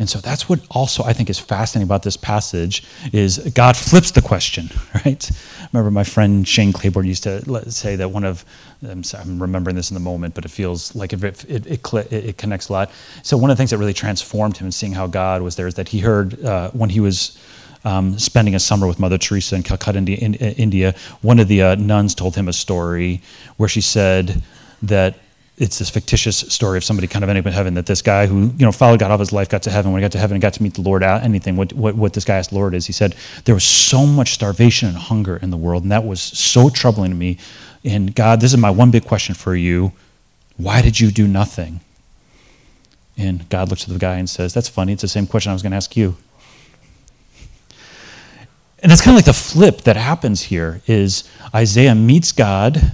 And 0.00 0.08
so 0.08 0.18
that's 0.18 0.48
what 0.48 0.60
also 0.70 1.04
I 1.04 1.12
think 1.12 1.28
is 1.28 1.38
fascinating 1.38 1.86
about 1.86 2.02
this 2.02 2.16
passage 2.16 2.82
is 3.12 3.38
God 3.54 3.76
flips 3.76 4.10
the 4.10 4.22
question, 4.22 4.70
right? 5.04 5.30
Remember 5.72 5.90
my 5.90 6.04
friend 6.04 6.48
Shane 6.48 6.72
Claiborne 6.72 7.06
used 7.06 7.22
to 7.24 7.70
say 7.70 7.96
that 7.96 8.08
one 8.08 8.24
of 8.24 8.44
I'm, 8.82 9.04
sorry, 9.04 9.24
I'm 9.24 9.40
remembering 9.40 9.76
this 9.76 9.90
in 9.90 9.94
the 9.94 10.00
moment, 10.00 10.34
but 10.34 10.46
it 10.46 10.50
feels 10.50 10.94
like 10.94 11.12
it, 11.12 11.22
it, 11.22 11.66
it, 11.66 12.12
it, 12.12 12.38
connects 12.38 12.70
a 12.70 12.72
lot. 12.72 12.90
So 13.22 13.36
one 13.36 13.50
of 13.50 13.58
the 13.58 13.60
things 13.60 13.70
that 13.70 13.76
really 13.76 13.92
transformed 13.92 14.56
him 14.56 14.68
in 14.68 14.72
seeing 14.72 14.92
how 14.92 15.06
God 15.06 15.42
was 15.42 15.56
there 15.56 15.66
is 15.66 15.74
that 15.74 15.88
he 15.88 16.00
heard 16.00 16.42
uh, 16.42 16.70
when 16.70 16.88
he 16.88 17.00
was 17.00 17.38
um, 17.84 18.18
spending 18.18 18.54
a 18.54 18.60
summer 18.60 18.86
with 18.86 18.98
Mother 18.98 19.18
Teresa 19.18 19.56
in 19.56 19.62
Calcutta, 19.62 19.98
India, 19.98 20.16
in, 20.16 20.34
India 20.34 20.94
one 21.20 21.38
of 21.38 21.48
the 21.48 21.60
uh, 21.60 21.74
nuns 21.74 22.14
told 22.14 22.36
him 22.36 22.48
a 22.48 22.54
story 22.54 23.20
where 23.58 23.68
she 23.68 23.82
said 23.82 24.42
that 24.80 25.16
it's 25.60 25.78
this 25.78 25.90
fictitious 25.90 26.38
story 26.38 26.78
of 26.78 26.84
somebody 26.84 27.06
kind 27.06 27.22
of 27.22 27.28
ending 27.28 27.42
up 27.42 27.46
in 27.46 27.52
heaven 27.52 27.74
that 27.74 27.84
this 27.84 28.00
guy 28.00 28.26
who 28.26 28.46
you 28.56 28.64
know 28.64 28.72
followed 28.72 28.98
God 28.98 29.10
all 29.10 29.18
his 29.18 29.30
life 29.30 29.50
got 29.50 29.62
to 29.64 29.70
heaven 29.70 29.92
when 29.92 30.00
he 30.00 30.02
got 30.02 30.12
to 30.12 30.18
heaven 30.18 30.34
and 30.34 30.42
got 30.42 30.54
to 30.54 30.62
meet 30.62 30.74
the 30.74 30.80
Lord 30.80 31.02
out 31.02 31.22
anything 31.22 31.54
what, 31.54 31.74
what, 31.74 31.94
what 31.94 32.14
this 32.14 32.24
guy 32.24 32.38
asked 32.38 32.50
the 32.50 32.56
Lord 32.56 32.74
is 32.74 32.86
he 32.86 32.94
said 32.94 33.14
there 33.44 33.54
was 33.54 33.62
so 33.62 34.06
much 34.06 34.32
starvation 34.32 34.88
and 34.88 34.96
hunger 34.96 35.36
in 35.36 35.50
the 35.50 35.58
world 35.58 35.82
and 35.82 35.92
that 35.92 36.04
was 36.04 36.20
so 36.20 36.70
troubling 36.70 37.10
to 37.10 37.16
me 37.16 37.36
and 37.84 38.14
God 38.14 38.40
this 38.40 38.52
is 38.52 38.58
my 38.58 38.70
one 38.70 38.90
big 38.90 39.04
question 39.04 39.34
for 39.34 39.54
you. 39.54 39.92
Why 40.56 40.82
did 40.82 40.98
you 40.98 41.10
do 41.10 41.28
nothing? 41.28 41.80
And 43.16 43.48
God 43.50 43.68
looks 43.68 43.84
at 43.84 43.90
the 43.90 43.98
guy 43.98 44.16
and 44.16 44.28
says 44.28 44.54
that's 44.54 44.68
funny 44.68 44.94
it's 44.94 45.02
the 45.02 45.08
same 45.08 45.26
question 45.26 45.50
I 45.50 45.52
was 45.52 45.62
going 45.62 45.72
to 45.72 45.76
ask 45.76 45.94
you. 45.94 46.16
And 48.82 48.90
that's 48.90 49.02
kind 49.02 49.14
of 49.14 49.16
like 49.18 49.26
the 49.26 49.34
flip 49.34 49.82
that 49.82 49.96
happens 49.96 50.44
here 50.44 50.80
is 50.86 51.24
Isaiah 51.54 51.94
meets 51.94 52.32
God, 52.32 52.92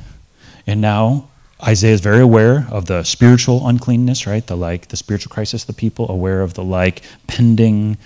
and 0.67 0.81
now 0.81 1.29
Isaiah 1.63 1.95
is 1.95 2.01
very 2.01 2.21
aware 2.21 2.67
of 2.71 2.87
the 2.87 3.03
spiritual 3.03 3.67
uncleanness, 3.67 4.27
right? 4.27 4.47
The 4.47 4.57
like 4.57 4.89
the 4.89 4.97
spiritual 4.97 5.31
crisis 5.31 5.63
of 5.63 5.69
the 5.69 5.73
people, 5.73 6.11
aware 6.11 6.43
of 6.43 6.55
the 6.55 6.65
like 6.65 7.03
pending 7.27 7.97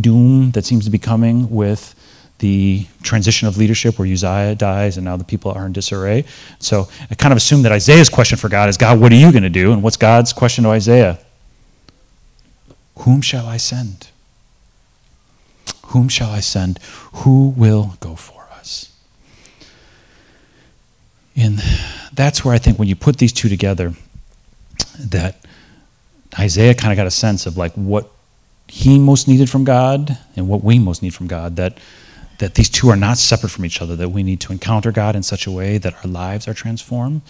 doom 0.00 0.52
that 0.52 0.64
seems 0.64 0.84
to 0.86 0.90
be 0.90 0.98
coming 0.98 1.50
with 1.50 1.94
the 2.38 2.86
transition 3.02 3.46
of 3.46 3.56
leadership 3.56 3.98
where 3.98 4.10
Uzziah 4.10 4.54
dies 4.54 4.96
and 4.96 5.04
now 5.04 5.16
the 5.16 5.24
people 5.24 5.52
are 5.52 5.66
in 5.66 5.72
disarray. 5.72 6.24
So 6.58 6.88
I 7.10 7.14
kind 7.14 7.32
of 7.32 7.36
assume 7.36 7.62
that 7.62 7.72
Isaiah's 7.72 8.08
question 8.08 8.38
for 8.38 8.48
God 8.48 8.68
is 8.68 8.76
God, 8.76 8.98
what 9.00 9.12
are 9.12 9.16
you 9.16 9.30
going 9.30 9.44
to 9.44 9.50
do? 9.50 9.72
And 9.72 9.82
what's 9.82 9.96
God's 9.96 10.32
question 10.32 10.64
to 10.64 10.70
Isaiah? 10.70 11.18
Whom 13.00 13.20
shall 13.20 13.46
I 13.46 13.56
send? 13.56 14.08
Whom 15.86 16.08
shall 16.08 16.30
I 16.30 16.40
send? 16.40 16.78
Who 17.12 17.50
will 17.50 17.96
go 18.00 18.16
for 18.16 18.46
us? 18.58 18.92
And 21.36 21.62
that's 22.16 22.44
where 22.44 22.54
I 22.54 22.58
think 22.58 22.78
when 22.78 22.88
you 22.88 22.96
put 22.96 23.18
these 23.18 23.32
two 23.32 23.48
together, 23.48 23.94
that 24.98 25.36
Isaiah 26.38 26.74
kind 26.74 26.92
of 26.92 26.96
got 26.96 27.06
a 27.06 27.10
sense 27.10 27.46
of 27.46 27.56
like 27.56 27.72
what 27.74 28.10
he 28.66 28.98
most 28.98 29.28
needed 29.28 29.50
from 29.50 29.64
God 29.64 30.18
and 30.36 30.48
what 30.48 30.64
we 30.64 30.78
most 30.78 31.02
need 31.02 31.14
from 31.14 31.26
God. 31.26 31.56
That 31.56 31.78
that 32.38 32.54
these 32.54 32.68
two 32.68 32.88
are 32.88 32.96
not 32.96 33.16
separate 33.16 33.50
from 33.50 33.64
each 33.64 33.80
other. 33.80 33.94
That 33.96 34.10
we 34.10 34.22
need 34.22 34.40
to 34.40 34.52
encounter 34.52 34.90
God 34.90 35.14
in 35.16 35.22
such 35.22 35.46
a 35.46 35.50
way 35.50 35.78
that 35.78 35.94
our 36.04 36.10
lives 36.10 36.48
are 36.48 36.54
transformed. 36.54 37.22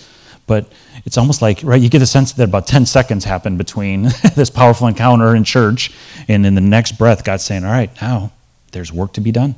But 0.47 0.71
it's 1.05 1.19
almost 1.19 1.43
like 1.43 1.61
right. 1.63 1.81
You 1.81 1.89
get 1.89 2.03
a 2.03 2.07
sense 2.07 2.33
that 2.33 2.45
about 2.45 2.67
ten 2.67 2.87
seconds 2.87 3.25
happened 3.25 3.59
between 3.59 4.03
this 4.35 4.51
powerful 4.51 4.87
encounter 4.87 5.35
in 5.35 5.45
church, 5.45 5.91
and 6.29 6.47
in 6.47 6.55
the 6.55 6.61
next 6.61 6.93
breath, 6.93 7.25
God's 7.25 7.45
saying, 7.45 7.65
"All 7.65 7.73
right, 7.73 7.91
now 8.01 8.33
there's 8.73 8.93
work 8.93 9.13
to 9.15 9.21
be 9.21 9.33
done. 9.33 9.55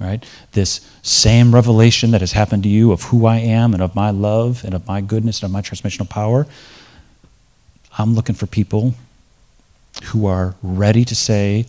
Right? 0.00 0.24
This 0.52 0.80
same 1.02 1.54
revelation 1.54 2.10
that 2.10 2.20
has 2.20 2.32
happened 2.32 2.62
to 2.64 2.68
you 2.68 2.92
of 2.92 3.04
who 3.04 3.26
I 3.26 3.38
am 3.38 3.72
and 3.72 3.82
of 3.82 3.94
my 3.94 4.10
love 4.10 4.64
and 4.64 4.74
of 4.74 4.86
my 4.86 5.00
goodness 5.00 5.40
and 5.40 5.46
of 5.46 5.52
my 5.52 5.62
transmissional 5.62 6.08
power, 6.08 6.46
I'm 7.96 8.14
looking 8.14 8.34
for 8.34 8.46
people 8.46 8.94
who 10.04 10.26
are 10.26 10.56
ready 10.62 11.04
to 11.04 11.14
say, 11.14 11.66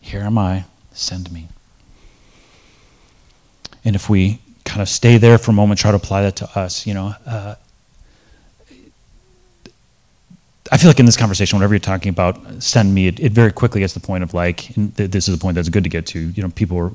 Here 0.00 0.20
am 0.20 0.38
I, 0.38 0.64
send 0.92 1.32
me. 1.32 1.48
And 3.84 3.96
if 3.96 4.08
we 4.08 4.40
kind 4.64 4.80
of 4.80 4.88
stay 4.88 5.18
there 5.18 5.38
for 5.38 5.50
a 5.50 5.54
moment, 5.54 5.80
try 5.80 5.90
to 5.90 5.96
apply 5.96 6.22
that 6.22 6.36
to 6.36 6.58
us, 6.58 6.86
you 6.86 6.94
know, 6.94 7.14
uh, 7.26 7.54
I 10.70 10.76
feel 10.76 10.90
like 10.90 11.00
in 11.00 11.06
this 11.06 11.16
conversation, 11.16 11.58
whenever 11.58 11.74
you're 11.74 11.80
talking 11.80 12.10
about 12.10 12.62
send 12.62 12.94
me, 12.94 13.06
it, 13.06 13.20
it 13.20 13.32
very 13.32 13.52
quickly 13.52 13.80
gets 13.80 13.94
to 13.94 14.00
the 14.00 14.06
point 14.06 14.22
of 14.22 14.34
like, 14.34 14.68
this 14.76 15.28
is 15.28 15.34
a 15.34 15.38
point 15.38 15.54
that's 15.54 15.70
good 15.70 15.84
to 15.84 15.90
get 15.90 16.06
to. 16.08 16.20
You 16.20 16.42
know, 16.42 16.50
people 16.50 16.78
are 16.78 16.92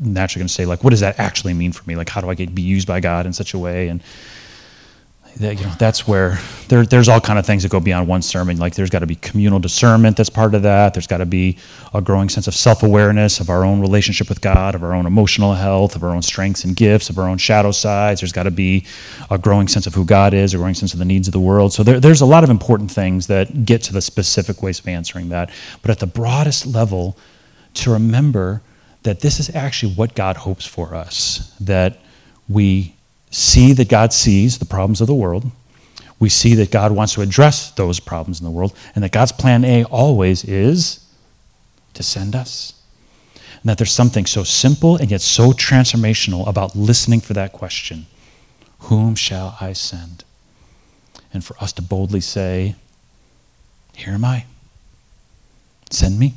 naturally 0.00 0.40
going 0.40 0.48
to 0.48 0.54
say 0.54 0.66
like, 0.66 0.82
what 0.84 0.90
does 0.90 1.00
that 1.00 1.18
actually 1.18 1.54
mean 1.54 1.72
for 1.72 1.84
me? 1.88 1.96
Like, 1.96 2.08
how 2.08 2.20
do 2.20 2.30
I 2.30 2.34
get 2.34 2.54
be 2.54 2.62
used 2.62 2.86
by 2.86 3.00
God 3.00 3.26
in 3.26 3.32
such 3.32 3.54
a 3.54 3.58
way? 3.58 3.88
And 3.88 4.02
that, 5.40 5.58
you 5.58 5.66
know, 5.66 5.72
that's 5.80 6.06
where 6.06 6.38
there, 6.68 6.86
there's 6.86 7.08
all 7.08 7.20
kind 7.20 7.40
of 7.40 7.46
things 7.46 7.64
that 7.64 7.72
go 7.72 7.80
beyond 7.80 8.06
one 8.06 8.22
sermon. 8.22 8.56
Like 8.56 8.76
there's 8.76 8.90
got 8.90 9.00
to 9.00 9.06
be 9.06 9.16
communal 9.16 9.58
discernment 9.58 10.16
that's 10.16 10.30
part 10.30 10.54
of 10.54 10.62
that. 10.62 10.94
There's 10.94 11.08
got 11.08 11.18
to 11.18 11.26
be 11.26 11.58
a 11.92 12.00
growing 12.00 12.28
sense 12.28 12.46
of 12.46 12.54
self-awareness 12.54 13.40
of 13.40 13.50
our 13.50 13.64
own 13.64 13.80
relationship 13.80 14.28
with 14.28 14.40
God, 14.40 14.76
of 14.76 14.84
our 14.84 14.94
own 14.94 15.06
emotional 15.06 15.54
health, 15.54 15.96
of 15.96 16.04
our 16.04 16.10
own 16.10 16.22
strengths 16.22 16.62
and 16.62 16.76
gifts, 16.76 17.10
of 17.10 17.18
our 17.18 17.28
own 17.28 17.38
shadow 17.38 17.72
sides. 17.72 18.20
There's 18.20 18.32
got 18.32 18.44
to 18.44 18.52
be 18.52 18.86
a 19.28 19.36
growing 19.36 19.66
sense 19.66 19.88
of 19.88 19.94
who 19.94 20.04
God 20.04 20.34
is, 20.34 20.54
a 20.54 20.58
growing 20.58 20.74
sense 20.74 20.92
of 20.92 21.00
the 21.00 21.04
needs 21.04 21.26
of 21.26 21.32
the 21.32 21.40
world. 21.40 21.72
So 21.72 21.82
there, 21.82 21.98
there's 21.98 22.20
a 22.20 22.26
lot 22.26 22.44
of 22.44 22.50
important 22.50 22.92
things 22.92 23.26
that 23.26 23.64
get 23.64 23.82
to 23.84 23.92
the 23.92 24.02
specific 24.02 24.62
ways 24.62 24.78
of 24.78 24.86
answering 24.86 25.30
that. 25.30 25.50
But 25.82 25.90
at 25.90 25.98
the 25.98 26.06
broadest 26.06 26.64
level, 26.64 27.18
to 27.74 27.90
remember 27.90 28.62
that 29.04 29.20
this 29.20 29.38
is 29.38 29.54
actually 29.54 29.94
what 29.94 30.14
God 30.14 30.38
hopes 30.38 30.66
for 30.66 30.94
us, 30.94 31.54
that 31.60 31.98
we 32.48 32.94
see 33.30 33.72
that 33.74 33.88
God 33.88 34.12
sees 34.12 34.58
the 34.58 34.64
problems 34.64 35.00
of 35.00 35.06
the 35.06 35.14
world. 35.14 35.50
We 36.18 36.28
see 36.28 36.54
that 36.54 36.70
God 36.70 36.92
wants 36.92 37.14
to 37.14 37.20
address 37.20 37.70
those 37.70 38.00
problems 38.00 38.40
in 38.40 38.44
the 38.44 38.50
world, 38.50 38.76
and 38.94 39.04
that 39.04 39.12
God's 39.12 39.32
plan 39.32 39.64
A 39.64 39.84
always 39.84 40.44
is 40.44 41.04
to 41.92 42.02
send 42.02 42.34
us. 42.34 42.72
And 43.34 43.70
that 43.70 43.78
there's 43.78 43.92
something 43.92 44.26
so 44.26 44.42
simple 44.42 44.96
and 44.96 45.10
yet 45.10 45.20
so 45.20 45.52
transformational 45.52 46.46
about 46.46 46.74
listening 46.76 47.20
for 47.20 47.34
that 47.34 47.52
question 47.52 48.06
Whom 48.80 49.14
shall 49.14 49.56
I 49.60 49.72
send? 49.74 50.24
And 51.32 51.44
for 51.44 51.56
us 51.60 51.72
to 51.74 51.82
boldly 51.82 52.20
say, 52.20 52.76
Here 53.94 54.14
am 54.14 54.24
I. 54.24 54.46
Send 55.90 56.18
me. 56.18 56.34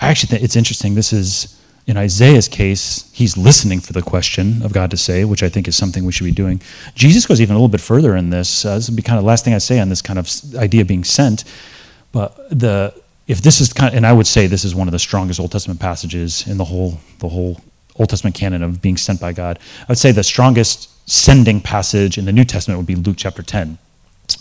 I 0.00 0.08
actually 0.08 0.28
think 0.28 0.42
it's 0.42 0.56
interesting. 0.56 0.94
This 0.94 1.12
is 1.12 1.56
in 1.86 1.96
Isaiah's 1.96 2.48
case, 2.48 3.08
he's 3.12 3.36
listening 3.36 3.80
for 3.80 3.92
the 3.92 4.02
question 4.02 4.60
of 4.62 4.72
God 4.72 4.90
to 4.90 4.96
say, 4.96 5.24
which 5.24 5.42
I 5.42 5.48
think 5.48 5.68
is 5.68 5.76
something 5.76 6.04
we 6.04 6.10
should 6.10 6.24
be 6.24 6.32
doing. 6.32 6.60
Jesus 6.96 7.26
goes 7.26 7.40
even 7.40 7.54
a 7.54 7.58
little 7.58 7.68
bit 7.68 7.80
further 7.80 8.16
in 8.16 8.30
this. 8.30 8.64
Uh, 8.64 8.74
this 8.74 8.90
will 8.90 8.96
be 8.96 9.02
kind 9.02 9.18
of 9.18 9.22
the 9.22 9.28
last 9.28 9.44
thing 9.44 9.54
I 9.54 9.58
say 9.58 9.78
on 9.78 9.88
this 9.88 10.02
kind 10.02 10.18
of 10.18 10.28
idea 10.56 10.80
of 10.80 10.88
being 10.88 11.04
sent. 11.04 11.44
But 12.12 12.36
the 12.50 12.92
if 13.28 13.40
this 13.40 13.60
is 13.60 13.72
kind 13.72 13.92
of, 13.92 13.96
and 13.96 14.06
I 14.06 14.12
would 14.12 14.26
say 14.26 14.46
this 14.46 14.64
is 14.64 14.74
one 14.74 14.88
of 14.88 14.92
the 14.92 14.98
strongest 14.98 15.38
Old 15.40 15.52
Testament 15.52 15.80
passages 15.80 16.46
in 16.46 16.58
the 16.58 16.64
whole 16.64 16.98
the 17.20 17.28
whole 17.28 17.60
Old 17.96 18.10
Testament 18.10 18.34
canon 18.34 18.62
of 18.62 18.82
being 18.82 18.96
sent 18.96 19.20
by 19.20 19.32
God. 19.32 19.58
I 19.82 19.86
would 19.88 19.98
say 19.98 20.12
the 20.12 20.24
strongest 20.24 20.90
sending 21.08 21.60
passage 21.60 22.18
in 22.18 22.24
the 22.24 22.32
New 22.32 22.44
Testament 22.44 22.78
would 22.78 22.86
be 22.86 22.96
Luke 22.96 23.16
chapter 23.16 23.42
10. 23.42 23.78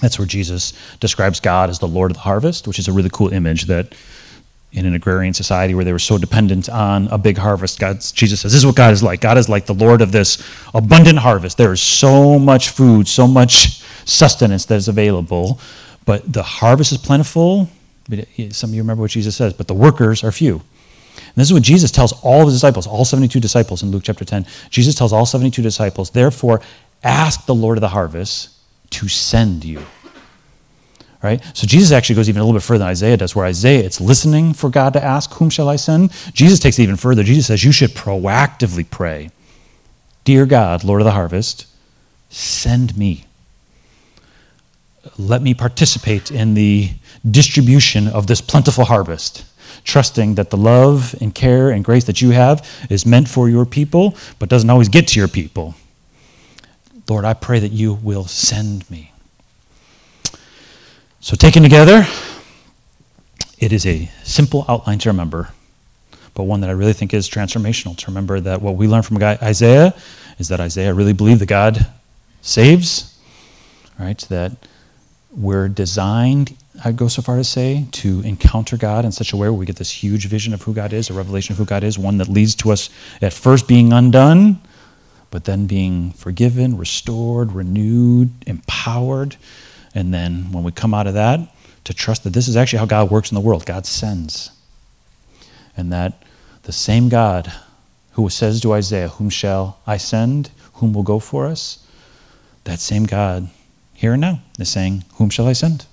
That's 0.02 0.18
where 0.18 0.28
Jesus 0.28 0.74
describes 1.00 1.40
God 1.40 1.70
as 1.70 1.78
the 1.78 1.88
Lord 1.88 2.12
of 2.12 2.18
the 2.18 2.22
harvest, 2.22 2.68
which 2.68 2.80
is 2.80 2.88
a 2.88 2.92
really 2.92 3.10
cool 3.12 3.32
image 3.32 3.66
that 3.66 3.94
in 4.76 4.86
an 4.86 4.94
agrarian 4.94 5.34
society 5.34 5.74
where 5.74 5.86
they 5.86 5.94
were 5.94 6.00
so 6.00 6.18
dependent 6.18 6.70
on 6.70 7.08
a 7.08 7.18
big 7.18 7.38
harvest. 7.38 7.80
God, 7.80 8.02
Jesus 8.14 8.42
says, 8.42 8.52
This 8.52 8.60
is 8.60 8.66
what 8.66 8.76
God 8.76 8.94
is 8.94 9.02
like. 9.02 9.22
God 9.22 9.38
is 9.38 9.48
like 9.48 9.66
the 9.66 9.74
Lord 9.74 10.02
of 10.02 10.12
this 10.12 10.44
abundant 10.74 11.20
harvest. 11.20 11.58
There 11.58 11.72
is 11.72 11.82
so 11.82 12.38
much 12.38 12.70
food, 12.70 13.08
so 13.08 13.26
much 13.26 13.82
sustenance 14.04 14.66
that 14.66 14.76
is 14.76 14.88
available, 14.88 15.60
but 16.06 16.32
the 16.32 16.44
harvest 16.44 16.92
is 16.92 16.98
plentiful. 16.98 17.70
Some 18.52 18.70
of 18.70 18.76
you 18.76 18.82
remember 18.82 19.02
what 19.02 19.12
Jesus 19.12 19.36
says, 19.36 19.54
but 19.54 19.68
the 19.68 19.74
workers 19.74 20.24
are 20.24 20.32
few. 20.32 20.62
And 21.16 21.36
this 21.36 21.48
is 21.48 21.54
what 21.54 21.64
Jesus 21.64 21.92
tells 21.92 22.12
all 22.22 22.42
of 22.42 22.48
his 22.48 22.56
disciples, 22.56 22.86
all 22.86 23.06
72 23.06 23.40
disciples 23.40 23.82
in 23.82 23.92
Luke 23.92 24.04
chapter 24.04 24.26
10. 24.26 24.46
Jesus 24.70 24.94
tells 24.94 25.14
all 25.14 25.26
72 25.26 25.62
disciples, 25.62 26.10
Therefore, 26.10 26.62
ask 27.04 27.46
the 27.46 27.56
Lord 27.56 27.78
of 27.78 27.82
the 27.82 27.90
harvest 27.90 28.50
to 28.92 29.08
send 29.08 29.64
you 29.64 29.82
right? 31.26 31.44
So 31.54 31.66
Jesus 31.66 31.92
actually 31.92 32.16
goes 32.16 32.30
even 32.30 32.42
a 32.42 32.46
little 32.46 32.58
bit 32.58 32.64
further 32.64 32.80
than 32.80 32.90
Isaiah 32.90 33.18
does, 33.18 33.36
where 33.36 33.46
Isaiah, 33.46 33.84
it's 33.84 34.00
listening 34.00 34.54
for 34.54 34.70
God 34.70 34.94
to 34.94 35.04
ask, 35.04 35.34
Whom 35.34 35.50
shall 35.50 35.68
I 35.68 35.76
send? 35.76 36.12
Jesus 36.34 36.60
takes 36.60 36.78
it 36.80 36.84
even 36.84 36.96
further. 36.96 37.24
Jesus 37.24 37.48
says, 37.48 37.64
You 37.64 37.72
should 37.72 37.92
proactively 37.92 38.90
pray, 38.90 39.32
Dear 40.24 40.46
God, 40.46 40.84
Lord 40.84 41.02
of 41.02 41.06
the 41.06 41.12
harvest, 41.12 41.66
send 42.30 42.96
me. 42.98 43.26
Let 45.18 45.42
me 45.42 45.54
participate 45.54 46.32
in 46.32 46.54
the 46.54 46.92
distribution 47.30 48.08
of 48.08 48.28
this 48.28 48.42
plentiful 48.42 48.86
harvest, 48.86 49.46
trusting 49.84 50.36
that 50.36 50.52
the 50.52 50.58
love 50.58 51.16
and 51.20 51.34
care 51.34 51.70
and 51.72 51.84
grace 51.84 52.04
that 52.06 52.22
you 52.22 52.32
have 52.32 52.68
is 52.90 53.06
meant 53.06 53.28
for 53.28 53.50
your 53.50 53.66
people, 53.66 54.16
but 54.40 54.50
doesn't 54.50 54.70
always 54.70 54.90
get 54.90 55.08
to 55.10 55.20
your 55.20 55.28
people. 55.28 55.76
Lord, 57.08 57.26
I 57.26 57.34
pray 57.34 57.60
that 57.60 57.72
you 57.72 57.94
will 57.94 58.26
send 58.26 58.90
me. 58.90 59.12
So, 61.26 61.36
taken 61.36 61.64
together, 61.64 62.06
it 63.58 63.74
is 63.74 63.88
a 63.88 64.12
simple 64.24 64.64
outline 64.70 65.00
to 65.00 65.10
remember, 65.10 65.50
but 66.36 66.44
one 66.44 66.62
that 66.62 66.70
I 66.70 66.74
really 66.74 66.94
think 66.94 67.16
is 67.16 67.28
transformational. 67.28 67.98
To 67.98 68.06
remember 68.12 68.40
that 68.40 68.62
what 68.62 68.76
we 68.76 68.88
learn 68.88 69.02
from 69.02 69.18
Isaiah 69.24 69.96
is 70.38 70.50
that 70.50 70.60
Isaiah 70.60 70.94
really 70.94 71.14
believed 71.14 71.42
that 71.42 71.48
God 71.48 71.88
saves, 72.44 73.18
right? 73.98 74.20
That 74.30 74.52
we're 75.36 75.68
designed, 75.68 76.56
I'd 76.84 76.96
go 76.96 77.08
so 77.08 77.24
far 77.24 77.38
to 77.38 77.44
say, 77.44 77.88
to 77.94 78.22
encounter 78.22 78.78
God 78.78 79.04
in 79.04 79.12
such 79.12 79.34
a 79.34 79.36
way 79.36 79.50
where 79.50 79.54
we 79.54 79.66
get 79.66 79.78
this 79.78 80.04
huge 80.04 80.28
vision 80.28 80.54
of 80.54 80.62
who 80.62 80.76
God 80.76 80.94
is, 80.94 81.10
a 81.10 81.14
revelation 81.14 81.54
of 81.54 81.58
who 81.58 81.66
God 81.66 81.84
is, 81.84 81.98
one 81.98 82.20
that 82.20 82.28
leads 82.28 82.54
to 82.58 82.72
us 82.72 82.92
at 83.20 83.34
first 83.34 83.68
being 83.68 83.92
undone, 83.92 84.62
but 85.32 85.46
then 85.46 85.66
being 85.66 86.12
forgiven, 86.12 86.78
restored, 86.78 87.52
renewed, 87.54 88.30
empowered 88.46 89.38
and 89.96 90.14
then 90.14 90.52
when 90.52 90.64
we 90.64 90.72
come 90.72 90.94
out 90.94 91.08
of 91.08 91.14
that, 91.14 91.40
to 91.86 91.94
trust 91.94 92.24
that 92.24 92.34
this 92.34 92.48
is 92.48 92.58
actually 92.58 92.80
how 92.80 92.86
God 92.86 93.10
works 93.10 93.32
in 93.32 93.36
the 93.36 93.42
world. 93.42 93.66
God 93.66 93.86
sends. 93.86 94.52
And 95.78 95.92
that 95.94 96.22
the 96.64 96.72
same 96.72 97.10
God 97.10 97.52
who 98.12 98.28
says 98.30 98.60
to 98.62 98.74
Isaiah, 98.74 99.08
Whom 99.08 99.30
shall 99.30 99.80
I 99.88 99.98
send? 99.98 100.50
Whom 100.76 100.94
will 100.94 101.04
go 101.04 101.20
for 101.20 101.46
us? 101.46 101.86
That 102.66 102.80
same 102.80 103.06
God 103.06 103.50
here 103.94 104.14
and 104.14 104.22
now 104.22 104.42
is 104.60 104.70
saying, 104.70 105.06
Whom 105.16 105.30
shall 105.30 105.48
I 105.48 105.54
send? 105.54 105.86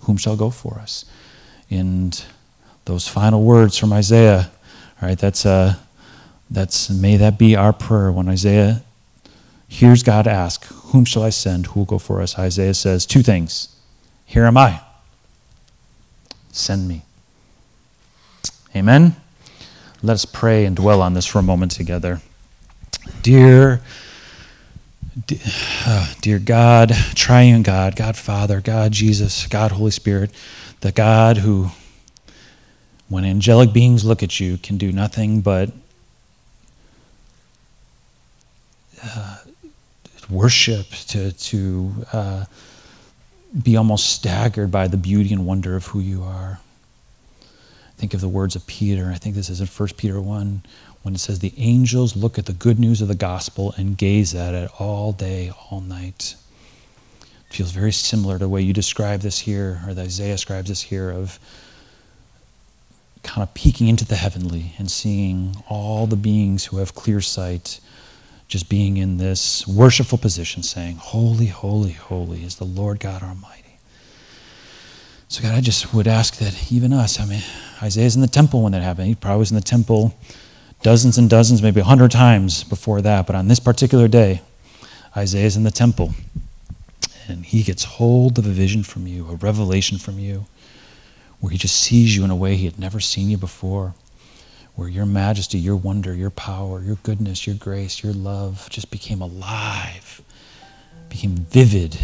Whom 0.00 0.16
shall 0.16 0.36
go 0.36 0.50
for 0.50 0.74
us? 0.74 1.04
And 1.70 2.24
those 2.86 3.06
final 3.06 3.42
words 3.42 3.76
from 3.76 3.92
Isaiah, 3.92 4.50
all 5.02 5.08
right, 5.08 5.18
that's, 5.18 5.44
uh, 5.44 5.74
that's 6.48 6.88
may 6.88 7.16
that 7.16 7.38
be 7.38 7.56
our 7.56 7.72
prayer 7.72 8.10
when 8.10 8.28
Isaiah 8.28 8.82
hears 9.68 10.02
God 10.02 10.26
ask, 10.26 10.64
Whom 10.86 11.04
shall 11.04 11.22
I 11.22 11.30
send? 11.30 11.66
Who 11.66 11.80
will 11.80 11.86
go 11.86 11.98
for 11.98 12.20
us? 12.20 12.38
Isaiah 12.38 12.74
says 12.74 13.06
two 13.06 13.22
things 13.22 13.74
Here 14.24 14.44
am 14.44 14.56
I. 14.56 14.80
Send 16.52 16.88
me. 16.88 17.02
Amen. 18.74 19.16
Let 20.02 20.14
us 20.14 20.24
pray 20.24 20.64
and 20.64 20.76
dwell 20.76 21.02
on 21.02 21.14
this 21.14 21.26
for 21.26 21.38
a 21.38 21.42
moment 21.42 21.72
together. 21.72 22.20
Dear, 23.22 23.80
uh, 25.86 26.14
dear 26.20 26.38
God, 26.38 26.92
triune 27.14 27.62
God, 27.62 27.96
God 27.96 28.16
Father, 28.16 28.60
God 28.60 28.92
Jesus, 28.92 29.46
God 29.46 29.72
Holy 29.72 29.90
Spirit, 29.90 30.30
the 30.80 30.92
God 30.92 31.38
who, 31.38 31.70
when 33.08 33.24
angelic 33.24 33.72
beings 33.72 34.04
look 34.04 34.22
at 34.22 34.38
you, 34.38 34.58
can 34.58 34.76
do 34.76 34.92
nothing 34.92 35.40
but 35.40 35.70
uh, 39.02 39.38
worship, 40.30 40.88
to, 41.08 41.32
to 41.32 41.92
uh, 42.12 42.44
be 43.62 43.76
almost 43.76 44.10
staggered 44.10 44.70
by 44.70 44.88
the 44.88 44.96
beauty 44.96 45.32
and 45.32 45.46
wonder 45.46 45.76
of 45.76 45.86
who 45.86 46.00
you 46.00 46.22
are. 46.22 46.60
Think 47.96 48.12
of 48.12 48.20
the 48.20 48.28
words 48.28 48.56
of 48.56 48.66
Peter. 48.66 49.10
I 49.10 49.16
think 49.16 49.34
this 49.34 49.48
is 49.48 49.60
in 49.60 49.66
1 49.66 49.88
Peter 49.96 50.20
1 50.20 50.62
when 51.02 51.14
it 51.14 51.18
says, 51.18 51.38
The 51.38 51.54
angels 51.56 52.16
look 52.16 52.38
at 52.38 52.46
the 52.46 52.52
good 52.52 52.78
news 52.78 53.00
of 53.00 53.08
the 53.08 53.14
gospel 53.14 53.72
and 53.78 53.96
gaze 53.96 54.34
at 54.34 54.54
it 54.54 54.70
all 54.78 55.12
day, 55.12 55.52
all 55.70 55.80
night. 55.80 56.34
It 57.48 57.54
feels 57.54 57.70
very 57.70 57.92
similar 57.92 58.34
to 58.34 58.44
the 58.44 58.48
way 58.48 58.60
you 58.60 58.72
describe 58.72 59.20
this 59.20 59.38
here, 59.38 59.80
or 59.86 59.94
that 59.94 60.02
Isaiah 60.02 60.34
describes 60.34 60.68
this 60.68 60.82
here, 60.82 61.10
of 61.10 61.38
kind 63.22 63.42
of 63.42 63.54
peeking 63.54 63.88
into 63.88 64.04
the 64.04 64.16
heavenly 64.16 64.72
and 64.78 64.90
seeing 64.90 65.56
all 65.68 66.06
the 66.06 66.16
beings 66.16 66.66
who 66.66 66.78
have 66.78 66.94
clear 66.94 67.20
sight 67.20 67.80
just 68.48 68.68
being 68.68 68.96
in 68.96 69.18
this 69.18 69.66
worshipful 69.66 70.18
position, 70.18 70.62
saying, 70.62 70.96
Holy, 70.96 71.46
holy, 71.46 71.92
holy 71.92 72.44
is 72.44 72.56
the 72.56 72.64
Lord 72.64 73.00
God 73.00 73.22
Almighty. 73.22 73.78
So, 75.28 75.42
God, 75.42 75.54
I 75.54 75.60
just 75.60 75.92
would 75.92 76.06
ask 76.06 76.36
that 76.36 76.70
even 76.70 76.92
us, 76.92 77.18
I 77.18 77.24
mean, 77.24 77.42
Isaiah's 77.82 78.14
in 78.14 78.22
the 78.22 78.28
temple 78.28 78.62
when 78.62 78.72
that 78.72 78.82
happened. 78.82 79.08
He 79.08 79.14
probably 79.16 79.40
was 79.40 79.50
in 79.50 79.56
the 79.56 79.60
temple 79.60 80.16
dozens 80.82 81.18
and 81.18 81.28
dozens, 81.28 81.62
maybe 81.62 81.80
a 81.80 81.84
hundred 81.84 82.12
times 82.12 82.62
before 82.62 83.02
that. 83.02 83.26
But 83.26 83.34
on 83.34 83.48
this 83.48 83.58
particular 83.58 84.06
day, 84.06 84.40
Isaiah's 85.16 85.56
in 85.56 85.64
the 85.64 85.70
temple. 85.72 86.12
And 87.28 87.44
he 87.44 87.64
gets 87.64 87.82
hold 87.82 88.38
of 88.38 88.46
a 88.46 88.50
vision 88.50 88.84
from 88.84 89.08
you, 89.08 89.26
a 89.28 89.34
revelation 89.34 89.98
from 89.98 90.20
you, 90.20 90.46
where 91.40 91.50
he 91.50 91.58
just 91.58 91.82
sees 91.82 92.16
you 92.16 92.24
in 92.24 92.30
a 92.30 92.36
way 92.36 92.54
he 92.54 92.66
had 92.66 92.78
never 92.78 93.00
seen 93.00 93.28
you 93.28 93.36
before 93.36 93.94
where 94.76 94.88
your 94.88 95.06
majesty, 95.06 95.58
your 95.58 95.76
wonder, 95.76 96.14
your 96.14 96.30
power, 96.30 96.82
your 96.82 96.96
goodness, 97.02 97.46
your 97.46 97.56
grace, 97.56 98.04
your 98.04 98.12
love 98.12 98.68
just 98.70 98.90
became 98.90 99.22
alive, 99.22 100.22
became 101.08 101.34
vivid, 101.34 101.98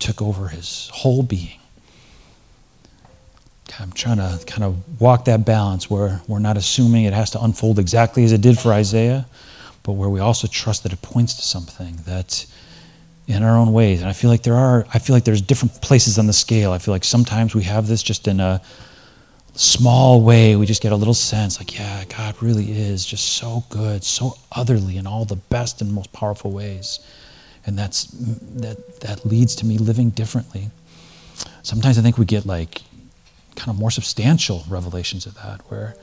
took 0.00 0.20
over 0.20 0.48
his 0.48 0.90
whole 0.92 1.22
being. 1.22 1.60
I'm 3.80 3.92
trying 3.92 4.16
to 4.16 4.44
kind 4.44 4.64
of 4.64 5.00
walk 5.00 5.26
that 5.26 5.44
balance 5.44 5.88
where 5.88 6.20
we're 6.26 6.40
not 6.40 6.56
assuming 6.56 7.04
it 7.04 7.12
has 7.12 7.30
to 7.30 7.42
unfold 7.42 7.78
exactly 7.78 8.24
as 8.24 8.32
it 8.32 8.40
did 8.40 8.58
for 8.58 8.72
Isaiah, 8.72 9.26
but 9.84 9.92
where 9.92 10.08
we 10.08 10.18
also 10.18 10.48
trust 10.48 10.82
that 10.82 10.92
it 10.92 11.00
points 11.00 11.34
to 11.34 11.42
something 11.42 12.00
that 12.04 12.44
in 13.28 13.44
our 13.44 13.56
own 13.56 13.72
ways. 13.72 14.00
And 14.00 14.08
I 14.08 14.14
feel 14.14 14.30
like 14.30 14.42
there 14.42 14.56
are, 14.56 14.84
I 14.92 14.98
feel 14.98 15.14
like 15.14 15.24
there's 15.24 15.42
different 15.42 15.80
places 15.80 16.18
on 16.18 16.26
the 16.26 16.32
scale. 16.32 16.72
I 16.72 16.78
feel 16.78 16.92
like 16.92 17.04
sometimes 17.04 17.54
we 17.54 17.62
have 17.64 17.86
this 17.86 18.02
just 18.02 18.26
in 18.26 18.40
a 18.40 18.60
small 19.58 20.22
way. 20.22 20.54
We 20.54 20.66
just 20.66 20.80
get 20.80 20.92
a 20.92 20.96
little 20.96 21.14
sense 21.14 21.58
like, 21.58 21.76
yeah, 21.76 22.04
God 22.04 22.40
really 22.40 22.70
is 22.70 23.04
just 23.04 23.32
so 23.32 23.64
good, 23.70 24.04
so 24.04 24.34
otherly 24.52 24.96
in 24.96 25.06
all 25.06 25.24
the 25.24 25.36
best 25.36 25.80
and 25.80 25.92
most 25.92 26.12
powerful 26.12 26.52
ways. 26.52 27.00
And 27.66 27.76
that's, 27.76 28.04
that, 28.04 29.00
that 29.00 29.26
leads 29.26 29.56
to 29.56 29.66
me 29.66 29.76
living 29.76 30.10
differently. 30.10 30.70
Sometimes 31.64 31.98
I 31.98 32.02
think 32.02 32.18
we 32.18 32.24
get 32.24 32.46
like 32.46 32.82
kind 33.56 33.68
of 33.70 33.78
more 33.78 33.90
substantial 33.90 34.64
revelations 34.68 35.26
of 35.26 35.34
that, 35.34 35.60
where 35.68 35.96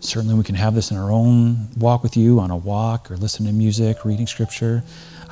certainly 0.00 0.34
we 0.34 0.42
can 0.42 0.56
have 0.56 0.74
this 0.74 0.90
in 0.90 0.96
our 0.96 1.12
own 1.12 1.68
walk 1.78 2.02
with 2.02 2.16
you, 2.16 2.40
on 2.40 2.50
a 2.50 2.56
walk, 2.56 3.12
or 3.12 3.16
listening 3.16 3.46
to 3.46 3.54
music, 3.54 4.04
reading 4.04 4.26
scripture. 4.26 4.82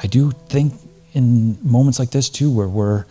I 0.01 0.07
do 0.07 0.31
think 0.49 0.75
in 1.15 1.59
moments 1.69 1.99
like 1.99 2.11
this 2.11 2.31
too, 2.31 2.51
where 2.51 2.69
we're 2.69 3.07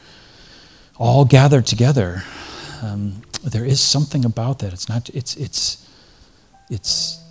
all 0.98 1.26
gathered 1.26 1.66
together, 1.66 2.24
um, 2.82 3.22
there 3.44 3.66
is 3.66 3.80
something 3.80 4.26
about 4.26 4.60
that. 4.60 4.74
It's 4.74 4.90
not. 4.90 5.10
It's 5.10 5.36
it's 5.36 5.88
it's 6.70 7.24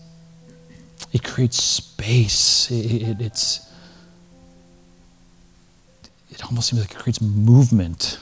it 1.13 1.25
creates 1.25 1.63
space. 1.63 2.71
It, 2.71 3.03
it, 3.03 3.21
it's 3.21 3.71
it 6.31 6.45
almost 6.45 6.69
seems 6.69 6.83
like 6.83 6.93
it 6.93 6.99
creates 6.99 7.21
movement 7.21 8.19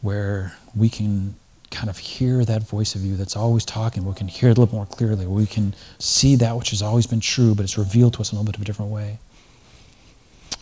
where 0.00 0.54
we 0.76 0.88
can 0.88 1.34
kind 1.70 1.88
of 1.88 1.98
hear 1.98 2.44
that 2.44 2.62
voice 2.62 2.94
of 2.94 3.02
you 3.02 3.16
that's 3.16 3.36
always 3.36 3.64
talking. 3.64 4.04
We 4.04 4.14
can 4.14 4.28
hear 4.28 4.50
it 4.50 4.58
a 4.58 4.60
little 4.60 4.74
more 4.74 4.86
clearly. 4.86 5.26
We 5.26 5.46
can 5.46 5.74
see 5.98 6.36
that 6.36 6.56
which 6.56 6.70
has 6.70 6.82
always 6.82 7.06
been 7.06 7.20
true, 7.20 7.54
but 7.54 7.64
it's 7.64 7.78
revealed 7.78 8.14
to 8.14 8.20
us 8.20 8.32
in 8.32 8.36
a 8.36 8.40
little 8.40 8.52
bit 8.52 8.56
of 8.56 8.62
a 8.62 8.64
different 8.64 8.90
way. 8.92 9.18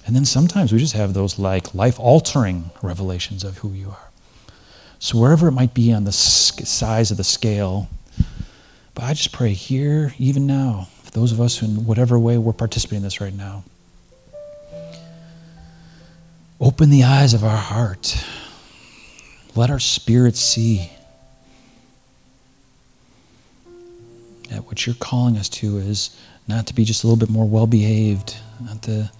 And 0.06 0.16
then 0.16 0.24
sometimes 0.24 0.72
we 0.72 0.78
just 0.78 0.94
have 0.94 1.14
those 1.14 1.38
like 1.38 1.74
life 1.74 1.98
altering 2.00 2.70
revelations 2.82 3.44
of 3.44 3.58
who 3.58 3.72
you 3.72 3.90
are. 3.90 4.11
So, 5.02 5.18
wherever 5.18 5.48
it 5.48 5.52
might 5.52 5.74
be 5.74 5.92
on 5.92 6.04
the 6.04 6.12
size 6.12 7.10
of 7.10 7.16
the 7.16 7.24
scale, 7.24 7.90
but 8.94 9.02
I 9.02 9.14
just 9.14 9.32
pray 9.32 9.52
here, 9.52 10.14
even 10.16 10.46
now, 10.46 10.86
for 11.02 11.10
those 11.10 11.32
of 11.32 11.40
us 11.40 11.58
who, 11.58 11.66
in 11.66 11.86
whatever 11.86 12.20
way 12.20 12.38
we're 12.38 12.52
participating 12.52 12.98
in 12.98 13.02
this 13.02 13.20
right 13.20 13.34
now, 13.34 13.64
open 16.60 16.88
the 16.88 17.02
eyes 17.02 17.34
of 17.34 17.42
our 17.42 17.56
heart. 17.56 18.24
Let 19.56 19.70
our 19.70 19.80
spirit 19.80 20.36
see 20.36 20.88
that 24.50 24.64
what 24.66 24.86
you're 24.86 24.94
calling 24.94 25.36
us 25.36 25.48
to 25.48 25.78
is 25.78 26.16
not 26.46 26.68
to 26.68 26.74
be 26.74 26.84
just 26.84 27.02
a 27.02 27.08
little 27.08 27.18
bit 27.18 27.28
more 27.28 27.48
well 27.48 27.66
behaved, 27.66 28.36
not 28.60 28.82
to 28.82 29.10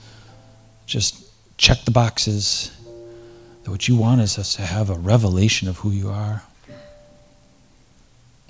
just 0.87 1.24
check 1.59 1.85
the 1.85 1.91
boxes. 1.91 2.70
What 3.72 3.88
you 3.88 3.96
want 3.96 4.20
is 4.20 4.38
us 4.38 4.54
to 4.56 4.62
have 4.66 4.90
a 4.90 4.94
revelation 4.94 5.66
of 5.66 5.78
who 5.78 5.92
you 5.92 6.10
are. 6.10 6.42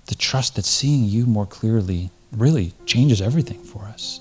To 0.09 0.17
trust 0.17 0.57
that 0.57 0.65
seeing 0.65 1.05
you 1.05 1.27
more 1.27 1.47
clearly 1.47 2.11
really 2.33 2.73
changes 2.87 3.23
everything 3.23 3.63
for 3.63 3.85
us. 3.85 4.19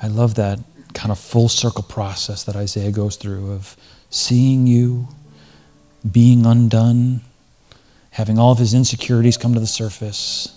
I 0.00 0.06
love 0.06 0.36
that 0.36 0.60
kind 0.94 1.10
of 1.10 1.18
full 1.18 1.48
circle 1.48 1.82
process 1.82 2.44
that 2.44 2.54
Isaiah 2.54 2.92
goes 2.92 3.16
through 3.16 3.50
of 3.50 3.76
seeing 4.10 4.68
you, 4.68 5.08
being 6.08 6.46
undone, 6.46 7.22
having 8.12 8.38
all 8.38 8.52
of 8.52 8.58
his 8.58 8.72
insecurities 8.72 9.36
come 9.36 9.52
to 9.52 9.60
the 9.60 9.66
surface, 9.66 10.56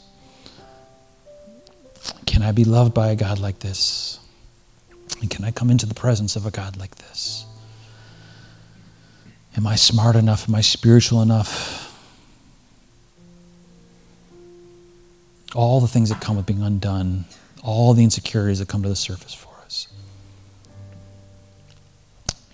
can 2.28 2.44
I 2.44 2.52
be 2.52 2.64
loved 2.64 2.94
by 2.94 3.08
a 3.08 3.16
God 3.16 3.40
like 3.40 3.58
this? 3.58 4.21
Can 5.30 5.46
I 5.46 5.52
come 5.52 5.70
into 5.70 5.86
the 5.86 5.94
presence 5.94 6.36
of 6.36 6.46
a 6.46 6.52
God 6.52 6.78
like 6.78 6.96
this? 6.96 7.46
Am 9.56 9.68
I 9.68 9.76
smart 9.76 10.16
enough? 10.16 10.48
Am 10.48 10.56
I 10.56 10.62
spiritual 10.62 11.22
enough? 11.22 11.88
All 15.54 15.80
the 15.82 15.88
things 15.88 16.10
that 16.10 16.22
come 16.22 16.38
with 16.38 16.46
being 16.46 16.62
undone, 16.62 17.26
all 17.62 17.94
the 17.94 18.04
insecurities 18.04 18.60
that 18.60 18.68
come 18.68 18.82
to 18.84 18.90
the 18.90 18.96
surface 18.96 19.34
for 19.34 19.54
us. 19.66 19.88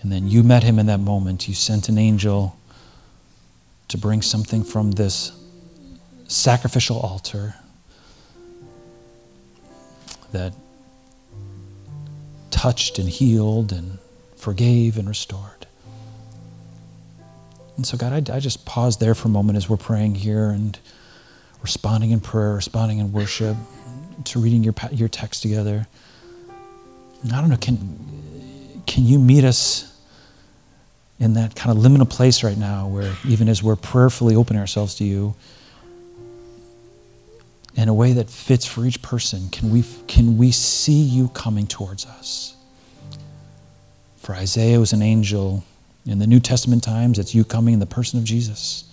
And 0.02 0.12
then 0.12 0.28
you 0.28 0.44
met 0.44 0.64
him 0.64 0.80
in 0.80 0.88
that 0.88 1.00
moment. 1.00 1.48
You 1.48 1.54
sent 1.54 1.90
an 1.90 1.98
angel 1.98 2.58
to 3.88 3.98
bring 3.98 4.22
something 4.22 4.64
from 4.64 4.92
this 4.92 5.32
sacrificial 6.28 7.00
altar 7.00 7.56
that 10.32 10.54
touched 12.52 13.00
and 13.00 13.10
healed 13.10 13.72
and 13.72 14.00
forgave 14.36 14.98
and 14.98 15.08
restored. 15.08 15.68
And 17.76 17.86
so, 17.86 17.98
God, 17.98 18.30
I, 18.30 18.36
I, 18.36 18.40
just 18.40 18.66
pause 18.66 18.98
there 18.98 19.14
for 19.14 19.28
a 19.28 19.32
moment 19.32 19.58
as 19.58 19.70
we're 19.70 19.78
praying 19.78 20.16
here 20.16 20.50
and 20.50 20.78
responding 21.62 22.10
in 22.12 22.20
prayer, 22.20 22.56
responding 22.56 22.98
in 22.98 23.12
worship, 23.12 23.56
to 24.26 24.40
reading 24.40 24.64
your, 24.64 24.74
your 24.92 25.08
text 25.08 25.44
together. 25.44 25.88
I 27.26 27.40
don't 27.40 27.50
know, 27.50 27.58
can, 27.58 28.82
can 28.88 29.06
you 29.06 29.20
meet 29.20 29.44
us 29.44 29.96
in 31.20 31.34
that 31.34 31.56
kind 31.56 31.76
of 31.76 31.84
liminal 31.84 32.10
place 32.10 32.44
right 32.44 32.58
now 32.58 32.88
where 32.88 33.16
even 33.28 33.50
as 33.50 33.62
we're 33.62 33.76
prayerfully 33.76 34.36
opening 34.36 34.60
ourselves 34.60 34.96
to 34.96 35.04
you, 35.04 35.36
in 37.78 37.88
a 37.88 37.94
way 37.94 38.12
that 38.14 38.28
fits 38.28 38.66
for 38.66 38.86
each 38.86 39.04
person, 39.04 39.50
can 39.50 39.70
we, 39.70 39.84
can 40.08 40.36
we 40.38 40.52
see 40.52 41.00
you 41.00 41.28
coming 41.30 41.68
towards 41.68 42.08
us? 42.08 42.58
For 44.18 44.34
Isaiah 44.34 44.80
was 44.80 44.94
an 44.94 45.04
angel. 45.04 45.64
In 46.06 46.18
the 46.18 46.26
New 46.26 46.40
Testament 46.40 46.84
times, 46.84 47.20
it's 47.20 47.36
you 47.36 47.44
coming 47.46 47.76
in 47.76 47.80
the 47.80 47.86
person 47.86 48.18
of 48.18 48.26
Jesus. 48.26 48.84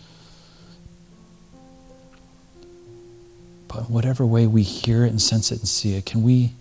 But 3.68 3.88
whatever 3.88 4.26
way 4.26 4.46
we 4.46 4.62
hear 4.62 5.06
it 5.06 5.08
and 5.08 5.20
sense 5.20 5.50
it 5.50 5.60
and 5.60 5.68
see 5.68 5.96
it, 5.96 6.04
can 6.04 6.22
we 6.22 6.52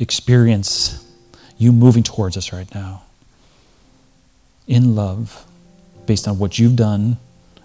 experience 0.00 1.06
you 1.56 1.70
moving 1.70 2.02
towards 2.02 2.36
us 2.36 2.52
right 2.52 2.72
now 2.74 3.02
in 4.66 4.96
love 4.96 5.46
based 6.06 6.26
on 6.26 6.38
what 6.38 6.58
you've 6.58 6.76
done 6.76 7.16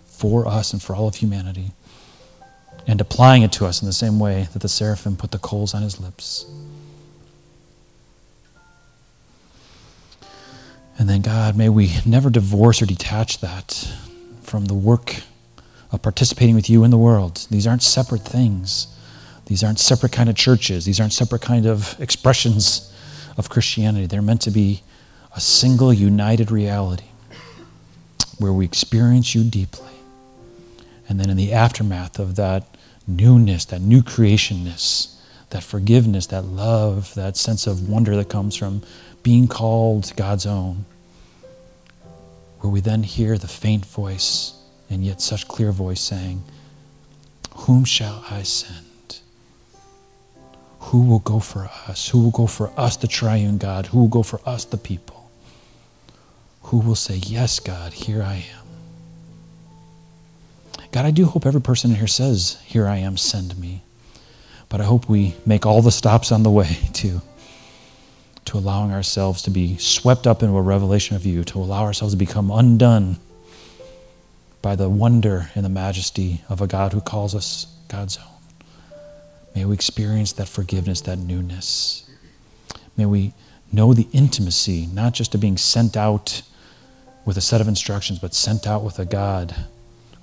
for 0.06 0.48
us 0.48 0.74
and 0.74 0.82
for 0.82 0.96
all 0.96 1.08
of 1.08 1.16
humanity? 1.16 1.72
And 2.88 3.02
applying 3.02 3.42
it 3.42 3.52
to 3.54 3.66
us 3.66 3.82
in 3.82 3.88
the 3.88 3.94
same 3.94 4.20
way 4.20 4.48
that 4.54 4.62
the 4.62 4.70
seraphim 4.70 5.16
put 5.16 5.32
the 5.32 5.40
coals 5.40 5.74
on 5.74 5.82
his 5.82 6.00
lips. 6.00 6.46
And 10.98 11.10
then, 11.10 11.22
God, 11.22 11.58
may 11.58 11.70
we 11.70 11.96
never 12.06 12.30
divorce 12.30 12.82
or 12.82 12.86
detach 12.86 13.40
that 13.42 13.94
from 14.42 14.66
the 14.66 14.74
work 14.74 15.24
of 15.92 16.02
participating 16.02 16.56
with 16.56 16.70
you 16.70 16.84
in 16.84 16.92
the 16.92 16.98
world. 16.98 17.48
These 17.50 17.68
aren't 17.68 17.84
separate 17.84 18.22
things. 18.22 18.88
These 19.48 19.64
aren't 19.64 19.80
separate 19.80 20.12
kind 20.12 20.30
of 20.30 20.36
churches. 20.36 20.86
These 20.86 21.00
aren't 21.00 21.14
separate 21.14 21.42
kind 21.42 21.66
of 21.66 22.00
expressions 22.00 22.94
of 23.38 23.50
Christianity. 23.50 24.06
They're 24.06 24.22
meant 24.22 24.42
to 24.42 24.52
be 24.52 24.84
a 25.36 25.42
single, 25.42 25.94
united 25.94 26.50
reality 26.50 27.06
where 28.40 28.54
we 28.54 28.66
experience 28.66 29.36
you 29.36 29.44
deeply. 29.44 29.95
And 31.08 31.20
then 31.20 31.30
in 31.30 31.38
the 31.38 31.54
aftermath 31.54 32.20
of 32.20 32.36
that 32.36 32.76
newness, 33.08 33.66
that 33.66 33.82
new 33.82 34.02
creationness, 34.02 35.16
that 35.52 35.64
forgiveness, 35.64 36.28
that 36.28 36.46
love, 36.46 37.14
that 37.16 37.38
sense 37.38 37.68
of 37.68 37.88
wonder 37.88 38.16
that 38.16 38.30
comes 38.30 38.56
from 38.56 38.82
being 39.24 39.48
called 39.48 40.12
God's 40.16 40.46
own, 40.46 40.86
where 42.60 42.72
we 42.72 42.82
then 42.82 43.04
hear 43.04 43.38
the 43.38 43.48
faint 43.48 43.86
voice 43.86 44.54
and 44.90 45.04
yet 45.04 45.22
such 45.22 45.48
clear 45.48 45.72
voice 45.72 46.02
saying, 46.02 46.44
Whom 47.56 47.86
shall 47.86 48.24
I 48.30 48.44
send? 48.44 48.86
Who 50.80 51.02
will 51.02 51.20
go 51.20 51.40
for 51.40 51.70
us? 51.88 52.10
Who 52.10 52.24
will 52.24 52.32
go 52.32 52.48
for 52.48 52.72
us, 52.78 52.98
the 52.98 53.08
triune 53.08 53.58
God? 53.58 53.88
Who 53.88 54.00
will 54.00 54.08
go 54.08 54.24
for 54.24 54.40
us, 54.46 54.66
the 54.66 54.78
people? 54.78 55.30
Who 56.64 56.78
will 56.78 56.96
say, 56.96 57.16
Yes, 57.16 57.60
God, 57.60 57.94
here 57.94 58.22
I 58.22 58.46
am? 58.60 58.65
God, 60.96 61.04
I 61.04 61.12
do 61.12 61.26
hope 61.26 61.46
every 61.46 61.60
person 61.60 61.92
in 61.92 61.98
here 61.98 62.08
says, 62.08 62.58
Here 62.64 62.88
I 62.88 63.00
am, 63.00 63.18
send 63.18 63.60
me. 63.60 63.84
But 64.70 64.80
I 64.80 64.86
hope 64.86 65.10
we 65.10 65.36
make 65.46 65.66
all 65.66 65.82
the 65.82 65.92
stops 65.92 66.32
on 66.32 66.44
the 66.44 66.50
way 66.50 66.70
to, 66.94 67.22
to 68.46 68.58
allowing 68.58 68.94
ourselves 68.94 69.42
to 69.42 69.50
be 69.50 69.76
swept 69.76 70.26
up 70.26 70.42
into 70.42 70.56
a 70.56 70.62
revelation 70.62 71.18
of 71.18 71.26
you, 71.26 71.44
to 71.44 71.60
allow 71.60 71.84
ourselves 71.84 72.14
to 72.14 72.18
become 72.18 72.50
undone 72.50 73.18
by 74.62 74.78
the 74.78 74.88
wonder 74.88 75.50
and 75.54 75.66
the 75.66 75.70
majesty 75.70 76.40
of 76.48 76.62
a 76.62 76.66
God 76.66 76.94
who 76.94 77.02
calls 77.02 77.36
us 77.36 77.68
God's 77.90 78.18
own. 78.18 78.68
May 79.54 79.66
we 79.66 79.74
experience 79.74 80.32
that 80.32 80.48
forgiveness, 80.48 81.02
that 81.02 81.20
newness. 81.20 82.10
May 82.96 83.06
we 83.06 83.34
know 83.70 83.94
the 83.94 84.08
intimacy, 84.14 84.88
not 84.94 85.14
just 85.14 85.36
of 85.36 85.42
being 85.42 85.58
sent 85.58 85.98
out 85.98 86.42
with 87.26 87.36
a 87.36 87.42
set 87.42 87.60
of 87.60 87.68
instructions, 87.68 88.18
but 88.18 88.34
sent 88.34 88.66
out 88.66 88.82
with 88.82 88.98
a 88.98 89.04
God 89.04 89.66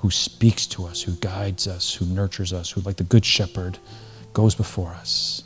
who 0.02 0.10
speaks 0.10 0.66
to 0.66 0.84
us, 0.84 1.00
who 1.00 1.12
guides 1.12 1.68
us, 1.68 1.94
who 1.94 2.04
nurtures 2.06 2.52
us, 2.52 2.72
who, 2.72 2.80
like 2.80 2.96
the 2.96 3.04
Good 3.04 3.24
Shepherd, 3.24 3.78
goes 4.32 4.52
before 4.52 4.88
us. 4.88 5.44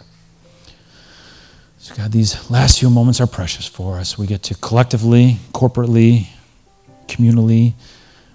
So, 1.77 1.95
God, 1.95 2.11
these 2.11 2.51
last 2.51 2.79
few 2.81 2.89
moments 2.89 3.21
are 3.21 3.27
precious 3.27 3.67
for 3.67 3.99
us. 3.99 4.17
We 4.17 4.27
get 4.27 4.43
to 4.45 4.55
collectively, 4.55 5.37
corporately, 5.53 6.29
communally 7.07 7.75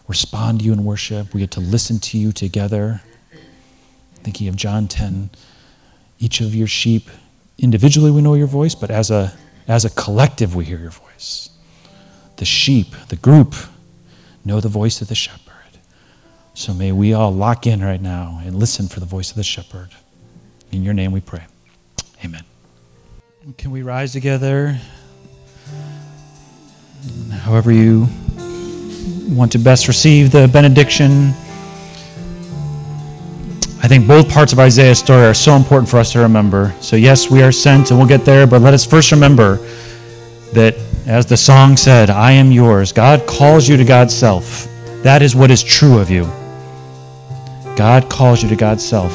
respond 0.07 0.59
to 0.59 0.65
you 0.65 0.73
in 0.73 0.85
worship. 0.85 1.33
We 1.33 1.39
get 1.39 1.51
to 1.51 1.59
listen 1.59 1.97
to 1.99 2.19
you 2.19 2.31
together. 2.31 3.01
Thinking 4.17 4.47
of 4.47 4.55
John 4.55 4.87
10, 4.87 5.31
each 6.19 6.39
of 6.39 6.53
your 6.53 6.67
sheep, 6.67 7.09
individually 7.57 8.11
we 8.11 8.21
know 8.21 8.35
your 8.35 8.45
voice, 8.45 8.75
but 8.75 8.91
as 8.91 9.09
a, 9.09 9.33
as 9.67 9.85
a 9.85 9.89
collective 9.89 10.53
we 10.55 10.65
hear 10.65 10.77
your 10.77 10.91
voice. 10.91 11.49
The 12.35 12.45
sheep, 12.45 12.93
the 13.07 13.15
group, 13.15 13.55
know 14.45 14.59
the 14.59 14.69
voice 14.69 15.01
of 15.01 15.07
the 15.07 15.15
shepherd. 15.15 15.50
So 16.53 16.73
may 16.73 16.91
we 16.91 17.13
all 17.13 17.33
lock 17.33 17.65
in 17.65 17.83
right 17.83 18.01
now 18.01 18.41
and 18.43 18.55
listen 18.55 18.87
for 18.87 18.99
the 18.99 19.05
voice 19.05 19.31
of 19.31 19.37
the 19.37 19.43
shepherd. 19.43 19.89
In 20.71 20.83
your 20.83 20.93
name 20.93 21.11
we 21.11 21.21
pray. 21.21 21.43
Amen. 22.23 22.43
Can 23.57 23.71
we 23.71 23.81
rise 23.81 24.11
together? 24.11 24.77
However, 27.31 27.71
you 27.71 28.07
want 29.29 29.51
to 29.53 29.59
best 29.59 29.87
receive 29.87 30.31
the 30.31 30.47
benediction. 30.47 31.29
I 33.83 33.87
think 33.87 34.07
both 34.07 34.29
parts 34.29 34.53
of 34.53 34.59
Isaiah's 34.59 34.99
story 34.99 35.25
are 35.25 35.33
so 35.33 35.55
important 35.55 35.89
for 35.89 35.97
us 35.97 36.11
to 36.11 36.19
remember. 36.19 36.75
So, 36.81 36.95
yes, 36.95 37.31
we 37.31 37.41
are 37.41 37.51
sent 37.51 37.89
and 37.89 37.99
we'll 37.99 38.07
get 38.07 38.25
there, 38.25 38.45
but 38.45 38.61
let 38.61 38.73
us 38.75 38.85
first 38.85 39.11
remember 39.11 39.55
that, 40.53 40.75
as 41.07 41.25
the 41.25 41.37
song 41.37 41.77
said, 41.77 42.11
I 42.11 42.33
am 42.33 42.51
yours. 42.51 42.91
God 42.91 43.25
calls 43.25 43.67
you 43.67 43.77
to 43.77 43.83
God's 43.83 44.13
self. 44.13 44.67
That 45.01 45.23
is 45.23 45.35
what 45.35 45.49
is 45.49 45.63
true 45.63 45.97
of 45.97 46.11
you. 46.11 46.31
God 47.81 48.11
calls 48.11 48.43
you 48.43 48.49
to 48.49 48.55
God's 48.55 48.87
self. 48.87 49.11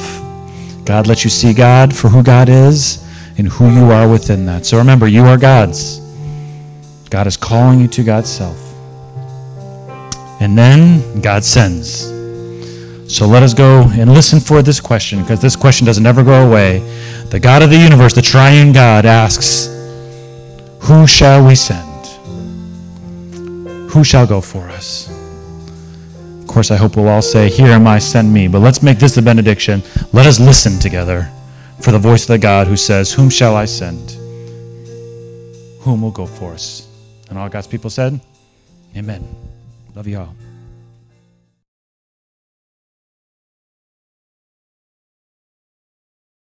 God 0.83 1.07
lets 1.07 1.23
you 1.23 1.29
see 1.29 1.53
God 1.53 1.95
for 1.95 2.09
who 2.09 2.21
God 2.21 2.49
is 2.49 3.01
and 3.37 3.47
who 3.47 3.73
you 3.73 3.91
are 3.91 4.09
within 4.09 4.45
that. 4.47 4.65
So 4.65 4.77
remember, 4.77 5.07
you 5.07 5.23
are 5.23 5.37
God's. 5.37 5.99
God 7.09 7.27
is 7.27 7.37
calling 7.37 7.79
you 7.79 7.87
to 7.87 8.03
God's 8.03 8.29
self. 8.29 8.57
And 10.41 10.57
then 10.57 11.21
God 11.21 11.45
sends. 11.45 12.07
So 13.07 13.25
let 13.25 13.41
us 13.41 13.53
go 13.53 13.83
and 13.83 14.11
listen 14.13 14.41
for 14.41 14.61
this 14.61 14.81
question, 14.81 15.21
because 15.21 15.41
this 15.41 15.55
question 15.55 15.85
doesn't 15.85 16.05
ever 16.05 16.21
go 16.21 16.45
away. 16.45 16.79
The 17.29 17.39
God 17.39 17.61
of 17.61 17.69
the 17.69 17.77
universe, 17.77 18.13
the 18.13 18.21
triune 18.21 18.73
God, 18.73 19.05
asks, 19.05 19.67
Who 20.81 21.07
shall 21.07 21.47
we 21.47 21.55
send? 21.55 22.05
Who 23.91 24.03
shall 24.03 24.27
go 24.27 24.41
for 24.41 24.67
us? 24.67 25.16
Course, 26.57 26.71
I 26.71 26.75
hope 26.75 26.95
we'll 26.95 27.07
all 27.07 27.21
say, 27.21 27.51
Here 27.51 27.67
am 27.67 27.85
I, 27.85 27.99
send 27.99 28.33
me. 28.33 28.47
But 28.47 28.61
let's 28.61 28.81
make 28.81 28.97
this 28.97 29.13
the 29.13 29.21
benediction. 29.21 29.83
Let 30.11 30.25
us 30.25 30.39
listen 30.39 30.79
together 30.79 31.29
for 31.81 31.91
the 31.91 31.99
voice 31.99 32.23
of 32.23 32.29
the 32.29 32.39
God 32.39 32.65
who 32.65 32.75
says, 32.75 33.13
Whom 33.13 33.29
shall 33.29 33.55
I 33.55 33.65
send? 33.65 34.09
Whom 35.81 36.01
will 36.01 36.09
go 36.09 36.25
for 36.25 36.53
us? 36.53 36.87
And 37.29 37.37
all 37.37 37.47
God's 37.47 37.67
people 37.67 37.91
said, 37.91 38.19
Amen. 38.95 39.23
Love 39.93 40.07
you 40.07 40.17
all. 40.17 40.33